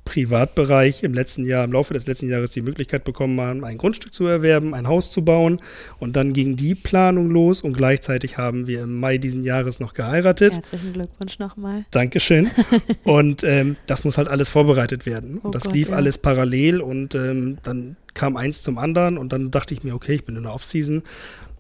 Privatbereich 0.05 1.03
im 1.03 1.13
letzten 1.13 1.45
Jahr, 1.45 1.65
im 1.65 1.73
Laufe 1.73 1.93
des 1.93 2.05
letzten 2.05 2.29
Jahres 2.29 2.51
die 2.51 2.61
Möglichkeit 2.61 3.03
bekommen 3.03 3.41
haben, 3.41 3.65
ein 3.65 3.77
Grundstück 3.77 4.13
zu 4.13 4.25
erwerben, 4.27 4.73
ein 4.73 4.87
Haus 4.87 5.11
zu 5.11 5.25
bauen. 5.25 5.59
Und 5.99 6.15
dann 6.15 6.31
ging 6.31 6.55
die 6.55 6.75
Planung 6.75 7.29
los 7.29 7.61
und 7.61 7.73
gleichzeitig 7.73 8.37
haben 8.37 8.67
wir 8.67 8.83
im 8.83 8.99
Mai 8.99 9.17
diesen 9.17 9.43
Jahres 9.43 9.79
noch 9.79 9.93
geheiratet. 9.93 10.53
Herzlichen 10.55 10.93
Glückwunsch 10.93 11.39
nochmal. 11.39 11.85
Dankeschön. 11.91 12.51
und 13.03 13.43
ähm, 13.43 13.75
das 13.87 14.03
muss 14.03 14.17
halt 14.17 14.29
alles 14.29 14.49
vorbereitet 14.49 15.05
werden. 15.05 15.39
Oh 15.41 15.47
und 15.47 15.55
das 15.55 15.63
Gott, 15.63 15.73
lief 15.73 15.89
ja. 15.89 15.95
alles 15.95 16.17
parallel 16.17 16.79
und 16.81 17.15
ähm, 17.15 17.57
dann 17.63 17.97
kam 18.13 18.37
eins 18.37 18.61
zum 18.61 18.77
anderen 18.77 19.17
und 19.17 19.33
dann 19.33 19.51
dachte 19.51 19.73
ich 19.73 19.83
mir, 19.83 19.93
okay, 19.93 20.13
ich 20.13 20.23
bin 20.23 20.37
in 20.37 20.43
der 20.43 20.53
Offseason 20.53 21.03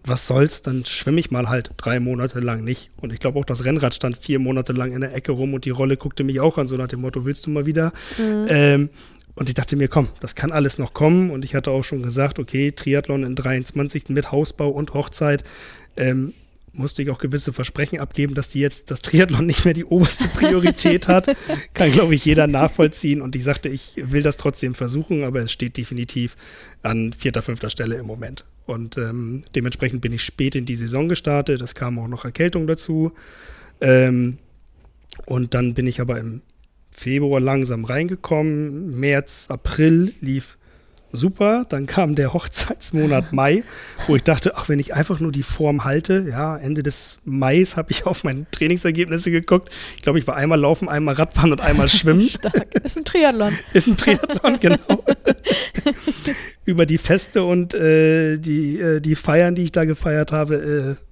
was 0.05 0.27
soll's, 0.27 0.61
dann 0.61 0.85
schwimme 0.85 1.19
ich 1.19 1.31
mal 1.31 1.49
halt 1.49 1.71
drei 1.77 1.99
Monate 1.99 2.39
lang 2.39 2.63
nicht. 2.63 2.91
Und 2.97 3.11
ich 3.11 3.19
glaube 3.19 3.39
auch, 3.39 3.45
das 3.45 3.65
Rennrad 3.65 3.93
stand 3.93 4.17
vier 4.17 4.39
Monate 4.39 4.73
lang 4.73 4.93
in 4.93 5.01
der 5.01 5.13
Ecke 5.13 5.31
rum 5.31 5.53
und 5.53 5.65
die 5.65 5.71
Rolle 5.71 5.97
guckte 5.97 6.23
mich 6.23 6.39
auch 6.39 6.57
an, 6.57 6.67
so 6.67 6.75
nach 6.75 6.87
dem 6.87 7.01
Motto, 7.01 7.25
willst 7.25 7.45
du 7.45 7.49
mal 7.49 7.65
wieder? 7.65 7.91
Mhm. 8.17 8.45
Ähm, 8.49 8.89
und 9.35 9.49
ich 9.49 9.55
dachte 9.55 9.75
mir, 9.75 9.87
komm, 9.87 10.07
das 10.21 10.35
kann 10.35 10.51
alles 10.51 10.77
noch 10.77 10.93
kommen. 10.93 11.29
Und 11.29 11.43
ich 11.43 11.55
hatte 11.55 11.71
auch 11.71 11.83
schon 11.83 12.01
gesagt, 12.01 12.39
okay, 12.39 12.71
Triathlon 12.71 13.23
in 13.23 13.35
23 13.35 14.09
mit 14.09 14.31
Hausbau 14.31 14.69
und 14.69 14.93
Hochzeit. 14.93 15.43
Ähm, 15.97 16.33
musste 16.77 17.01
ich 17.01 17.09
auch 17.09 17.19
gewisse 17.19 17.53
Versprechen 17.53 17.99
abgeben, 17.99 18.35
dass 18.35 18.49
die 18.49 18.59
jetzt 18.59 18.91
das 18.91 19.01
Triathlon 19.01 19.45
nicht 19.45 19.65
mehr 19.65 19.73
die 19.73 19.85
oberste 19.85 20.27
Priorität 20.27 21.07
hat. 21.07 21.35
Kann, 21.73 21.91
glaube 21.91 22.15
ich, 22.15 22.25
jeder 22.25 22.47
nachvollziehen. 22.47 23.21
Und 23.21 23.35
ich 23.35 23.43
sagte, 23.43 23.69
ich 23.69 23.93
will 23.97 24.23
das 24.23 24.37
trotzdem 24.37 24.75
versuchen, 24.75 25.23
aber 25.23 25.41
es 25.41 25.51
steht 25.51 25.77
definitiv 25.77 26.35
an 26.83 27.13
vierter, 27.13 27.41
fünfter 27.41 27.69
Stelle 27.69 27.95
im 27.95 28.05
Moment. 28.05 28.45
Und 28.65 28.97
ähm, 28.97 29.43
dementsprechend 29.55 30.01
bin 30.01 30.13
ich 30.13 30.23
spät 30.23 30.55
in 30.55 30.65
die 30.65 30.75
Saison 30.75 31.07
gestartet. 31.07 31.61
Es 31.61 31.75
kam 31.75 31.99
auch 31.99 32.07
noch 32.07 32.25
Erkältung 32.25 32.67
dazu. 32.67 33.11
Ähm, 33.81 34.37
und 35.25 35.53
dann 35.53 35.73
bin 35.73 35.87
ich 35.87 36.01
aber 36.01 36.19
im 36.19 36.41
Februar 36.91 37.39
langsam 37.39 37.85
reingekommen. 37.85 38.99
März, 38.99 39.47
April 39.49 40.13
lief 40.21 40.57
super. 41.11 41.65
Dann 41.69 41.85
kam 41.87 42.15
der 42.15 42.33
Hochzeitsmonat 42.33 43.33
Mai, 43.33 43.63
wo 44.07 44.15
ich 44.15 44.23
dachte, 44.23 44.55
ach, 44.57 44.69
wenn 44.69 44.79
ich 44.79 44.93
einfach 44.93 45.19
nur 45.19 45.31
die 45.31 45.43
Form 45.43 45.83
halte, 45.83 46.25
ja, 46.29 46.57
Ende 46.57 46.83
des 46.83 47.19
Mais 47.23 47.77
habe 47.77 47.91
ich 47.91 48.05
auf 48.05 48.23
meine 48.23 48.45
Trainingsergebnisse 48.51 49.31
geguckt. 49.31 49.69
Ich 49.95 50.01
glaube, 50.01 50.19
ich 50.19 50.27
war 50.27 50.35
einmal 50.35 50.59
laufen, 50.59 50.89
einmal 50.89 51.15
Radfahren 51.15 51.51
und 51.51 51.61
einmal 51.61 51.87
schwimmen. 51.89 52.21
Stark. 52.21 52.75
Ist 52.83 52.97
ein 52.97 53.05
Triathlon. 53.05 53.53
Ist 53.73 53.87
ein 53.87 53.97
Triathlon, 53.97 54.59
genau. 54.59 55.03
Über 56.65 56.85
die 56.85 56.97
Feste 56.97 57.43
und 57.43 57.73
äh, 57.73 58.37
die, 58.37 58.79
äh, 58.79 59.01
die 59.01 59.15
Feiern, 59.15 59.55
die 59.55 59.63
ich 59.63 59.71
da 59.71 59.85
gefeiert 59.85 60.31
habe, 60.31 60.97
äh, 60.99 61.05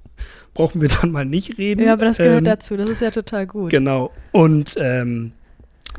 brauchen 0.54 0.82
wir 0.82 0.90
dann 0.90 1.12
mal 1.12 1.26
nicht 1.26 1.58
reden. 1.58 1.84
Ja, 1.84 1.94
aber 1.94 2.06
das 2.06 2.18
gehört 2.18 2.40
ähm, 2.40 2.46
dazu. 2.46 2.78
Das 2.78 2.90
ist 2.90 3.02
ja 3.02 3.12
total 3.12 3.48
gut. 3.48 3.72
Genau. 3.72 4.12
Und 4.32 4.76
ähm, 4.80 5.34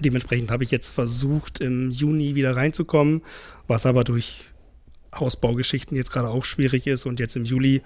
dementsprechend 0.00 0.50
habe 0.50 0.64
ich 0.64 0.70
jetzt 0.70 0.90
versucht, 0.90 1.60
im 1.60 1.90
Juni 1.90 2.34
wieder 2.34 2.56
reinzukommen 2.56 3.22
was 3.66 3.86
aber 3.86 4.04
durch 4.04 4.44
Hausbaugeschichten 5.14 5.96
jetzt 5.96 6.12
gerade 6.12 6.28
auch 6.28 6.44
schwierig 6.44 6.86
ist. 6.86 7.06
Und 7.06 7.20
jetzt 7.20 7.36
im 7.36 7.44
Juli 7.44 7.82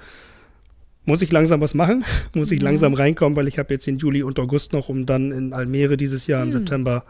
muss 1.05 1.23
ich 1.23 1.31
langsam 1.31 1.61
was 1.61 1.75
machen, 1.75 2.05
muss 2.35 2.51
ich 2.51 2.61
ja. 2.61 2.67
langsam 2.67 2.95
reinkommen, 2.95 3.37
weil 3.37 3.49
ich 3.49 3.59
habe 3.59 3.75
jetzt 3.75 3.87
den 3.87 3.99
Juli 3.99 4.23
und 4.23 4.39
August 4.39 4.73
noch, 4.73 4.89
um 4.89 5.07
dann 5.07 5.33
in 5.33 5.53
Almere 5.53 5.97
dieses 5.97 6.27
Jahr 6.27 6.43
hm. 6.43 6.49
im 6.49 6.53
September 6.53 7.05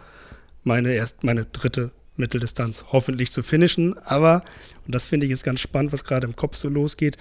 meine 0.65 0.93
erst 0.93 1.25
meine 1.25 1.47
dritte 1.47 1.93
Mitteldistanz 2.17 2.87
hoffentlich 2.89 3.31
zu 3.31 3.43
finishen. 3.43 3.97
Aber, 3.99 4.43
und 4.85 4.95
das 4.95 5.07
finde 5.07 5.27
ich 5.27 5.31
jetzt 5.31 5.45
ganz 5.45 5.61
spannend, 5.61 5.93
was 5.93 6.05
gerade 6.05 6.27
im 6.27 6.37
Kopf 6.37 6.57
so 6.57 6.69
losgeht, 6.69 7.17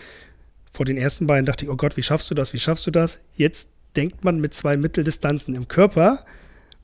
vor 0.72 0.86
den 0.86 0.98
ersten 0.98 1.28
beiden 1.28 1.46
dachte 1.46 1.66
ich, 1.66 1.72
oh 1.72 1.76
Gott, 1.76 1.98
wie 1.98 2.04
schaffst 2.04 2.30
du 2.30 2.36
das, 2.36 2.54
wie 2.54 2.60
schaffst 2.60 2.86
du 2.86 2.92
das? 2.92 3.20
Jetzt 3.36 3.70
denkt 3.96 4.24
man 4.24 4.40
mit 4.40 4.54
zwei 4.54 4.76
Mitteldistanzen 4.76 5.56
im 5.56 5.68
Körper, 5.68 6.26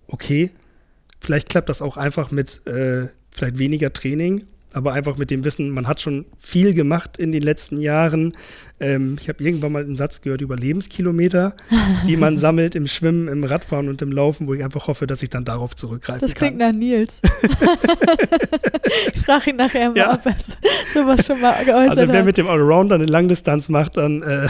okay, 0.08 0.52
vielleicht 1.24 1.50
klappt 1.50 1.70
das 1.70 1.82
auch 1.82 1.98
einfach 1.98 2.32
mit 2.32 2.66
äh, 2.68 3.08
vielleicht 3.32 3.58
weniger 3.58 3.92
Training 3.92 4.46
aber 4.74 4.94
einfach 4.94 5.18
mit 5.18 5.32
dem 5.32 5.46
Wissen, 5.46 5.70
man 5.70 5.88
hat 5.88 6.02
schon 6.02 6.26
viel 6.38 6.74
gemacht 6.74 7.18
in 7.18 7.32
den 7.32 7.44
letzten 7.44 7.80
Jahren. 7.80 8.34
Ähm, 8.84 9.18
ich 9.20 9.30
habe 9.30 9.42
irgendwann 9.44 9.72
mal 9.72 9.84
einen 9.84 9.96
Satz 9.96 10.22
gehört 10.22 10.42
über 10.42 10.58
Lebenskilometer, 10.58 11.56
die 12.06 12.18
man 12.18 12.38
sammelt 12.44 12.76
im 12.76 12.88
Schwimmen, 12.88 13.30
im 13.30 13.46
Radfahren 13.46 13.88
und 13.88 14.02
im 14.02 14.12
Laufen, 14.12 14.48
wo 14.48 14.54
ich 14.54 14.64
einfach 14.64 14.88
hoffe, 14.88 15.08
dass 15.08 15.24
ich 15.24 15.30
dann 15.30 15.46
darauf 15.46 15.76
zurückgreifen 15.76 16.20
kann. 16.20 16.28
Das 16.28 16.36
klingt 16.36 16.58
nach 16.58 16.74
Nils. 16.74 17.22
ich 19.14 19.22
frage 19.22 19.52
ihn 19.52 19.56
nachher 19.56 19.90
mal, 19.90 19.98
ja. 19.98 20.14
ob 20.14 20.26
er 20.26 20.36
sowas 20.94 21.26
schon 21.26 21.40
mal 21.40 21.54
geäußert 21.64 21.92
hat. 21.92 21.98
Also 21.98 22.12
wer 22.12 22.20
hat. 22.20 22.26
mit 22.26 22.38
dem 22.38 22.48
Allrounder 22.48 22.96
eine 22.96 23.06
Langdistanz 23.06 23.70
macht, 23.70 23.96
dann 23.96 24.22
äh 24.22 24.48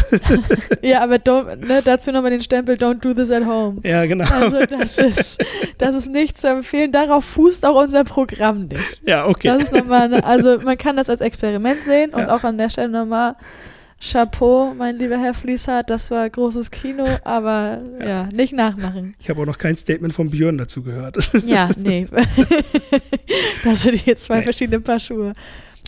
Ja, 0.81 1.01
aber 1.01 1.19
ne, 1.57 1.81
dazu 1.84 2.11
nochmal 2.11 2.31
den 2.31 2.41
Stempel, 2.41 2.75
don't 2.75 3.01
do 3.01 3.13
this 3.13 3.29
at 3.29 3.45
home. 3.45 3.81
Ja, 3.84 4.05
genau. 4.05 4.25
Also 4.25 4.65
das 4.65 4.97
ist, 4.97 5.45
das 5.77 5.93
ist 5.93 6.11
nicht 6.11 6.39
zu 6.39 6.49
empfehlen. 6.49 6.91
Darauf 6.91 7.23
fußt 7.23 7.65
auch 7.65 7.81
unser 7.81 8.03
Programm 8.03 8.67
nicht. 8.67 9.01
Ja, 9.05 9.27
okay. 9.27 9.47
Das 9.47 9.63
ist 9.63 9.73
nochmal, 9.73 10.03
eine, 10.03 10.23
also 10.25 10.59
man 10.61 10.77
kann 10.77 10.97
das 10.97 11.09
als 11.09 11.21
Experiment 11.21 11.84
sehen 11.84 12.11
und 12.11 12.21
ja. 12.21 12.36
auch 12.36 12.43
an 12.43 12.57
der 12.57 12.69
Stelle 12.69 12.89
nochmal 12.89 13.36
Chapeau, 14.04 14.74
mein 14.74 14.97
lieber 14.97 15.18
Herr 15.18 15.34
Fließhardt, 15.34 15.89
das 15.89 16.12
war 16.12 16.30
großes 16.30 16.72
Kino, 16.72 17.06
aber 17.24 17.82
ja, 18.01 18.08
ja 18.08 18.30
nicht 18.34 18.54
nachmachen. 18.54 19.16
Ich 19.20 19.30
habe 19.30 19.41
auch 19.41 19.45
noch 19.45 19.58
kein 19.58 19.78
Statement 19.78 20.14
von 20.14 20.30
Björn 20.30 20.58
dazu 20.58 20.84
gehört. 20.84 21.18
Ja, 21.45 21.70
nee. 21.78 22.08
das 23.64 23.84
sind 23.84 24.06
jetzt 24.06 24.26
zwei 24.26 24.38
nee. 24.38 24.43
verschiedene 24.43 24.80
Paar 24.80 24.99
Schuhe. 24.99 25.34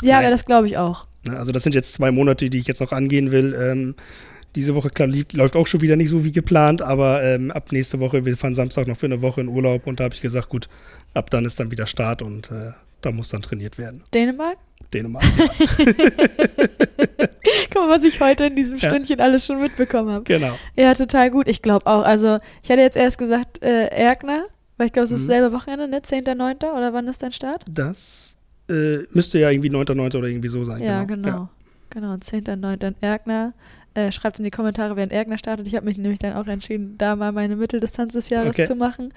Ja, 0.02 0.20
aber 0.20 0.30
das 0.30 0.46
glaube 0.46 0.68
ich 0.68 0.78
auch. 0.78 1.08
Also 1.30 1.52
das 1.52 1.64
sind 1.64 1.76
jetzt 1.76 1.94
zwei 1.94 2.12
Monate, 2.12 2.50
die 2.50 2.58
ich 2.58 2.68
jetzt 2.68 2.82
noch 2.82 2.92
angehen 2.92 3.32
will. 3.32 3.56
Ähm, 3.60 3.96
diese 4.56 4.76
Woche 4.76 4.90
klar, 4.90 5.10
läuft 5.34 5.56
auch 5.56 5.68
schon 5.68 5.82
wieder 5.82 5.96
nicht 5.96 6.10
so 6.10 6.24
wie 6.24 6.32
geplant, 6.32 6.82
aber 6.82 7.24
ähm, 7.24 7.52
ab 7.52 7.72
nächste 7.72 8.00
Woche, 8.00 8.26
wir 8.26 8.38
fahren 8.38 8.56
Samstag 8.56 8.88
noch 8.88 8.98
für 8.98 9.08
eine 9.08 9.22
Woche 9.22 9.42
in 9.42 9.50
Urlaub 9.50 9.88
und 9.88 10.00
da 10.00 10.06
habe 10.06 10.14
ich 10.14 10.22
gesagt, 10.22 10.50
gut, 10.50 10.70
ab 11.14 11.30
dann 11.30 11.46
ist 11.46 11.60
dann 11.60 11.72
wieder 11.72 11.86
Start 11.86 12.22
und 12.22 12.52
äh, 12.52 12.72
da 13.02 13.12
muss 13.12 13.30
dann 13.30 13.42
trainiert 13.42 13.78
werden. 13.78 14.04
Dänemark? 14.14 14.58
Dänemark. 14.94 15.24
Ja. 15.38 15.46
Guck 17.72 17.84
mal, 17.84 17.90
was 17.90 18.04
ich 18.04 18.20
heute 18.20 18.46
in 18.46 18.56
diesem 18.56 18.78
Stündchen 18.78 19.20
ja. 19.20 19.26
alles 19.26 19.46
schon 19.46 19.62
mitbekommen 19.62 20.10
habe. 20.10 20.24
Genau. 20.24 20.58
Ja, 20.76 20.94
total 20.94 21.30
gut. 21.32 21.48
Ich 21.48 21.62
glaube 21.62 21.86
auch. 21.88 22.04
Also, 22.04 22.38
ich 22.64 22.70
hatte 22.70 22.82
jetzt 22.82 22.98
erst 22.98 23.18
gesagt, 23.18 23.62
äh, 23.64 23.88
Erkner, 23.88 24.46
weil 24.78 24.88
ich 24.88 24.94
glaube, 24.94 25.06
es 25.06 25.12
ist 25.12 25.24
mhm. 25.24 25.28
dasselbe 25.28 25.56
Wochenende, 25.56 25.88
ne? 25.88 26.00
10.9. 26.00 26.72
oder 26.72 26.94
wann 26.94 27.08
ist 27.08 27.24
dein 27.24 27.32
Start? 27.32 27.64
Das 27.70 28.38
äh, 28.70 29.00
müsste 29.12 29.40
ja 29.40 29.50
irgendwie 29.50 29.70
9.9. 29.70 30.18
oder 30.18 30.28
irgendwie 30.28 30.50
so 30.50 30.64
sein. 30.64 30.82
Ja, 30.82 31.04
genau. 31.04 31.50
Genau, 31.90 32.14
genau 32.14 32.14
10.9. 32.16 32.96
Erkner. 33.02 33.54
Äh, 33.94 34.12
schreibt 34.12 34.40
in 34.40 34.44
die 34.44 34.52
Kommentare, 34.52 34.98
wer 34.98 35.06
in 35.06 35.12
Erkner 35.12 35.38
startet. 35.38 35.68
Ich 35.68 35.76
habe 35.76 35.86
mich 35.86 35.98
nämlich 35.98 36.20
dann 36.20 36.34
auch 36.34 36.48
entschieden, 36.48 36.98
da 36.98 37.16
mal 37.16 37.32
meine 37.32 37.56
Mitteldistanz 37.56 38.12
des 38.14 38.30
Jahres 38.30 38.56
okay. 38.56 38.66
zu 38.66 38.76
machen. 38.76 39.14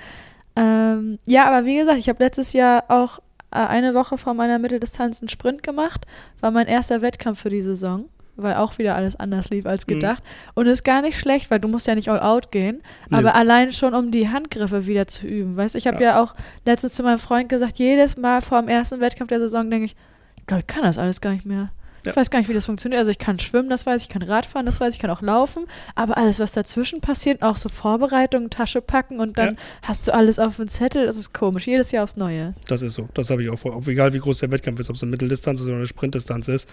Ähm, 0.55 1.19
ja, 1.27 1.47
aber 1.47 1.67
wie 1.67 1.77
gesagt, 1.77 1.99
ich 1.99 2.09
habe 2.09 2.23
letztes 2.23 2.53
Jahr 2.53 2.85
auch 2.89 3.21
eine 3.51 3.95
Woche 3.95 4.19
vor 4.19 4.35
meiner 4.35 4.59
Mitteldistanz 4.59 5.21
einen 5.21 5.29
Sprint 5.29 5.63
gemacht. 5.63 6.07
War 6.41 6.51
mein 6.51 6.67
erster 6.67 7.03
Wettkampf 7.03 7.41
für 7.41 7.49
die 7.49 7.63
Saison, 7.63 8.07
weil 8.37 8.55
auch 8.55 8.79
wieder 8.79 8.95
alles 8.95 9.17
anders 9.17 9.51
lief 9.51 9.67
als 9.67 9.87
mhm. 9.87 9.95
gedacht. 9.95 10.23
Mhm. 10.23 10.51
Und 10.55 10.67
ist 10.67 10.85
gar 10.85 11.03
nicht 11.03 11.19
schlecht, 11.19 11.51
weil 11.51 11.61
du 11.61 11.69
musst 11.69 11.87
ja 11.87 11.95
nicht 11.95 12.11
all 12.11 12.21
out 12.21 12.51
gehen, 12.51 12.83
nee. 13.09 13.17
aber 13.17 13.35
allein 13.35 13.73
schon, 13.73 13.95
um 13.95 14.11
die 14.11 14.29
Handgriffe 14.29 14.87
wieder 14.87 15.07
zu 15.07 15.27
üben. 15.27 15.57
Weißt 15.57 15.75
ich 15.75 15.87
habe 15.87 16.03
ja. 16.03 16.11
ja 16.11 16.23
auch 16.23 16.35
letztens 16.67 16.95
zu 16.95 17.03
meinem 17.03 17.19
Freund 17.19 17.49
gesagt, 17.49 17.79
jedes 17.79 18.17
Mal 18.17 18.43
vor 18.43 18.61
dem 18.61 18.69
ersten 18.69 19.01
Wettkampf 19.01 19.29
der 19.29 19.41
Saison 19.41 19.71
denke 19.71 19.87
ich, 19.87 19.97
ich 20.37 20.47
glaube, 20.47 20.61
ich 20.61 20.67
kann 20.67 20.83
das 20.83 20.99
alles 20.99 21.21
gar 21.21 21.33
nicht 21.33 21.47
mehr. 21.47 21.71
Ja. 22.05 22.11
Ich 22.11 22.17
weiß 22.17 22.31
gar 22.31 22.39
nicht, 22.39 22.49
wie 22.49 22.55
das 22.55 22.67
funktioniert. 22.67 22.99
Also 22.99 23.11
ich 23.11 23.19
kann 23.19 23.39
schwimmen, 23.39 23.69
das 23.69 23.87
weiß 23.87 24.03
ich, 24.03 24.09
ich 24.09 24.13
kann 24.13 24.23
Radfahren, 24.23 24.67
das 24.67 24.81
weiß 24.81 24.91
ich, 24.91 24.97
ich 24.97 25.01
kann 25.01 25.11
auch 25.11 25.23
laufen. 25.23 25.67
Aber 25.95 26.17
alles, 26.17 26.39
was 26.39 26.53
dazwischen 26.53 27.01
passiert, 27.01 27.43
auch 27.43 27.57
so 27.57 27.69
Vorbereitungen, 27.69 28.51
Tasche 28.51 28.81
packen 28.81 29.21
und 29.21 29.39
dann 29.39 29.55
ja. 29.55 29.61
hast 29.83 30.09
du 30.09 30.15
alles 30.15 30.39
auf 30.39 30.57
dem 30.57 30.69
Zettel, 30.69 31.07
das 31.07 31.17
ist 31.17 31.33
komisch. 31.33 31.67
Jedes 31.67 31.91
Jahr 31.91 32.05
aufs 32.05 32.17
Neue. 32.17 32.55
Das 32.67 32.83
ist 32.83 32.95
so. 32.95 33.09
Das 33.15 33.31
habe 33.31 33.43
ich 33.43 33.51
auch 33.51 33.59
vor. 33.59 33.81
Egal 33.87 34.13
wie 34.13 34.19
groß 34.19 34.39
der 34.39 34.51
Wettkampf 34.51 34.81
ist, 34.81 34.91
ob 34.91 34.97
es 34.97 35.03
eine 35.03 35.11
Mitteldistanz 35.11 35.61
ist 35.61 35.67
oder 35.67 35.77
eine 35.77 35.87
Sprintdistanz 35.87 36.49
ist. 36.49 36.71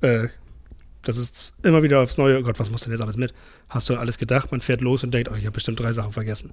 Äh, 0.00 0.28
das 1.04 1.18
ist 1.18 1.52
immer 1.62 1.82
wieder 1.82 2.00
aufs 2.00 2.18
Neue. 2.18 2.38
Oh 2.38 2.42
Gott, 2.42 2.58
was 2.58 2.70
muss 2.70 2.82
denn 2.82 2.92
jetzt 2.92 3.02
alles 3.02 3.16
mit? 3.16 3.34
Hast 3.68 3.88
du 3.88 3.96
alles 3.96 4.18
gedacht? 4.18 4.50
Man 4.50 4.60
fährt 4.60 4.80
los 4.80 5.04
und 5.04 5.12
denkt, 5.12 5.30
oh, 5.30 5.34
ich 5.34 5.44
habe 5.44 5.52
bestimmt 5.52 5.78
drei 5.78 5.92
Sachen 5.92 6.12
vergessen. 6.12 6.52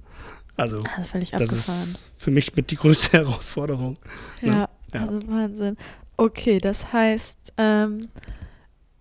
Also, 0.56 0.80
also 0.96 1.36
das 1.38 1.52
ist 1.52 2.10
für 2.16 2.30
mich 2.30 2.54
mit 2.54 2.70
die 2.70 2.76
größte 2.76 3.12
Herausforderung. 3.18 3.94
Ja, 4.42 4.48
ne? 4.48 4.68
ja, 4.92 5.00
also 5.00 5.20
Wahnsinn. 5.28 5.76
Okay, 6.16 6.60
das 6.60 6.92
heißt, 6.92 7.54
ähm, 7.56 8.08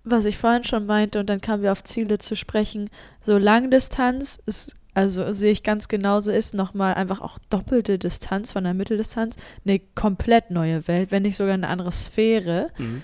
was 0.03 0.25
ich 0.25 0.37
vorhin 0.37 0.63
schon 0.63 0.85
meinte, 0.85 1.19
und 1.19 1.29
dann 1.29 1.41
kamen 1.41 1.63
wir 1.63 1.71
auf 1.71 1.83
Ziele 1.83 2.17
zu 2.17 2.35
sprechen, 2.35 2.89
so 3.21 3.37
Langdistanz 3.37 4.41
ist, 4.45 4.75
also 4.93 5.31
sehe 5.31 5.51
ich 5.51 5.63
ganz 5.63 5.87
genauso, 5.87 6.31
ist 6.31 6.53
nochmal 6.53 6.95
einfach 6.95 7.21
auch 7.21 7.37
doppelte 7.49 7.99
Distanz 7.99 8.51
von 8.51 8.63
der 8.63 8.73
Mitteldistanz, 8.73 9.35
eine 9.65 9.79
komplett 9.79 10.51
neue 10.51 10.87
Welt, 10.87 11.11
wenn 11.11 11.23
nicht 11.23 11.37
sogar 11.37 11.53
eine 11.53 11.67
andere 11.67 11.91
Sphäre. 11.91 12.71
Mhm. 12.77 13.03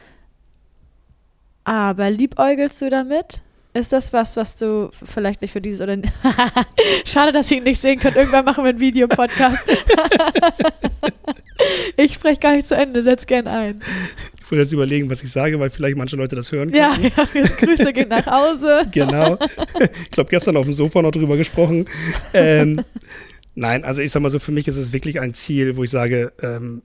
Aber 1.64 2.10
liebäugelst 2.10 2.82
du 2.82 2.90
damit? 2.90 3.42
Ist 3.78 3.94
das 3.94 4.12
was, 4.12 4.36
was 4.36 4.56
du 4.56 4.90
vielleicht 5.04 5.42
nicht 5.42 5.52
für 5.52 5.62
dieses 5.62 5.82
oder. 5.82 5.98
Schade, 7.06 7.32
dass 7.32 7.52
ihr 7.52 7.58
ihn 7.58 7.64
nicht 7.64 7.80
sehen 7.80 8.00
könnt. 8.00 8.16
Irgendwann 8.16 8.44
machen 8.44 8.64
wir 8.64 8.70
einen 8.70 8.80
Videopodcast. 8.80 9.68
ich 11.96 12.16
spreche 12.16 12.40
gar 12.40 12.56
nicht 12.56 12.66
zu 12.66 12.76
Ende, 12.76 13.04
setz 13.04 13.28
gern 13.28 13.46
ein. 13.46 13.82
Ich 14.42 14.52
wollte 14.52 14.64
jetzt 14.64 14.72
überlegen, 14.72 15.12
was 15.12 15.22
ich 15.22 15.32
sage, 15.32 15.60
weil 15.60 15.70
vielleicht 15.70 15.96
manche 15.96 16.16
Leute 16.16 16.36
das 16.36 16.52
hören 16.52 16.72
können. 16.72 17.12
Ja, 17.16 17.20
ja 17.36 17.44
Grüße 17.60 17.94
gehen 17.94 18.10
nach 18.10 18.26
Hause. 18.26 18.88
genau. 18.92 19.38
Ich 19.80 20.12
glaube, 20.12 20.32
gestern 20.32 20.58
auf 20.58 20.66
dem 20.66 20.74
Sofa 20.74 21.04
noch 21.04 21.12
drüber 21.12 21.38
gesprochen. 21.38 21.86
Ähm, 22.34 22.84
nein, 23.54 23.84
also 23.84 24.02
ich 24.02 24.10
sag 24.10 24.24
mal 24.24 24.32
so, 24.32 24.40
für 24.40 24.52
mich 24.52 24.68
ist 24.68 24.78
es 24.78 24.92
wirklich 24.92 25.20
ein 25.20 25.36
Ziel, 25.36 25.78
wo 25.78 25.84
ich 25.84 25.92
sage, 25.92 26.34
ähm, 26.42 26.82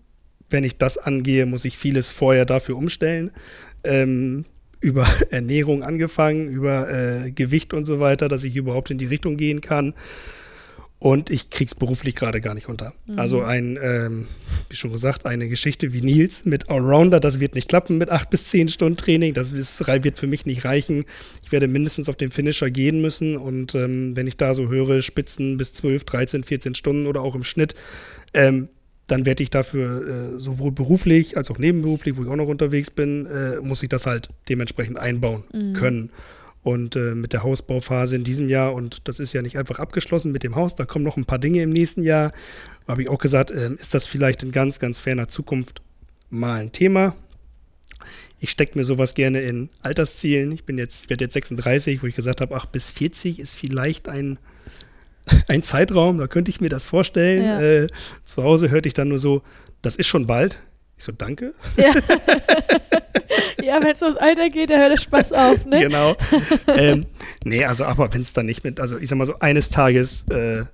wenn 0.51 0.64
ich 0.64 0.76
das 0.76 0.99
angehe, 0.99 1.47
muss 1.47 1.64
ich 1.64 1.78
vieles 1.78 2.11
vorher 2.11 2.45
dafür 2.45 2.76
umstellen. 2.76 3.30
Ähm, 3.82 4.45
über 4.83 5.07
Ernährung 5.30 5.83
angefangen, 5.83 6.49
über 6.49 6.91
äh, 6.91 7.30
Gewicht 7.30 7.72
und 7.72 7.87
so 7.87 8.01
weiter, 8.01 8.28
dass 8.28 8.45
ich 8.45 8.57
überhaupt 8.57 8.91
in 8.91 8.99
die 8.99 9.07
Richtung 9.07 9.39
gehen 9.39 9.62
kann. 9.62 9.95
Und 10.99 11.30
ich 11.30 11.51
krieg's 11.51 11.74
beruflich 11.74 12.14
gerade 12.14 12.41
gar 12.41 12.55
nicht 12.55 12.68
unter. 12.68 12.95
Mhm. 13.07 13.18
Also 13.18 13.43
ein, 13.43 13.76
ähm, 13.83 14.28
wie 14.68 14.76
schon 14.76 14.93
gesagt, 14.93 15.26
eine 15.26 15.49
Geschichte 15.49 15.93
wie 15.93 16.01
Nils 16.01 16.45
mit 16.45 16.70
Allrounder, 16.70 17.18
das 17.18 17.41
wird 17.41 17.57
nicht 17.57 17.68
klappen 17.68 17.99
mit 17.99 18.11
acht 18.11 18.30
bis 18.30 18.51
zehn 18.51 18.68
Stunden 18.68 18.97
Training. 18.97 19.35
Das 19.35 19.51
ist, 19.51 19.85
wird 19.85 20.16
für 20.16 20.28
mich 20.28 20.47
nicht 20.47 20.64
reichen. 20.64 21.05
Ich 21.43 21.51
werde 21.51 21.66
mindestens 21.66 22.09
auf 22.09 22.14
den 22.14 22.30
Finisher 22.30 22.70
gehen 22.70 23.01
müssen. 23.01 23.37
Und 23.37 23.74
ähm, 23.74 24.14
wenn 24.14 24.28
ich 24.28 24.37
da 24.37 24.55
so 24.55 24.68
höre, 24.68 25.03
Spitzen 25.03 25.57
bis 25.57 25.72
12, 25.72 26.05
13, 26.05 26.45
14 26.45 26.76
Stunden 26.76 27.09
oder 27.09 27.22
auch 27.22 27.35
im 27.35 27.43
Schnitt, 27.43 27.74
ähm, 28.33 28.68
dann 29.12 29.26
werde 29.26 29.42
ich 29.42 29.50
dafür 29.50 30.06
äh, 30.36 30.38
sowohl 30.38 30.72
beruflich 30.72 31.36
als 31.36 31.50
auch 31.50 31.58
nebenberuflich, 31.58 32.16
wo 32.16 32.22
ich 32.22 32.30
auch 32.30 32.36
noch 32.36 32.48
unterwegs 32.48 32.90
bin, 32.90 33.26
äh, 33.26 33.60
muss 33.60 33.82
ich 33.82 33.90
das 33.90 34.06
halt 34.06 34.30
dementsprechend 34.48 34.98
einbauen 34.98 35.44
mhm. 35.52 35.74
können. 35.74 36.10
Und 36.62 36.96
äh, 36.96 37.14
mit 37.14 37.34
der 37.34 37.42
Hausbauphase 37.42 38.16
in 38.16 38.24
diesem 38.24 38.48
Jahr, 38.48 38.72
und 38.72 39.06
das 39.06 39.20
ist 39.20 39.34
ja 39.34 39.42
nicht 39.42 39.58
einfach 39.58 39.80
abgeschlossen 39.80 40.32
mit 40.32 40.44
dem 40.44 40.56
Haus, 40.56 40.76
da 40.76 40.86
kommen 40.86 41.04
noch 41.04 41.18
ein 41.18 41.26
paar 41.26 41.38
Dinge 41.38 41.60
im 41.60 41.68
nächsten 41.68 42.02
Jahr, 42.02 42.32
habe 42.88 43.02
ich 43.02 43.10
auch 43.10 43.18
gesagt, 43.18 43.50
ähm, 43.50 43.76
ist 43.78 43.92
das 43.92 44.06
vielleicht 44.06 44.44
in 44.44 44.50
ganz, 44.50 44.78
ganz 44.78 44.98
ferner 44.98 45.28
Zukunft 45.28 45.82
mal 46.30 46.62
ein 46.62 46.72
Thema. 46.72 47.14
Ich 48.40 48.50
stecke 48.50 48.78
mir 48.78 48.84
sowas 48.84 49.12
gerne 49.12 49.42
in 49.42 49.68
Alterszielen. 49.82 50.52
Ich 50.52 50.64
bin 50.64 50.78
jetzt, 50.78 51.10
werde 51.10 51.24
jetzt 51.26 51.34
36, 51.34 52.02
wo 52.02 52.06
ich 52.06 52.16
gesagt 52.16 52.40
habe, 52.40 52.56
ach, 52.56 52.64
bis 52.64 52.90
40 52.90 53.40
ist 53.40 53.56
vielleicht 53.56 54.08
ein 54.08 54.38
ein 55.49 55.62
Zeitraum, 55.62 56.18
da 56.18 56.27
könnte 56.27 56.51
ich 56.51 56.61
mir 56.61 56.68
das 56.68 56.87
vorstellen. 56.87 57.45
Ja. 57.45 57.61
Äh, 57.61 57.87
zu 58.25 58.43
Hause 58.43 58.70
hörte 58.70 58.89
ich 58.89 58.95
dann 58.95 59.09
nur 59.09 59.18
so, 59.18 59.43
das 59.83 59.97
ist 59.97 60.07
schon 60.07 60.27
bald. 60.27 60.59
Ich 60.97 61.05
so, 61.05 61.12
danke. 61.12 61.55
Ja, 61.77 61.95
ja 63.62 63.83
wenn 63.83 63.95
es 63.95 64.03
ums 64.03 64.16
Alter 64.16 64.51
geht, 64.51 64.70
dann 64.70 64.81
hört 64.81 64.93
der 64.93 64.97
Spaß 64.99 65.33
auf, 65.33 65.66
ne? 65.66 65.81
Genau. 65.81 66.16
ähm, 66.68 67.07
nee, 67.45 67.64
also 67.64 67.85
aber 67.85 68.12
wenn 68.14 68.23
es 68.23 68.33
dann 68.33 68.47
nicht 68.47 68.62
mit, 68.64 68.79
also 68.79 68.99
ich 68.99 69.09
sag 69.09 69.16
mal 69.16 69.27
so, 69.27 69.39
eines 69.41 69.70
Tages, 69.70 70.29
äh, 70.29 70.64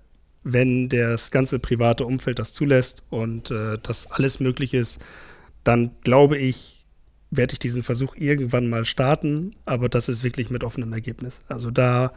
wenn 0.44 0.88
das 0.88 1.30
ganze 1.30 1.58
private 1.58 2.04
Umfeld 2.04 2.38
das 2.38 2.52
zulässt 2.52 3.04
und 3.10 3.50
äh, 3.50 3.78
das 3.82 4.10
alles 4.10 4.40
möglich 4.40 4.74
ist, 4.74 5.00
dann 5.64 5.90
glaube 6.02 6.38
ich, 6.38 6.86
werde 7.30 7.52
ich 7.52 7.58
diesen 7.58 7.82
Versuch 7.82 8.16
irgendwann 8.16 8.68
mal 8.68 8.84
starten, 8.84 9.50
aber 9.66 9.88
das 9.88 10.08
ist 10.08 10.24
wirklich 10.24 10.50
mit 10.50 10.64
offenem 10.64 10.92
Ergebnis. 10.92 11.40
Also 11.48 11.70
da, 11.70 12.12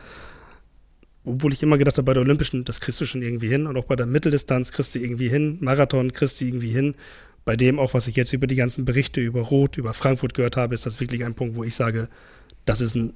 obwohl 1.24 1.54
ich 1.54 1.62
immer 1.62 1.78
gedacht 1.78 1.98
habe, 1.98 2.06
bei 2.06 2.14
der 2.14 2.24
Olympischen, 2.24 2.64
das 2.64 2.80
kriegst 2.80 3.00
du 3.00 3.06
schon 3.06 3.22
irgendwie 3.22 3.50
hin 3.50 3.68
und 3.68 3.78
auch 3.78 3.86
bei 3.86 3.96
der 3.96 4.06
Mitteldistanz 4.06 4.72
kriegst 4.72 4.96
du 4.96 5.00
irgendwie 5.00 5.30
hin, 5.30 5.58
Marathon 5.60 6.14
kriegst 6.14 6.42
du 6.42 6.46
irgendwie 6.46 6.72
hin. 6.72 6.96
Bei 7.44 7.56
dem 7.56 7.80
auch, 7.80 7.94
was 7.94 8.08
ich 8.08 8.16
jetzt 8.16 8.34
über 8.34 8.48
die 8.48 8.56
ganzen 8.56 8.86
Berichte 8.86 9.22
über 9.22 9.42
Rot, 9.42 9.78
über 9.78 9.94
Frankfurt 9.94 10.34
gehört 10.34 10.58
habe, 10.58 10.74
ist 10.74 10.86
das 10.86 11.00
wirklich 11.00 11.24
ein 11.24 11.34
Punkt, 11.34 11.56
wo 11.56 11.64
ich 11.64 11.74
sage, 11.74 12.08
das 12.66 12.82
ist 12.82 12.96
ein, 12.96 13.14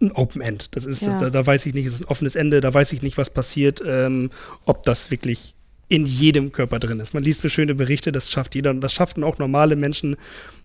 ein 0.00 0.12
Open 0.12 0.40
End. 0.40 0.68
Das 0.72 0.86
ist, 0.86 1.02
ja. 1.02 1.10
das, 1.10 1.20
da, 1.20 1.30
da, 1.30 1.46
weiß 1.46 1.66
ich 1.66 1.74
nicht, 1.74 1.86
es 1.86 1.94
ist 1.94 2.02
ein 2.02 2.08
offenes 2.08 2.34
Ende, 2.34 2.60
da 2.60 2.72
weiß 2.72 2.92
ich 2.92 3.02
nicht, 3.02 3.18
was 3.18 3.30
passiert, 3.30 3.82
ähm, 3.86 4.30
ob 4.64 4.84
das 4.84 5.10
wirklich 5.10 5.54
in 5.88 6.06
jedem 6.06 6.52
Körper 6.52 6.78
drin 6.78 7.00
ist. 7.00 7.12
Man 7.12 7.22
liest 7.22 7.42
so 7.42 7.50
schöne 7.50 7.74
Berichte, 7.74 8.12
das 8.12 8.30
schafft 8.30 8.54
jeder 8.54 8.70
und 8.70 8.80
das 8.80 8.94
schaffen 8.94 9.22
auch 9.24 9.36
normale 9.38 9.76
Menschen. 9.76 10.16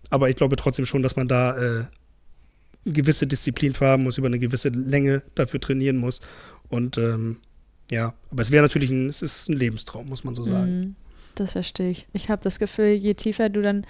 Aber 0.08 0.30
ich 0.30 0.36
glaube 0.36 0.56
trotzdem 0.56 0.86
schon, 0.86 1.02
dass 1.02 1.16
man 1.16 1.28
da 1.28 1.56
äh, 1.56 1.84
eine 2.84 2.94
gewisse 2.94 3.26
Disziplin 3.26 3.74
haben 3.78 4.04
muss, 4.04 4.16
über 4.16 4.28
eine 4.28 4.38
gewisse 4.38 4.70
Länge 4.70 5.22
dafür 5.34 5.60
trainieren 5.60 5.98
muss. 5.98 6.20
Und 6.68 6.98
ähm, 6.98 7.38
ja, 7.90 8.14
aber 8.30 8.42
es 8.42 8.50
wäre 8.50 8.62
natürlich 8.62 8.90
ein, 8.90 9.08
es 9.08 9.22
ist 9.22 9.48
ein 9.48 9.56
Lebenstraum, 9.56 10.06
muss 10.06 10.24
man 10.24 10.34
so 10.34 10.44
sagen. 10.44 10.80
Mhm. 10.80 10.96
Das 11.34 11.52
verstehe 11.52 11.90
ich. 11.90 12.06
Ich 12.12 12.30
habe 12.30 12.42
das 12.42 12.58
Gefühl, 12.58 12.88
je 12.88 13.14
tiefer 13.14 13.48
du 13.48 13.62
dann, 13.62 13.86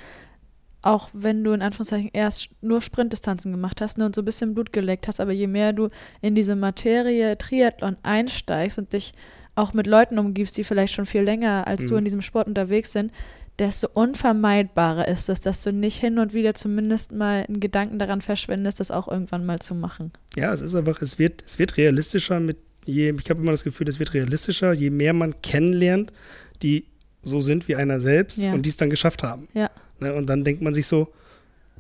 auch 0.82 1.08
wenn 1.12 1.42
du 1.42 1.52
in 1.52 1.62
Anführungszeichen 1.62 2.10
erst 2.12 2.50
nur 2.60 2.80
Sprintdistanzen 2.80 3.50
gemacht 3.50 3.80
hast 3.80 3.98
ne, 3.98 4.06
und 4.06 4.14
so 4.14 4.22
ein 4.22 4.26
bisschen 4.26 4.54
Blut 4.54 4.72
geleckt 4.72 5.08
hast, 5.08 5.18
aber 5.18 5.32
je 5.32 5.46
mehr 5.46 5.72
du 5.72 5.88
in 6.20 6.34
diese 6.34 6.54
Materie 6.54 7.36
Triathlon 7.36 7.96
einsteigst 8.02 8.78
und 8.78 8.92
dich 8.92 9.12
auch 9.56 9.72
mit 9.72 9.86
Leuten 9.88 10.18
umgibst, 10.18 10.56
die 10.56 10.64
vielleicht 10.64 10.92
schon 10.92 11.06
viel 11.06 11.22
länger 11.22 11.66
als 11.66 11.84
mhm. 11.84 11.88
du 11.88 11.96
in 11.96 12.04
diesem 12.04 12.20
Sport 12.20 12.46
unterwegs 12.46 12.92
sind, 12.92 13.12
desto 13.58 13.88
unvermeidbarer 13.92 15.08
ist 15.08 15.28
es, 15.28 15.40
dass 15.40 15.62
du 15.62 15.72
nicht 15.72 15.98
hin 15.98 16.18
und 16.18 16.32
wieder 16.32 16.54
zumindest 16.54 17.10
mal 17.10 17.44
einen 17.48 17.58
Gedanken 17.58 17.98
daran 17.98 18.20
verschwendest, 18.20 18.78
das 18.78 18.92
auch 18.92 19.08
irgendwann 19.08 19.44
mal 19.44 19.58
zu 19.58 19.74
machen. 19.74 20.12
Ja, 20.36 20.52
es 20.52 20.60
ist 20.60 20.76
einfach, 20.76 21.02
es 21.02 21.18
wird, 21.18 21.42
es 21.44 21.58
wird 21.58 21.76
realistischer 21.76 22.38
mit 22.38 22.58
je, 22.88 23.14
ich 23.20 23.30
habe 23.30 23.40
immer 23.40 23.50
das 23.50 23.64
Gefühl, 23.64 23.88
es 23.88 23.98
wird 23.98 24.14
realistischer, 24.14 24.72
je 24.72 24.90
mehr 24.90 25.12
man 25.12 25.40
kennenlernt, 25.42 26.12
die 26.62 26.84
so 27.22 27.40
sind 27.40 27.68
wie 27.68 27.76
einer 27.76 28.00
selbst 28.00 28.38
ja. 28.38 28.52
und 28.52 28.64
die 28.64 28.70
es 28.70 28.76
dann 28.76 28.90
geschafft 28.90 29.22
haben. 29.22 29.48
Ja. 29.52 29.70
Ne, 30.00 30.14
und 30.14 30.26
dann 30.26 30.44
denkt 30.44 30.62
man 30.62 30.72
sich 30.72 30.86
so, 30.86 31.12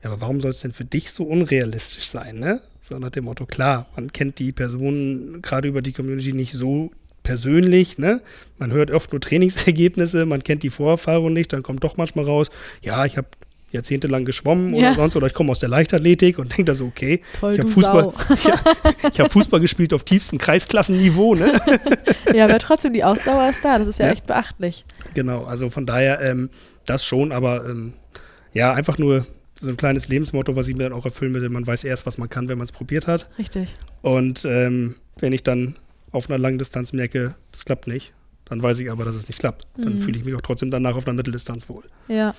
ja, 0.02 0.10
aber 0.10 0.20
warum 0.20 0.40
soll 0.40 0.50
es 0.50 0.60
denn 0.60 0.72
für 0.72 0.84
dich 0.84 1.10
so 1.10 1.24
unrealistisch 1.24 2.06
sein, 2.06 2.38
ne? 2.38 2.60
So 2.80 2.98
nach 2.98 3.10
dem 3.10 3.24
Motto, 3.24 3.46
klar, 3.46 3.88
man 3.96 4.12
kennt 4.12 4.38
die 4.38 4.52
Personen 4.52 5.42
gerade 5.42 5.68
über 5.68 5.82
die 5.82 5.92
Community 5.92 6.32
nicht 6.32 6.52
so 6.52 6.90
persönlich, 7.22 7.98
ne? 7.98 8.20
Man 8.58 8.72
hört 8.72 8.90
oft 8.90 9.12
nur 9.12 9.20
Trainingsergebnisse, 9.20 10.26
man 10.26 10.44
kennt 10.44 10.62
die 10.62 10.70
Vorerfahrung 10.70 11.32
nicht, 11.32 11.52
dann 11.52 11.62
kommt 11.62 11.84
doch 11.84 11.96
manchmal 11.96 12.26
raus, 12.26 12.50
ja, 12.82 13.04
ich 13.06 13.16
habe 13.16 13.28
jahrzehntelang 13.70 14.24
geschwommen 14.24 14.74
ja. 14.74 14.88
oder 14.88 14.94
sonst 14.94 15.16
oder 15.16 15.26
ich 15.26 15.34
komme 15.34 15.50
aus 15.50 15.58
der 15.58 15.68
Leichtathletik 15.68 16.38
und 16.38 16.52
denke 16.52 16.64
da 16.64 16.74
so, 16.74 16.86
okay, 16.86 17.20
Toll, 17.38 17.54
ich 17.54 17.60
habe 17.60 17.68
Fußball, 17.68 18.12
ja, 18.44 18.60
ich 19.12 19.20
hab 19.20 19.32
Fußball 19.32 19.60
gespielt 19.60 19.92
auf 19.92 20.04
tiefstem 20.04 20.38
Kreisklassenniveau, 20.38 21.34
ne? 21.34 21.52
ja, 22.34 22.44
aber 22.44 22.58
trotzdem, 22.58 22.94
die 22.94 23.04
Ausdauer 23.04 23.50
ist 23.50 23.64
da, 23.64 23.78
das 23.78 23.88
ist 23.88 23.98
ja, 23.98 24.06
ja. 24.06 24.12
echt 24.12 24.26
beachtlich. 24.26 24.84
Genau, 25.14 25.44
also 25.44 25.68
von 25.68 25.84
daher 25.84 26.20
ähm, 26.20 26.50
das 26.86 27.04
schon, 27.04 27.32
aber 27.32 27.66
ähm, 27.68 27.92
ja, 28.54 28.72
einfach 28.72 28.96
nur 28.96 29.26
so 29.60 29.68
ein 29.68 29.76
kleines 29.76 30.08
Lebensmotto, 30.08 30.56
was 30.56 30.68
ich 30.68 30.76
mir 30.76 30.84
dann 30.84 30.92
auch 30.92 31.04
erfüllen 31.04 31.34
will, 31.34 31.48
man 31.48 31.66
weiß 31.66 31.84
erst, 31.84 32.06
was 32.06 32.16
man 32.16 32.30
kann, 32.30 32.48
wenn 32.48 32.58
man 32.58 32.64
es 32.64 32.72
probiert 32.72 33.06
hat. 33.06 33.28
Richtig. 33.38 33.76
Und 34.02 34.44
ähm, 34.44 34.94
wenn 35.18 35.32
ich 35.32 35.42
dann 35.42 35.76
auf 36.12 36.30
einer 36.30 36.38
langen 36.38 36.58
Distanz 36.58 36.92
merke, 36.92 37.34
das 37.52 37.64
klappt 37.64 37.86
nicht, 37.86 38.12
dann 38.46 38.62
weiß 38.62 38.78
ich 38.78 38.90
aber, 38.90 39.04
dass 39.04 39.14
es 39.14 39.28
nicht 39.28 39.40
klappt. 39.40 39.66
Dann 39.76 39.94
mhm. 39.94 39.98
fühle 39.98 40.18
ich 40.18 40.24
mich 40.24 40.34
auch 40.34 40.40
trotzdem 40.40 40.70
danach 40.70 40.96
auf 40.96 41.06
einer 41.06 41.16
Mitteldistanz 41.16 41.68
wohl. 41.68 41.84
Ja, 42.06 42.34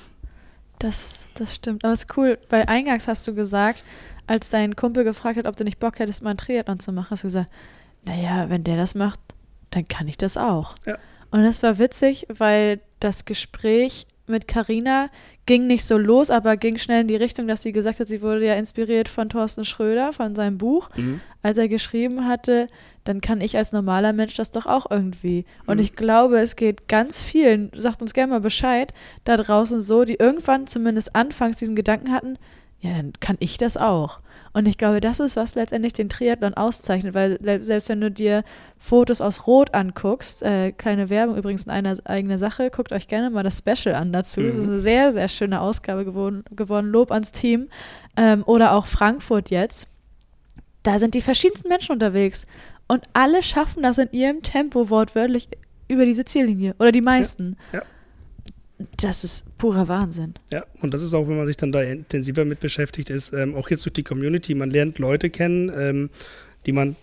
das, 0.80 1.28
das 1.36 1.56
stimmt. 1.56 1.84
Aber 1.84 1.94
es 1.94 2.04
ist 2.04 2.18
cool. 2.18 2.40
Bei 2.50 2.68
Eingangs 2.68 3.08
hast 3.08 3.28
du 3.28 3.36
gesagt, 3.36 3.84
als 4.28 4.50
dein 4.50 4.76
Kumpel 4.76 5.04
gefragt 5.04 5.38
hat, 5.38 5.46
ob 5.46 5.56
du 5.56 5.64
nicht 5.64 5.80
Bock 5.80 6.00
hättest, 6.00 6.24
mal 6.24 6.32
ein 6.32 6.38
Triathlon 6.38 6.80
zu 6.80 6.92
machen, 6.92 7.12
hast 7.12 7.24
du 7.24 7.28
gesagt, 7.28 7.50
naja, 8.06 8.50
wenn 8.50 8.64
der 8.64 8.78
das 8.78 8.96
macht, 8.96 9.20
dann 9.72 9.88
kann 9.88 10.08
ich 10.08 10.18
das 10.18 10.38
auch. 10.38 10.76
Ja. 10.86 10.98
Und 11.32 11.44
das 11.44 11.62
war 11.62 11.78
witzig, 11.78 12.26
weil 12.30 12.80
das 13.00 13.26
Gespräch 13.26 14.08
mit 14.28 14.48
Carina 14.48 15.10
ging 15.50 15.66
nicht 15.66 15.84
so 15.84 15.98
los, 15.98 16.30
aber 16.30 16.58
ging 16.58 16.78
schnell 16.78 17.02
in 17.02 17.08
die 17.08 17.16
Richtung, 17.16 17.48
dass 17.48 17.64
sie 17.64 17.72
gesagt 17.72 18.00
hat, 18.00 18.08
sie 18.08 18.22
wurde 18.22 18.46
ja 18.46 18.54
inspiriert 18.54 19.10
von 19.10 19.30
Thorsten 19.30 19.66
Schröder, 19.66 20.14
von 20.14 20.36
seinem 20.36 20.60
Buch, 20.60 20.92
mhm. 20.96 21.22
als 21.42 21.58
er 21.58 21.68
geschrieben 21.68 22.28
hatte, 22.28 22.68
dann 23.04 23.20
kann 23.20 23.42
ich 23.42 23.58
als 23.58 23.72
normaler 23.72 24.14
Mensch 24.14 24.36
das 24.36 24.52
doch 24.52 24.68
auch 24.68 24.92
irgendwie. 24.92 25.46
Und 25.66 25.78
mhm. 25.78 25.84
ich 25.84 25.96
glaube, 25.96 26.38
es 26.38 26.56
geht 26.56 26.88
ganz 26.88 27.20
vielen, 27.20 27.72
sagt 27.76 28.04
uns 28.04 28.14
gerne 28.14 28.34
mal 28.34 28.42
Bescheid, 28.42 28.94
da 29.24 29.38
draußen 29.38 29.80
so, 29.80 30.04
die 30.04 30.18
irgendwann 30.20 30.68
zumindest 30.68 31.16
anfangs 31.16 31.58
diesen 31.58 31.76
Gedanken 31.76 32.12
hatten, 32.12 32.38
ja, 32.82 32.92
dann 32.92 33.14
kann 33.20 33.38
ich 33.40 33.58
das 33.58 33.76
auch. 33.76 34.20
Und 34.54 34.68
ich 34.68 34.78
glaube, 34.78 35.00
das 35.00 35.20
ist, 35.20 35.36
was 35.36 35.56
letztendlich 35.56 35.94
den 35.94 36.10
Triathlon 36.10 36.54
auszeichnet, 36.54 37.14
weil 37.14 37.38
selbst 37.64 37.90
wenn 37.90 38.02
du 38.02 38.10
dir 38.10 38.44
Fotos 38.80 39.22
aus 39.22 39.46
Rot 39.46 39.74
anguckst, 39.74 40.42
äh, 40.44 40.72
kleine 40.72 41.10
Werbung 41.10 41.38
übrigens 41.38 41.66
in 41.66 41.72
einer 41.72 41.96
eigenen 42.06 42.38
Sache, 42.38 42.70
guckt 42.70 42.92
euch 42.92 43.08
gerne 43.08 43.30
mal 43.30 43.44
das 43.44 43.60
Special 43.60 43.96
an 43.96 44.12
dazu. 44.12 44.42
Mhm. 44.42 44.48
Das 44.48 44.58
ist 44.58 44.70
eine 44.70 44.80
sehr, 44.80 45.12
sehr 45.12 45.28
schöne 45.28 45.62
Ausgabe 45.62 46.06
geworden. 46.06 46.44
geworden. 46.52 46.88
Lob 46.88 47.12
ans 47.12 47.32
Team. 47.32 47.70
Ähm, 48.18 48.44
oder 48.46 48.74
auch 48.74 48.88
Frankfurt 48.88 49.50
jetzt. 49.50 49.88
Da 50.84 50.98
sind 50.98 51.14
die 51.14 51.22
verschiedensten 51.22 51.68
Menschen 51.68 51.92
unterwegs. 51.92 52.48
Und 52.88 53.04
alle 53.14 53.44
schaffen 53.44 53.84
das 53.84 53.98
in 53.98 54.10
ihrem 54.12 54.42
Tempo 54.42 54.90
wortwörtlich 54.90 55.50
über 55.88 56.06
diese 56.06 56.26
Ziellinie. 56.26 56.76
Oder 56.80 56.92
die 56.92 57.02
meisten. 57.02 57.58
Ja. 57.72 57.80
ja. 57.80 57.86
Das 58.98 59.24
ist 59.24 59.58
purer 59.58 59.88
Wahnsinn. 59.88 60.36
Ja, 60.52 60.64
und 60.82 60.94
das 60.94 61.02
ist 61.02 61.14
auch, 61.14 61.28
wenn 61.28 61.38
man 61.38 61.48
sich 61.48 61.58
dann 61.58 61.72
da 61.72 61.82
intensiver 61.82 62.46
mit 62.46 62.60
beschäftigt, 62.60 63.10
ist 63.10 63.34
ähm, 63.34 63.56
auch 63.56 63.70
jetzt 63.70 63.86
durch 63.86 63.94
die 63.94 64.04
Community, 64.04 64.56
man 64.56 64.70
lernt 64.70 65.00
Leute 65.00 65.30
kennen, 65.30 65.72
ähm, 65.76 66.10
die 66.66 66.72
man 66.72 66.96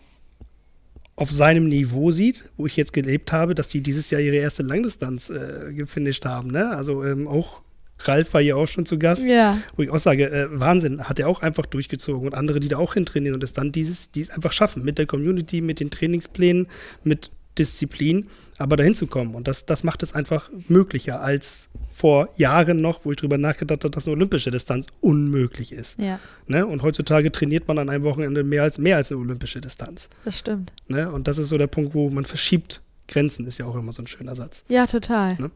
auf 1.16 1.30
seinem 1.30 1.68
Niveau 1.68 2.10
sieht, 2.10 2.48
wo 2.56 2.66
ich 2.66 2.76
jetzt 2.76 2.92
gelebt 2.92 3.32
habe, 3.32 3.54
dass 3.54 3.68
die 3.68 3.80
dieses 3.80 4.10
Jahr 4.10 4.20
ihre 4.20 4.36
erste 4.36 4.62
Langdistanz 4.62 5.30
äh, 5.30 5.72
gefinisht 5.72 6.24
haben. 6.24 6.50
Ne? 6.50 6.70
Also 6.70 7.04
ähm, 7.04 7.26
auch 7.26 7.62
Ralf 8.00 8.34
war 8.34 8.42
hier 8.42 8.56
auch 8.56 8.66
schon 8.66 8.84
zu 8.84 8.98
Gast, 8.98 9.28
ja. 9.28 9.58
wo 9.76 9.82
ich 9.82 9.90
auch 9.90 9.98
sage, 9.98 10.30
äh, 10.30 10.48
Wahnsinn, 10.50 11.08
hat 11.08 11.18
er 11.18 11.28
auch 11.28 11.40
einfach 11.40 11.64
durchgezogen 11.64 12.26
und 12.26 12.34
andere, 12.34 12.60
die 12.60 12.68
da 12.68 12.76
auch 12.76 12.94
hintrainieren 12.94 13.34
und 13.34 13.42
es 13.42 13.54
dann 13.54 13.72
dieses, 13.72 14.10
die 14.10 14.30
einfach 14.30 14.52
schaffen, 14.52 14.84
mit 14.84 14.98
der 14.98 15.06
Community, 15.06 15.62
mit 15.62 15.80
den 15.80 15.90
Trainingsplänen, 15.90 16.68
mit 17.04 17.30
Disziplin, 17.58 18.28
aber 18.58 18.76
dahin 18.76 18.94
zu 18.94 19.06
kommen. 19.06 19.34
Und 19.34 19.48
das, 19.48 19.66
das 19.66 19.84
macht 19.84 20.02
es 20.02 20.14
einfach 20.14 20.50
möglicher 20.68 21.20
als 21.20 21.68
vor 21.90 22.28
Jahren 22.36 22.78
noch, 22.78 23.04
wo 23.04 23.10
ich 23.10 23.16
drüber 23.16 23.38
nachgedacht 23.38 23.84
habe, 23.84 23.90
dass 23.90 24.06
eine 24.06 24.16
olympische 24.16 24.50
Distanz 24.50 24.86
unmöglich 25.00 25.72
ist. 25.72 25.98
Ja. 25.98 26.18
Ne? 26.46 26.66
Und 26.66 26.82
heutzutage 26.82 27.32
trainiert 27.32 27.68
man 27.68 27.78
an 27.78 27.88
einem 27.88 28.04
Wochenende 28.04 28.44
mehr 28.44 28.62
als, 28.62 28.78
mehr 28.78 28.96
als 28.96 29.10
eine 29.10 29.20
olympische 29.20 29.60
Distanz. 29.60 30.10
Das 30.24 30.38
stimmt. 30.38 30.72
Ne? 30.88 31.10
Und 31.10 31.28
das 31.28 31.38
ist 31.38 31.48
so 31.48 31.58
der 31.58 31.66
Punkt, 31.66 31.94
wo 31.94 32.10
man 32.10 32.24
verschiebt 32.24 32.80
Grenzen, 33.08 33.46
ist 33.46 33.58
ja 33.58 33.66
auch 33.66 33.76
immer 33.76 33.92
so 33.92 34.02
ein 34.02 34.06
schöner 34.06 34.34
Satz. 34.34 34.64
Ja, 34.68 34.86
total. 34.86 35.36
Ne? 35.36 35.50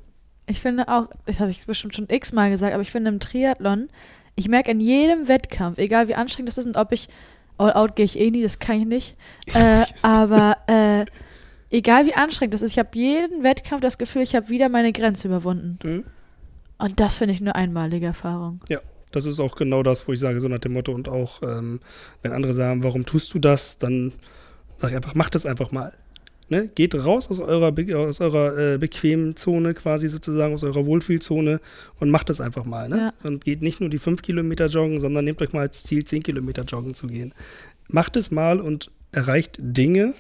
Ich 0.47 0.61
finde 0.61 0.89
auch, 0.89 1.09
das 1.27 1.41
habe 1.41 1.51
ich 1.51 1.65
bestimmt 1.67 1.95
schon 1.95 2.09
x-mal 2.09 2.51
gesagt, 2.51 2.73
aber 2.73 2.83
ich 2.83 2.91
finde 2.91 3.11
im 3.11 3.21
Triathlon, 3.21 3.89
ich 4.35 4.49
merke 4.49 4.71
in 4.71 4.81
jedem 4.81 5.29
Wettkampf, 5.29 5.79
egal 5.79 6.09
wie 6.09 6.15
anstrengend 6.15 6.49
das 6.49 6.59
ist 6.59 6.67
und 6.67 6.77
ob 6.77 6.93
ich, 6.93 7.09
all 7.59 7.73
out 7.73 7.97
gehe 7.97 8.05
ich 8.05 8.19
eh 8.19 8.31
nie, 8.31 8.43
das 8.43 8.59
kann 8.59 8.81
ich 8.81 8.87
nicht, 8.87 9.17
äh, 9.55 9.85
aber 10.03 10.57
äh, 10.67 11.05
egal 11.71 12.07
wie 12.07 12.15
anstrengend 12.15 12.55
das 12.55 12.63
ist, 12.63 12.73
ich 12.73 12.79
habe 12.79 12.91
jeden 12.93 13.43
Wettkampf 13.43 13.81
das 13.81 13.99
Gefühl, 13.99 14.23
ich 14.23 14.35
habe 14.35 14.49
wieder 14.49 14.69
meine 14.69 14.93
Grenze 14.93 15.29
überwunden. 15.29 15.79
Mhm. 15.83 16.05
Und 16.79 17.01
das 17.01 17.17
finde 17.17 17.35
ich 17.35 17.41
eine 17.41 17.55
einmalige 17.55 18.07
Erfahrung. 18.07 18.61
Ja, 18.69 18.81
das 19.13 19.27
ist 19.27 19.41
auch 19.41 19.57
genau 19.57 19.83
das, 19.83 20.07
wo 20.09 20.13
ich 20.13 20.21
sage, 20.21 20.41
so 20.41 20.49
nach 20.49 20.59
dem 20.59 20.73
Motto 20.73 20.93
und 20.93 21.09
auch, 21.09 21.43
ähm, 21.43 21.81
wenn 22.23 22.33
andere 22.33 22.55
sagen, 22.55 22.83
warum 22.85 23.05
tust 23.05 23.35
du 23.35 23.39
das, 23.39 23.79
dann 23.79 24.13
sage 24.79 24.93
ich 24.93 24.97
einfach, 24.97 25.15
mach 25.15 25.31
das 25.31 25.47
einfach 25.47 25.73
mal. 25.73 25.93
Ne? 26.49 26.69
Geht 26.75 26.97
raus 26.97 27.31
aus 27.31 27.39
eurer, 27.39 27.73
aus 27.97 28.21
eurer 28.21 28.59
äh, 28.59 28.79
bequemen 28.79 29.37
Zone 29.37 29.73
quasi 29.75 30.09
sozusagen, 30.09 30.53
aus 30.53 30.65
eurer 30.65 30.85
Wohlfühlzone 30.85 31.61
und 32.01 32.11
macht 32.11 32.29
das 32.29 32.41
einfach 32.41 32.65
mal. 32.65 32.89
Ne? 32.89 32.97
Ja. 32.97 33.13
Und 33.23 33.45
geht 33.45 33.63
nicht 33.63 33.81
nur 33.81 33.89
die 33.89 33.99
fünf 33.99 34.23
Kilometer 34.23 34.67
joggen, 34.67 34.99
sondern 34.99 35.25
nehmt 35.25 35.41
euch 35.43 35.53
mal 35.53 35.61
als 35.61 35.85
Ziel, 35.85 36.05
zehn 36.05 36.25
Kilometer 36.25 36.65
joggen 36.65 36.95
zu 36.95 37.07
gehen. 37.07 37.35
Macht 37.89 38.17
es 38.17 38.33
mal 38.33 38.59
und 38.61 38.91
erreicht 39.13 39.59
Dinge, 39.61 40.15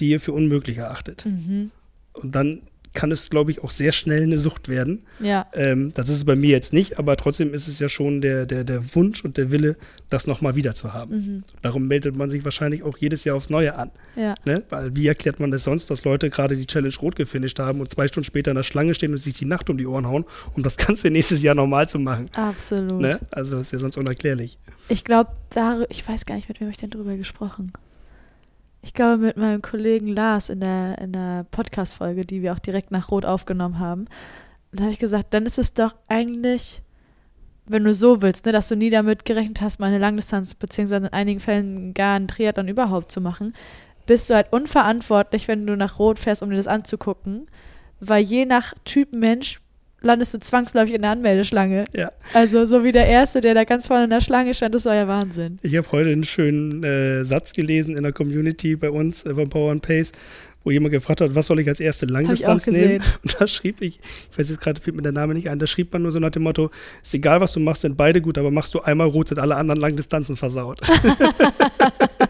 die 0.00 0.10
ihr 0.10 0.20
für 0.20 0.32
unmöglich 0.32 0.78
erachtet. 0.78 1.24
Mhm. 1.26 1.70
Und 2.12 2.34
dann 2.34 2.62
kann 2.96 3.12
es, 3.12 3.30
glaube 3.30 3.52
ich, 3.52 3.62
auch 3.62 3.70
sehr 3.70 3.92
schnell 3.92 4.24
eine 4.24 4.38
Sucht 4.38 4.68
werden. 4.68 5.04
Ja. 5.20 5.46
Ähm, 5.52 5.92
das 5.94 6.08
ist 6.08 6.16
es 6.16 6.24
bei 6.24 6.34
mir 6.34 6.50
jetzt 6.50 6.72
nicht, 6.72 6.98
aber 6.98 7.16
trotzdem 7.16 7.54
ist 7.54 7.68
es 7.68 7.78
ja 7.78 7.88
schon 7.88 8.20
der, 8.20 8.46
der, 8.46 8.64
der 8.64 8.94
Wunsch 8.96 9.24
und 9.24 9.36
der 9.36 9.52
Wille, 9.52 9.76
das 10.08 10.26
nochmal 10.26 10.56
wieder 10.56 10.74
zu 10.74 10.92
haben. 10.92 11.14
Mhm. 11.14 11.44
Darum 11.62 11.86
meldet 11.86 12.16
man 12.16 12.30
sich 12.30 12.44
wahrscheinlich 12.44 12.82
auch 12.82 12.98
jedes 12.98 13.22
Jahr 13.24 13.36
aufs 13.36 13.50
Neue 13.50 13.76
an. 13.76 13.90
Ja. 14.16 14.34
Ne? 14.44 14.64
Weil 14.70 14.96
wie 14.96 15.06
erklärt 15.06 15.38
man 15.38 15.50
das 15.50 15.64
sonst, 15.64 15.90
dass 15.90 16.04
Leute 16.04 16.30
gerade 16.30 16.56
die 16.56 16.66
Challenge 16.66 16.94
rot 17.00 17.14
gefinisht 17.14 17.60
haben 17.60 17.80
und 17.80 17.90
zwei 17.90 18.08
Stunden 18.08 18.24
später 18.24 18.50
in 18.50 18.56
der 18.56 18.64
Schlange 18.64 18.94
stehen 18.94 19.12
und 19.12 19.18
sich 19.18 19.34
die 19.34 19.44
Nacht 19.44 19.70
um 19.70 19.76
die 19.76 19.86
Ohren 19.86 20.06
hauen, 20.06 20.24
um 20.54 20.62
das 20.62 20.76
Ganze 20.76 21.10
nächstes 21.10 21.42
Jahr 21.42 21.54
nochmal 21.54 21.88
zu 21.88 21.98
machen? 21.98 22.28
Absolut. 22.32 23.00
Ne? 23.00 23.20
Also 23.30 23.58
das 23.58 23.68
ist 23.68 23.72
ja 23.72 23.78
sonst 23.78 23.98
unerklärlich. 23.98 24.58
Ich 24.88 25.04
glaube, 25.04 25.30
ich 25.90 26.08
weiß 26.08 26.24
gar 26.24 26.34
nicht, 26.34 26.48
mit 26.48 26.60
wem 26.60 26.70
ich 26.70 26.78
denn 26.78 26.90
drüber 26.90 27.14
gesprochen 27.14 27.72
ich 28.86 28.94
glaube, 28.94 29.18
mit 29.18 29.36
meinem 29.36 29.62
Kollegen 29.62 30.06
Lars 30.06 30.48
in 30.48 30.60
der, 30.60 30.98
in 30.98 31.12
der 31.12 31.44
Podcast-Folge, 31.50 32.24
die 32.24 32.40
wir 32.42 32.52
auch 32.52 32.60
direkt 32.60 32.92
nach 32.92 33.10
Rot 33.10 33.24
aufgenommen 33.24 33.80
haben. 33.80 34.04
Da 34.70 34.84
habe 34.84 34.92
ich 34.92 35.00
gesagt, 35.00 35.34
dann 35.34 35.44
ist 35.44 35.58
es 35.58 35.74
doch 35.74 35.96
eigentlich, 36.06 36.82
wenn 37.66 37.82
du 37.82 37.92
so 37.94 38.22
willst, 38.22 38.46
ne, 38.46 38.52
dass 38.52 38.68
du 38.68 38.76
nie 38.76 38.90
damit 38.90 39.24
gerechnet 39.24 39.60
hast, 39.60 39.80
mal 39.80 39.86
eine 39.86 39.98
Langdistanz, 39.98 40.54
beziehungsweise 40.54 41.06
in 41.06 41.12
einigen 41.12 41.40
Fällen 41.40 41.94
gar 41.94 42.14
einen 42.14 42.28
Triathlon 42.28 42.68
überhaupt 42.68 43.10
zu 43.10 43.20
machen, 43.20 43.54
bist 44.06 44.30
du 44.30 44.34
halt 44.34 44.52
unverantwortlich, 44.52 45.48
wenn 45.48 45.66
du 45.66 45.76
nach 45.76 45.98
Rot 45.98 46.20
fährst, 46.20 46.44
um 46.44 46.50
dir 46.50 46.56
das 46.56 46.68
anzugucken. 46.68 47.48
Weil 47.98 48.22
je 48.22 48.44
nach 48.44 48.72
Typ 48.84 49.12
Mensch 49.12 49.60
landest 50.00 50.34
du 50.34 50.40
zwangsläufig 50.40 50.94
in 50.94 51.02
der 51.02 51.10
Anmeldeschlange. 51.12 51.84
Ja. 51.92 52.10
Also 52.32 52.64
so 52.64 52.84
wie 52.84 52.92
der 52.92 53.06
Erste, 53.06 53.40
der 53.40 53.54
da 53.54 53.64
ganz 53.64 53.86
vorne 53.86 54.04
in 54.04 54.10
der 54.10 54.20
Schlange 54.20 54.54
stand, 54.54 54.74
das 54.74 54.84
war 54.84 54.94
ja 54.94 55.08
Wahnsinn. 55.08 55.58
Ich 55.62 55.76
habe 55.76 55.90
heute 55.92 56.10
einen 56.10 56.24
schönen 56.24 56.82
äh, 56.84 57.24
Satz 57.24 57.52
gelesen 57.52 57.96
in 57.96 58.02
der 58.02 58.12
Community 58.12 58.76
bei 58.76 58.90
uns 58.90 59.24
äh, 59.24 59.32
beim 59.32 59.48
Power 59.48 59.72
and 59.72 59.82
Pace, 59.82 60.12
wo 60.64 60.70
jemand 60.70 60.92
gefragt 60.92 61.20
hat, 61.20 61.34
was 61.34 61.46
soll 61.46 61.60
ich 61.60 61.68
als 61.68 61.80
erste 61.80 62.06
Langdistanz 62.06 62.66
nehmen? 62.66 63.02
Und 63.22 63.36
da 63.40 63.46
schrieb 63.46 63.80
ich, 63.80 64.00
ich 64.30 64.38
weiß 64.38 64.50
jetzt 64.50 64.60
gerade, 64.60 64.80
fällt 64.80 64.96
mir 64.96 65.02
der 65.02 65.12
Name 65.12 65.34
nicht 65.34 65.48
ein, 65.48 65.58
da 65.58 65.66
schrieb 65.66 65.92
man 65.92 66.02
nur 66.02 66.12
so 66.12 66.18
nach 66.18 66.30
dem 66.30 66.42
Motto, 66.42 66.70
ist 67.02 67.14
egal, 67.14 67.40
was 67.40 67.52
du 67.52 67.60
machst, 67.60 67.82
sind 67.82 67.96
beide 67.96 68.20
gut, 68.20 68.36
aber 68.38 68.50
machst 68.50 68.74
du 68.74 68.80
einmal 68.80 69.08
rot, 69.08 69.28
sind 69.28 69.38
alle 69.38 69.56
anderen 69.56 69.80
Langdistanzen 69.80 70.36
versaut. 70.36 70.80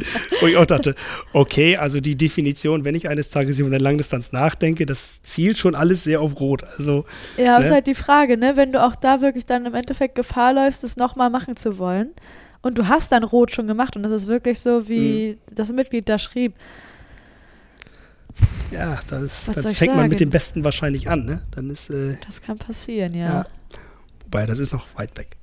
Wo 0.40 0.46
ich 0.46 0.56
auch 0.56 0.66
dachte, 0.66 0.94
okay, 1.32 1.76
also 1.76 2.00
die 2.00 2.16
Definition, 2.16 2.84
wenn 2.84 2.94
ich 2.94 3.08
eines 3.08 3.30
Tages 3.30 3.58
über 3.58 3.68
eine 3.68 3.78
Langdistanz 3.78 4.32
nachdenke, 4.32 4.86
das 4.86 5.22
zielt 5.22 5.58
schon 5.58 5.74
alles 5.74 6.04
sehr 6.04 6.20
auf 6.20 6.40
Rot. 6.40 6.64
Also, 6.76 7.04
ja, 7.36 7.52
aber 7.52 7.60
ne? 7.60 7.66
ist 7.66 7.72
halt 7.72 7.86
die 7.86 7.94
Frage, 7.94 8.36
ne, 8.36 8.56
wenn 8.56 8.72
du 8.72 8.82
auch 8.82 8.96
da 8.96 9.20
wirklich 9.20 9.46
dann 9.46 9.66
im 9.66 9.74
Endeffekt 9.74 10.14
Gefahr 10.14 10.52
läufst, 10.52 10.84
das 10.84 10.96
nochmal 10.96 11.30
machen 11.30 11.56
zu 11.56 11.78
wollen 11.78 12.10
und 12.62 12.78
du 12.78 12.88
hast 12.88 13.12
dann 13.12 13.24
Rot 13.24 13.52
schon 13.52 13.66
gemacht 13.66 13.96
und 13.96 14.02
das 14.02 14.12
ist 14.12 14.26
wirklich 14.26 14.60
so, 14.60 14.88
wie 14.88 15.32
mhm. 15.32 15.54
das 15.54 15.72
Mitglied 15.72 16.08
da 16.08 16.18
schrieb. 16.18 16.54
Ja, 18.70 19.00
das, 19.08 19.46
dann 19.46 19.54
fängt 19.54 19.78
sagen? 19.78 19.96
man 19.96 20.08
mit 20.08 20.20
dem 20.20 20.30
Besten 20.30 20.62
wahrscheinlich 20.62 21.08
an, 21.08 21.24
ne? 21.24 21.42
Dann 21.52 21.70
ist, 21.70 21.90
äh, 21.90 22.16
das 22.26 22.42
kann 22.42 22.58
passieren, 22.58 23.14
ja. 23.14 23.28
ja. 23.28 23.44
Wobei, 24.24 24.46
das 24.46 24.58
ist 24.58 24.72
noch 24.72 24.86
weit 24.96 25.16
weg. 25.16 25.36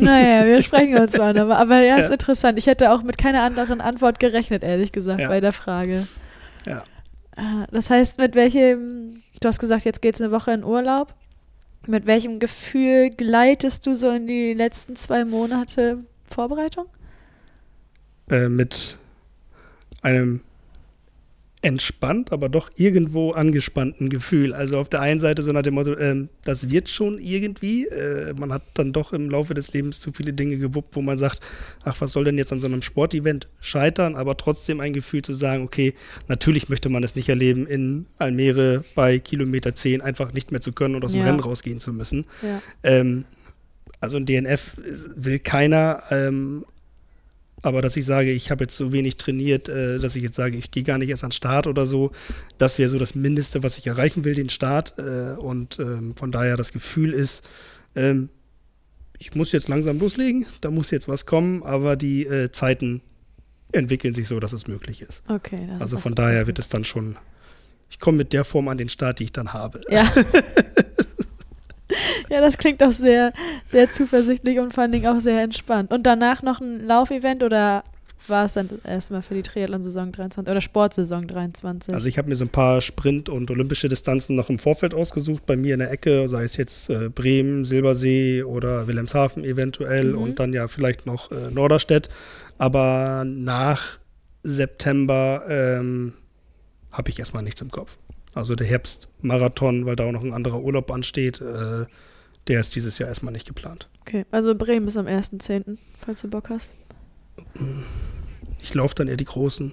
Naja, 0.00 0.46
wir 0.46 0.62
sprechen 0.62 0.98
uns 0.98 1.16
mal. 1.16 1.36
Aber, 1.38 1.58
aber 1.58 1.80
ja, 1.80 1.96
ist 1.96 2.08
ja. 2.08 2.14
interessant. 2.14 2.58
Ich 2.58 2.66
hätte 2.66 2.92
auch 2.92 3.02
mit 3.02 3.18
keiner 3.18 3.42
anderen 3.42 3.80
Antwort 3.80 4.18
gerechnet, 4.18 4.64
ehrlich 4.64 4.92
gesagt, 4.92 5.20
ja. 5.20 5.28
bei 5.28 5.40
der 5.40 5.52
Frage. 5.52 6.06
Ja. 6.66 6.84
Ah, 7.36 7.66
das 7.70 7.90
heißt, 7.90 8.18
mit 8.18 8.34
welchem, 8.34 9.22
du 9.40 9.48
hast 9.48 9.58
gesagt, 9.58 9.84
jetzt 9.84 10.02
geht 10.02 10.14
es 10.14 10.20
eine 10.20 10.30
Woche 10.30 10.52
in 10.52 10.64
Urlaub. 10.64 11.14
Mit 11.86 12.06
welchem 12.06 12.38
Gefühl 12.38 13.10
gleitest 13.10 13.86
du 13.86 13.94
so 13.94 14.10
in 14.10 14.26
die 14.26 14.54
letzten 14.54 14.96
zwei 14.96 15.24
Monate 15.24 15.98
Vorbereitung? 16.30 16.86
Äh, 18.30 18.48
mit 18.48 18.96
einem 20.02 20.40
entspannt, 21.64 22.30
aber 22.30 22.50
doch 22.50 22.70
irgendwo 22.76 23.32
angespannten 23.32 24.10
Gefühl. 24.10 24.52
Also 24.52 24.78
auf 24.78 24.90
der 24.90 25.00
einen 25.00 25.18
Seite 25.18 25.42
so 25.42 25.50
nach 25.50 25.62
dem 25.62 25.74
Motto, 25.74 25.94
äh, 25.94 26.26
das 26.44 26.70
wird 26.70 26.90
schon 26.90 27.18
irgendwie. 27.18 27.86
Äh, 27.86 28.34
man 28.34 28.52
hat 28.52 28.62
dann 28.74 28.92
doch 28.92 29.14
im 29.14 29.30
Laufe 29.30 29.54
des 29.54 29.72
Lebens 29.72 29.98
zu 29.98 30.12
viele 30.12 30.34
Dinge 30.34 30.58
gewuppt, 30.58 30.94
wo 30.94 31.00
man 31.00 31.16
sagt, 31.16 31.40
ach, 31.84 32.00
was 32.00 32.12
soll 32.12 32.24
denn 32.24 32.36
jetzt 32.36 32.52
an 32.52 32.60
so 32.60 32.66
einem 32.66 32.82
Sportevent 32.82 33.48
scheitern, 33.60 34.14
aber 34.14 34.36
trotzdem 34.36 34.80
ein 34.80 34.92
Gefühl 34.92 35.22
zu 35.22 35.32
sagen, 35.32 35.64
okay, 35.64 35.94
natürlich 36.28 36.68
möchte 36.68 36.90
man 36.90 37.02
es 37.02 37.16
nicht 37.16 37.30
erleben, 37.30 37.66
in 37.66 38.06
Almere 38.18 38.84
bei 38.94 39.18
Kilometer 39.18 39.74
10 39.74 40.02
einfach 40.02 40.34
nicht 40.34 40.52
mehr 40.52 40.60
zu 40.60 40.72
können 40.72 40.94
und 40.94 41.04
aus 41.04 41.12
dem 41.12 41.20
ja. 41.20 41.26
Rennen 41.26 41.40
rausgehen 41.40 41.80
zu 41.80 41.94
müssen. 41.94 42.26
Ja. 42.42 42.60
Ähm, 42.82 43.24
also 44.00 44.18
ein 44.18 44.26
DNF 44.26 44.76
will 45.16 45.38
keiner, 45.38 46.02
ähm, 46.10 46.66
aber 47.64 47.80
dass 47.80 47.96
ich 47.96 48.04
sage, 48.04 48.30
ich 48.30 48.50
habe 48.50 48.64
jetzt 48.64 48.76
so 48.76 48.92
wenig 48.92 49.16
trainiert, 49.16 49.68
äh, 49.68 49.98
dass 49.98 50.16
ich 50.16 50.22
jetzt 50.22 50.36
sage, 50.36 50.56
ich 50.58 50.70
gehe 50.70 50.82
gar 50.82 50.98
nicht 50.98 51.08
erst 51.08 51.24
an 51.24 51.30
den 51.30 51.34
Start 51.34 51.66
oder 51.66 51.86
so, 51.86 52.12
das 52.58 52.78
wäre 52.78 52.90
so 52.90 52.98
das 52.98 53.14
Mindeste, 53.14 53.62
was 53.62 53.78
ich 53.78 53.86
erreichen 53.86 54.24
will, 54.24 54.34
den 54.34 54.50
Start. 54.50 54.94
Äh, 54.98 55.40
und 55.40 55.78
ähm, 55.78 56.14
von 56.14 56.30
daher 56.30 56.56
das 56.56 56.72
Gefühl 56.72 57.12
ist, 57.12 57.48
ähm, 57.96 58.28
ich 59.18 59.34
muss 59.34 59.52
jetzt 59.52 59.68
langsam 59.68 59.98
loslegen, 59.98 60.44
da 60.60 60.70
muss 60.70 60.90
jetzt 60.90 61.08
was 61.08 61.24
kommen, 61.24 61.62
aber 61.62 61.96
die 61.96 62.26
äh, 62.26 62.50
Zeiten 62.50 63.00
entwickeln 63.72 64.12
sich 64.12 64.28
so, 64.28 64.38
dass 64.40 64.52
es 64.52 64.66
möglich 64.66 65.00
ist. 65.00 65.22
Okay. 65.28 65.66
also 65.78 65.96
von 65.98 66.14
daher 66.14 66.46
wird 66.46 66.58
es 66.58 66.68
dann 66.68 66.84
schon, 66.84 67.16
ich 67.88 67.98
komme 67.98 68.18
mit 68.18 68.32
der 68.32 68.44
Form 68.44 68.68
an 68.68 68.76
den 68.76 68.88
Start, 68.90 69.20
die 69.20 69.24
ich 69.24 69.32
dann 69.32 69.52
habe. 69.52 69.80
Ja. 69.88 70.12
Ja, 72.34 72.40
das 72.40 72.58
klingt 72.58 72.80
doch 72.82 72.90
sehr, 72.90 73.32
sehr 73.64 73.92
zuversichtlich 73.92 74.58
und 74.58 74.74
vor 74.74 74.82
allen 74.82 74.90
Dingen 74.90 75.06
auch 75.06 75.20
sehr 75.20 75.40
entspannt. 75.40 75.92
Und 75.92 76.02
danach 76.02 76.42
noch 76.42 76.60
ein 76.60 76.80
Laufevent 76.80 77.44
oder 77.44 77.84
war 78.26 78.46
es 78.46 78.54
dann 78.54 78.68
erstmal 78.82 79.22
für 79.22 79.34
die 79.34 79.42
Triathlon-Saison 79.42 80.10
23 80.10 80.50
oder 80.50 80.60
Sportsaison 80.60 81.28
23? 81.28 81.94
Also 81.94 82.08
ich 82.08 82.18
habe 82.18 82.28
mir 82.28 82.34
so 82.34 82.44
ein 82.44 82.48
paar 82.48 82.80
Sprint- 82.80 83.28
und 83.28 83.52
olympische 83.52 83.88
Distanzen 83.88 84.34
noch 84.34 84.50
im 84.50 84.58
Vorfeld 84.58 84.94
ausgesucht, 84.94 85.46
bei 85.46 85.54
mir 85.54 85.74
in 85.74 85.78
der 85.78 85.92
Ecke, 85.92 86.28
sei 86.28 86.42
es 86.42 86.56
jetzt 86.56 86.90
äh, 86.90 87.08
Bremen, 87.08 87.64
Silbersee 87.64 88.42
oder 88.42 88.88
Wilhelmshaven 88.88 89.44
eventuell 89.44 90.06
mhm. 90.14 90.18
und 90.18 90.40
dann 90.40 90.52
ja 90.52 90.66
vielleicht 90.66 91.06
noch 91.06 91.30
äh, 91.30 91.52
Norderstedt. 91.52 92.08
Aber 92.58 93.22
nach 93.24 93.98
September 94.42 95.44
ähm, 95.48 96.14
habe 96.90 97.10
ich 97.10 97.20
erstmal 97.20 97.44
nichts 97.44 97.60
im 97.60 97.70
Kopf. 97.70 97.96
Also 98.34 98.56
der 98.56 98.66
Herbstmarathon, 98.66 99.86
weil 99.86 99.94
da 99.94 100.06
auch 100.06 100.12
noch 100.12 100.24
ein 100.24 100.32
anderer 100.32 100.60
Urlaub 100.60 100.90
ansteht, 100.90 101.40
äh, 101.40 101.84
der 102.48 102.60
ist 102.60 102.74
dieses 102.74 102.98
Jahr 102.98 103.08
erstmal 103.08 103.32
nicht 103.32 103.46
geplant. 103.46 103.88
Okay, 104.02 104.24
also 104.30 104.54
Bremen 104.54 104.88
ist 104.88 104.96
am 104.96 105.06
1.10., 105.06 105.78
falls 105.98 106.20
du 106.22 106.28
Bock 106.28 106.50
hast. 106.50 106.72
Ich 108.60 108.74
laufe 108.74 108.94
dann 108.94 109.08
eher 109.08 109.16
die 109.16 109.24
großen. 109.24 109.72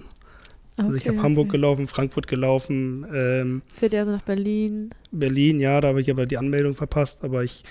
Okay, 0.76 0.86
also 0.86 0.96
ich 0.96 1.06
habe 1.06 1.18
okay. 1.18 1.24
Hamburg 1.24 1.50
gelaufen, 1.50 1.86
Frankfurt 1.86 2.26
gelaufen. 2.26 3.06
Ähm, 3.12 3.62
Fährt 3.74 3.92
ihr 3.92 4.00
also 4.00 4.12
nach 4.12 4.22
Berlin? 4.22 4.90
Berlin, 5.10 5.60
ja, 5.60 5.80
da 5.80 5.88
habe 5.88 6.00
ich 6.00 6.10
aber 6.10 6.26
die 6.26 6.38
Anmeldung 6.38 6.74
verpasst. 6.74 7.24
Aber 7.24 7.44
ich, 7.44 7.62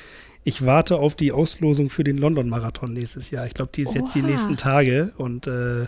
ich 0.44 0.66
warte 0.66 0.98
auf 0.98 1.16
die 1.16 1.32
Auslosung 1.32 1.90
für 1.90 2.04
den 2.04 2.18
London-Marathon 2.18 2.94
nächstes 2.94 3.32
Jahr. 3.32 3.48
Ich 3.48 3.56
glaube, 3.56 3.72
die 3.74 3.82
ist 3.82 3.96
Oha. 3.96 4.00
jetzt 4.00 4.14
die 4.14 4.22
nächsten 4.22 4.56
Tage 4.56 5.12
und 5.18 5.48
äh, 5.48 5.88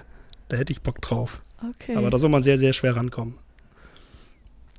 da 0.49 0.57
hätte 0.57 0.72
ich 0.72 0.82
Bock 0.82 1.01
drauf. 1.01 1.41
Okay. 1.76 1.95
Aber 1.95 2.09
da 2.09 2.18
soll 2.18 2.30
man 2.30 2.43
sehr, 2.43 2.57
sehr 2.57 2.74
schwer 2.74 2.95
rankommen. 2.95 3.36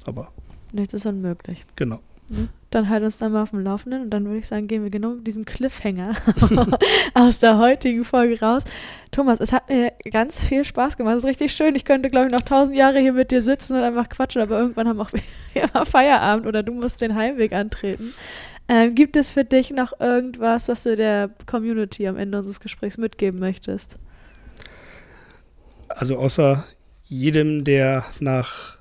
Aber. 0.05 0.32
Nichts 0.72 0.95
ist 0.95 1.07
unmöglich. 1.07 1.64
Genau. 1.76 2.01
Dann 2.70 2.89
halt 2.89 3.05
uns 3.05 3.18
dann 3.18 3.33
mal 3.33 3.43
auf 3.43 3.51
dem 3.51 3.62
Laufenden 3.62 4.03
und 4.03 4.11
dann 4.11 4.25
würde 4.25 4.39
ich 4.39 4.49
sagen, 4.49 4.66
gehen 4.66 4.83
wir 4.83 4.91
genau 4.91 5.11
mit 5.11 5.27
diesem 5.27 5.45
Cliffhanger 5.45 6.14
aus 7.14 7.39
der 7.39 7.59
heutigen 7.59 8.05
Folge 8.05 8.41
raus. 8.41 8.64
Thomas, 9.12 9.41
es 9.41 9.53
hat 9.53 9.68
mir 9.68 9.93
ganz 10.11 10.45
viel 10.45 10.64
Spaß 10.64 10.97
gemacht. 10.97 11.14
Es 11.14 11.22
ist 11.22 11.29
richtig 11.29 11.53
schön. 11.53 11.77
Ich 11.77 11.85
könnte, 11.85 12.11
glaube 12.11 12.27
ich, 12.27 12.33
noch 12.33 12.41
tausend 12.41 12.77
Jahre 12.77 12.99
hier 12.99 13.12
mit 13.12 13.31
dir 13.31 13.43
sitzen 13.43 13.77
und 13.77 13.83
einfach 13.83 14.09
quatschen, 14.09 14.43
aber 14.43 14.59
irgendwann 14.59 14.89
haben 14.89 15.01
auch 15.01 15.12
wir 15.12 15.22
mal 15.75 15.85
Feierabend 15.85 16.47
oder 16.47 16.62
du 16.62 16.72
musst 16.72 17.01
den 17.01 17.14
Heimweg 17.14 17.53
antreten. 17.53 18.12
Ähm, 18.66 18.95
gibt 18.95 19.16
es 19.16 19.31
für 19.31 19.45
dich 19.45 19.70
noch 19.70 20.01
irgendwas, 20.01 20.68
was 20.68 20.85
du 20.85 20.97
der 20.97 21.31
Community 21.47 22.09
am 22.09 22.16
Ende 22.16 22.39
unseres 22.39 22.61
Gesprächs 22.61 22.97
mitgeben 22.97 23.39
möchtest? 23.39 23.99
Also 25.89 26.16
außer 26.18 26.64
jedem, 27.03 27.64
der 27.64 28.05
nach 28.20 28.79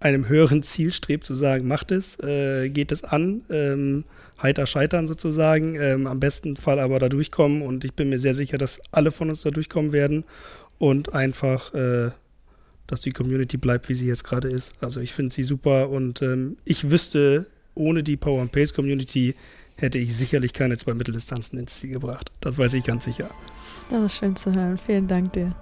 einem 0.00 0.28
höheren 0.28 0.62
Ziel 0.62 0.92
strebt, 0.92 1.24
zu 1.24 1.34
sagen, 1.34 1.68
macht 1.68 1.92
es, 1.92 2.18
äh, 2.20 2.70
geht 2.70 2.90
es 2.90 3.04
an, 3.04 3.42
ähm, 3.50 4.04
heiter 4.42 4.66
scheitern 4.66 5.06
sozusagen, 5.06 5.76
ähm, 5.76 6.06
am 6.06 6.18
besten 6.18 6.56
Fall 6.56 6.80
aber 6.80 6.98
da 6.98 7.08
durchkommen 7.08 7.62
und 7.62 7.84
ich 7.84 7.92
bin 7.92 8.08
mir 8.08 8.18
sehr 8.18 8.34
sicher, 8.34 8.58
dass 8.58 8.80
alle 8.90 9.10
von 9.10 9.28
uns 9.28 9.42
da 9.42 9.50
durchkommen 9.50 9.92
werden 9.92 10.24
und 10.78 11.12
einfach, 11.12 11.74
äh, 11.74 12.10
dass 12.86 13.02
die 13.02 13.12
Community 13.12 13.58
bleibt, 13.58 13.88
wie 13.90 13.94
sie 13.94 14.08
jetzt 14.08 14.24
gerade 14.24 14.48
ist. 14.48 14.72
Also 14.80 15.00
ich 15.00 15.12
finde 15.12 15.34
sie 15.34 15.42
super 15.42 15.90
und 15.90 16.22
ähm, 16.22 16.56
ich 16.64 16.90
wüsste, 16.90 17.46
ohne 17.74 18.02
die 18.02 18.16
Power 18.16 18.40
and 18.40 18.52
Pace 18.52 18.72
Community 18.72 19.34
hätte 19.76 19.98
ich 19.98 20.16
sicherlich 20.16 20.52
keine 20.52 20.76
zwei 20.76 20.94
Mitteldistanzen 20.94 21.58
ins 21.58 21.78
Ziel 21.78 21.90
gebracht. 21.90 22.32
Das 22.40 22.58
weiß 22.58 22.74
ich 22.74 22.84
ganz 22.84 23.04
sicher. 23.04 23.30
Das 23.90 24.04
ist 24.04 24.18
schön 24.18 24.34
zu 24.34 24.52
hören. 24.54 24.78
Vielen 24.78 25.06
Dank 25.06 25.32
dir. 25.34 25.54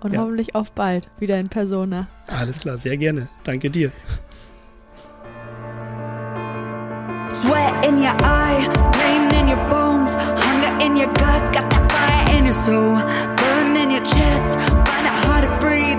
Und 0.00 0.14
ja. 0.14 0.20
hoffentlich 0.20 0.54
auf 0.54 0.72
bald 0.72 1.08
wieder 1.18 1.38
in 1.38 1.48
Persona. 1.48 2.08
Alles 2.26 2.58
klar, 2.58 2.78
sehr 2.78 2.96
gerne. 2.96 3.28
Danke 3.44 3.70
dir. 3.70 3.92
Sweat 7.28 7.86
in 7.86 7.98
your 7.98 8.14
eye, 8.22 8.68
pain 8.92 9.30
in 9.40 9.48
your 9.48 9.62
bones, 9.70 10.14
hunger 10.16 10.84
in 10.84 10.96
your 10.96 11.06
gut, 11.14 11.52
got 11.52 11.70
that 11.70 11.92
fire 11.92 12.36
in 12.36 12.44
your 12.44 12.54
soul, 12.54 12.96
burn 13.36 13.76
in 13.76 13.90
your 13.90 14.02
chest, 14.02 14.58
find 14.58 15.06
it 15.06 15.14
hard 15.24 15.44
to 15.44 15.50
breathe, 15.60 15.98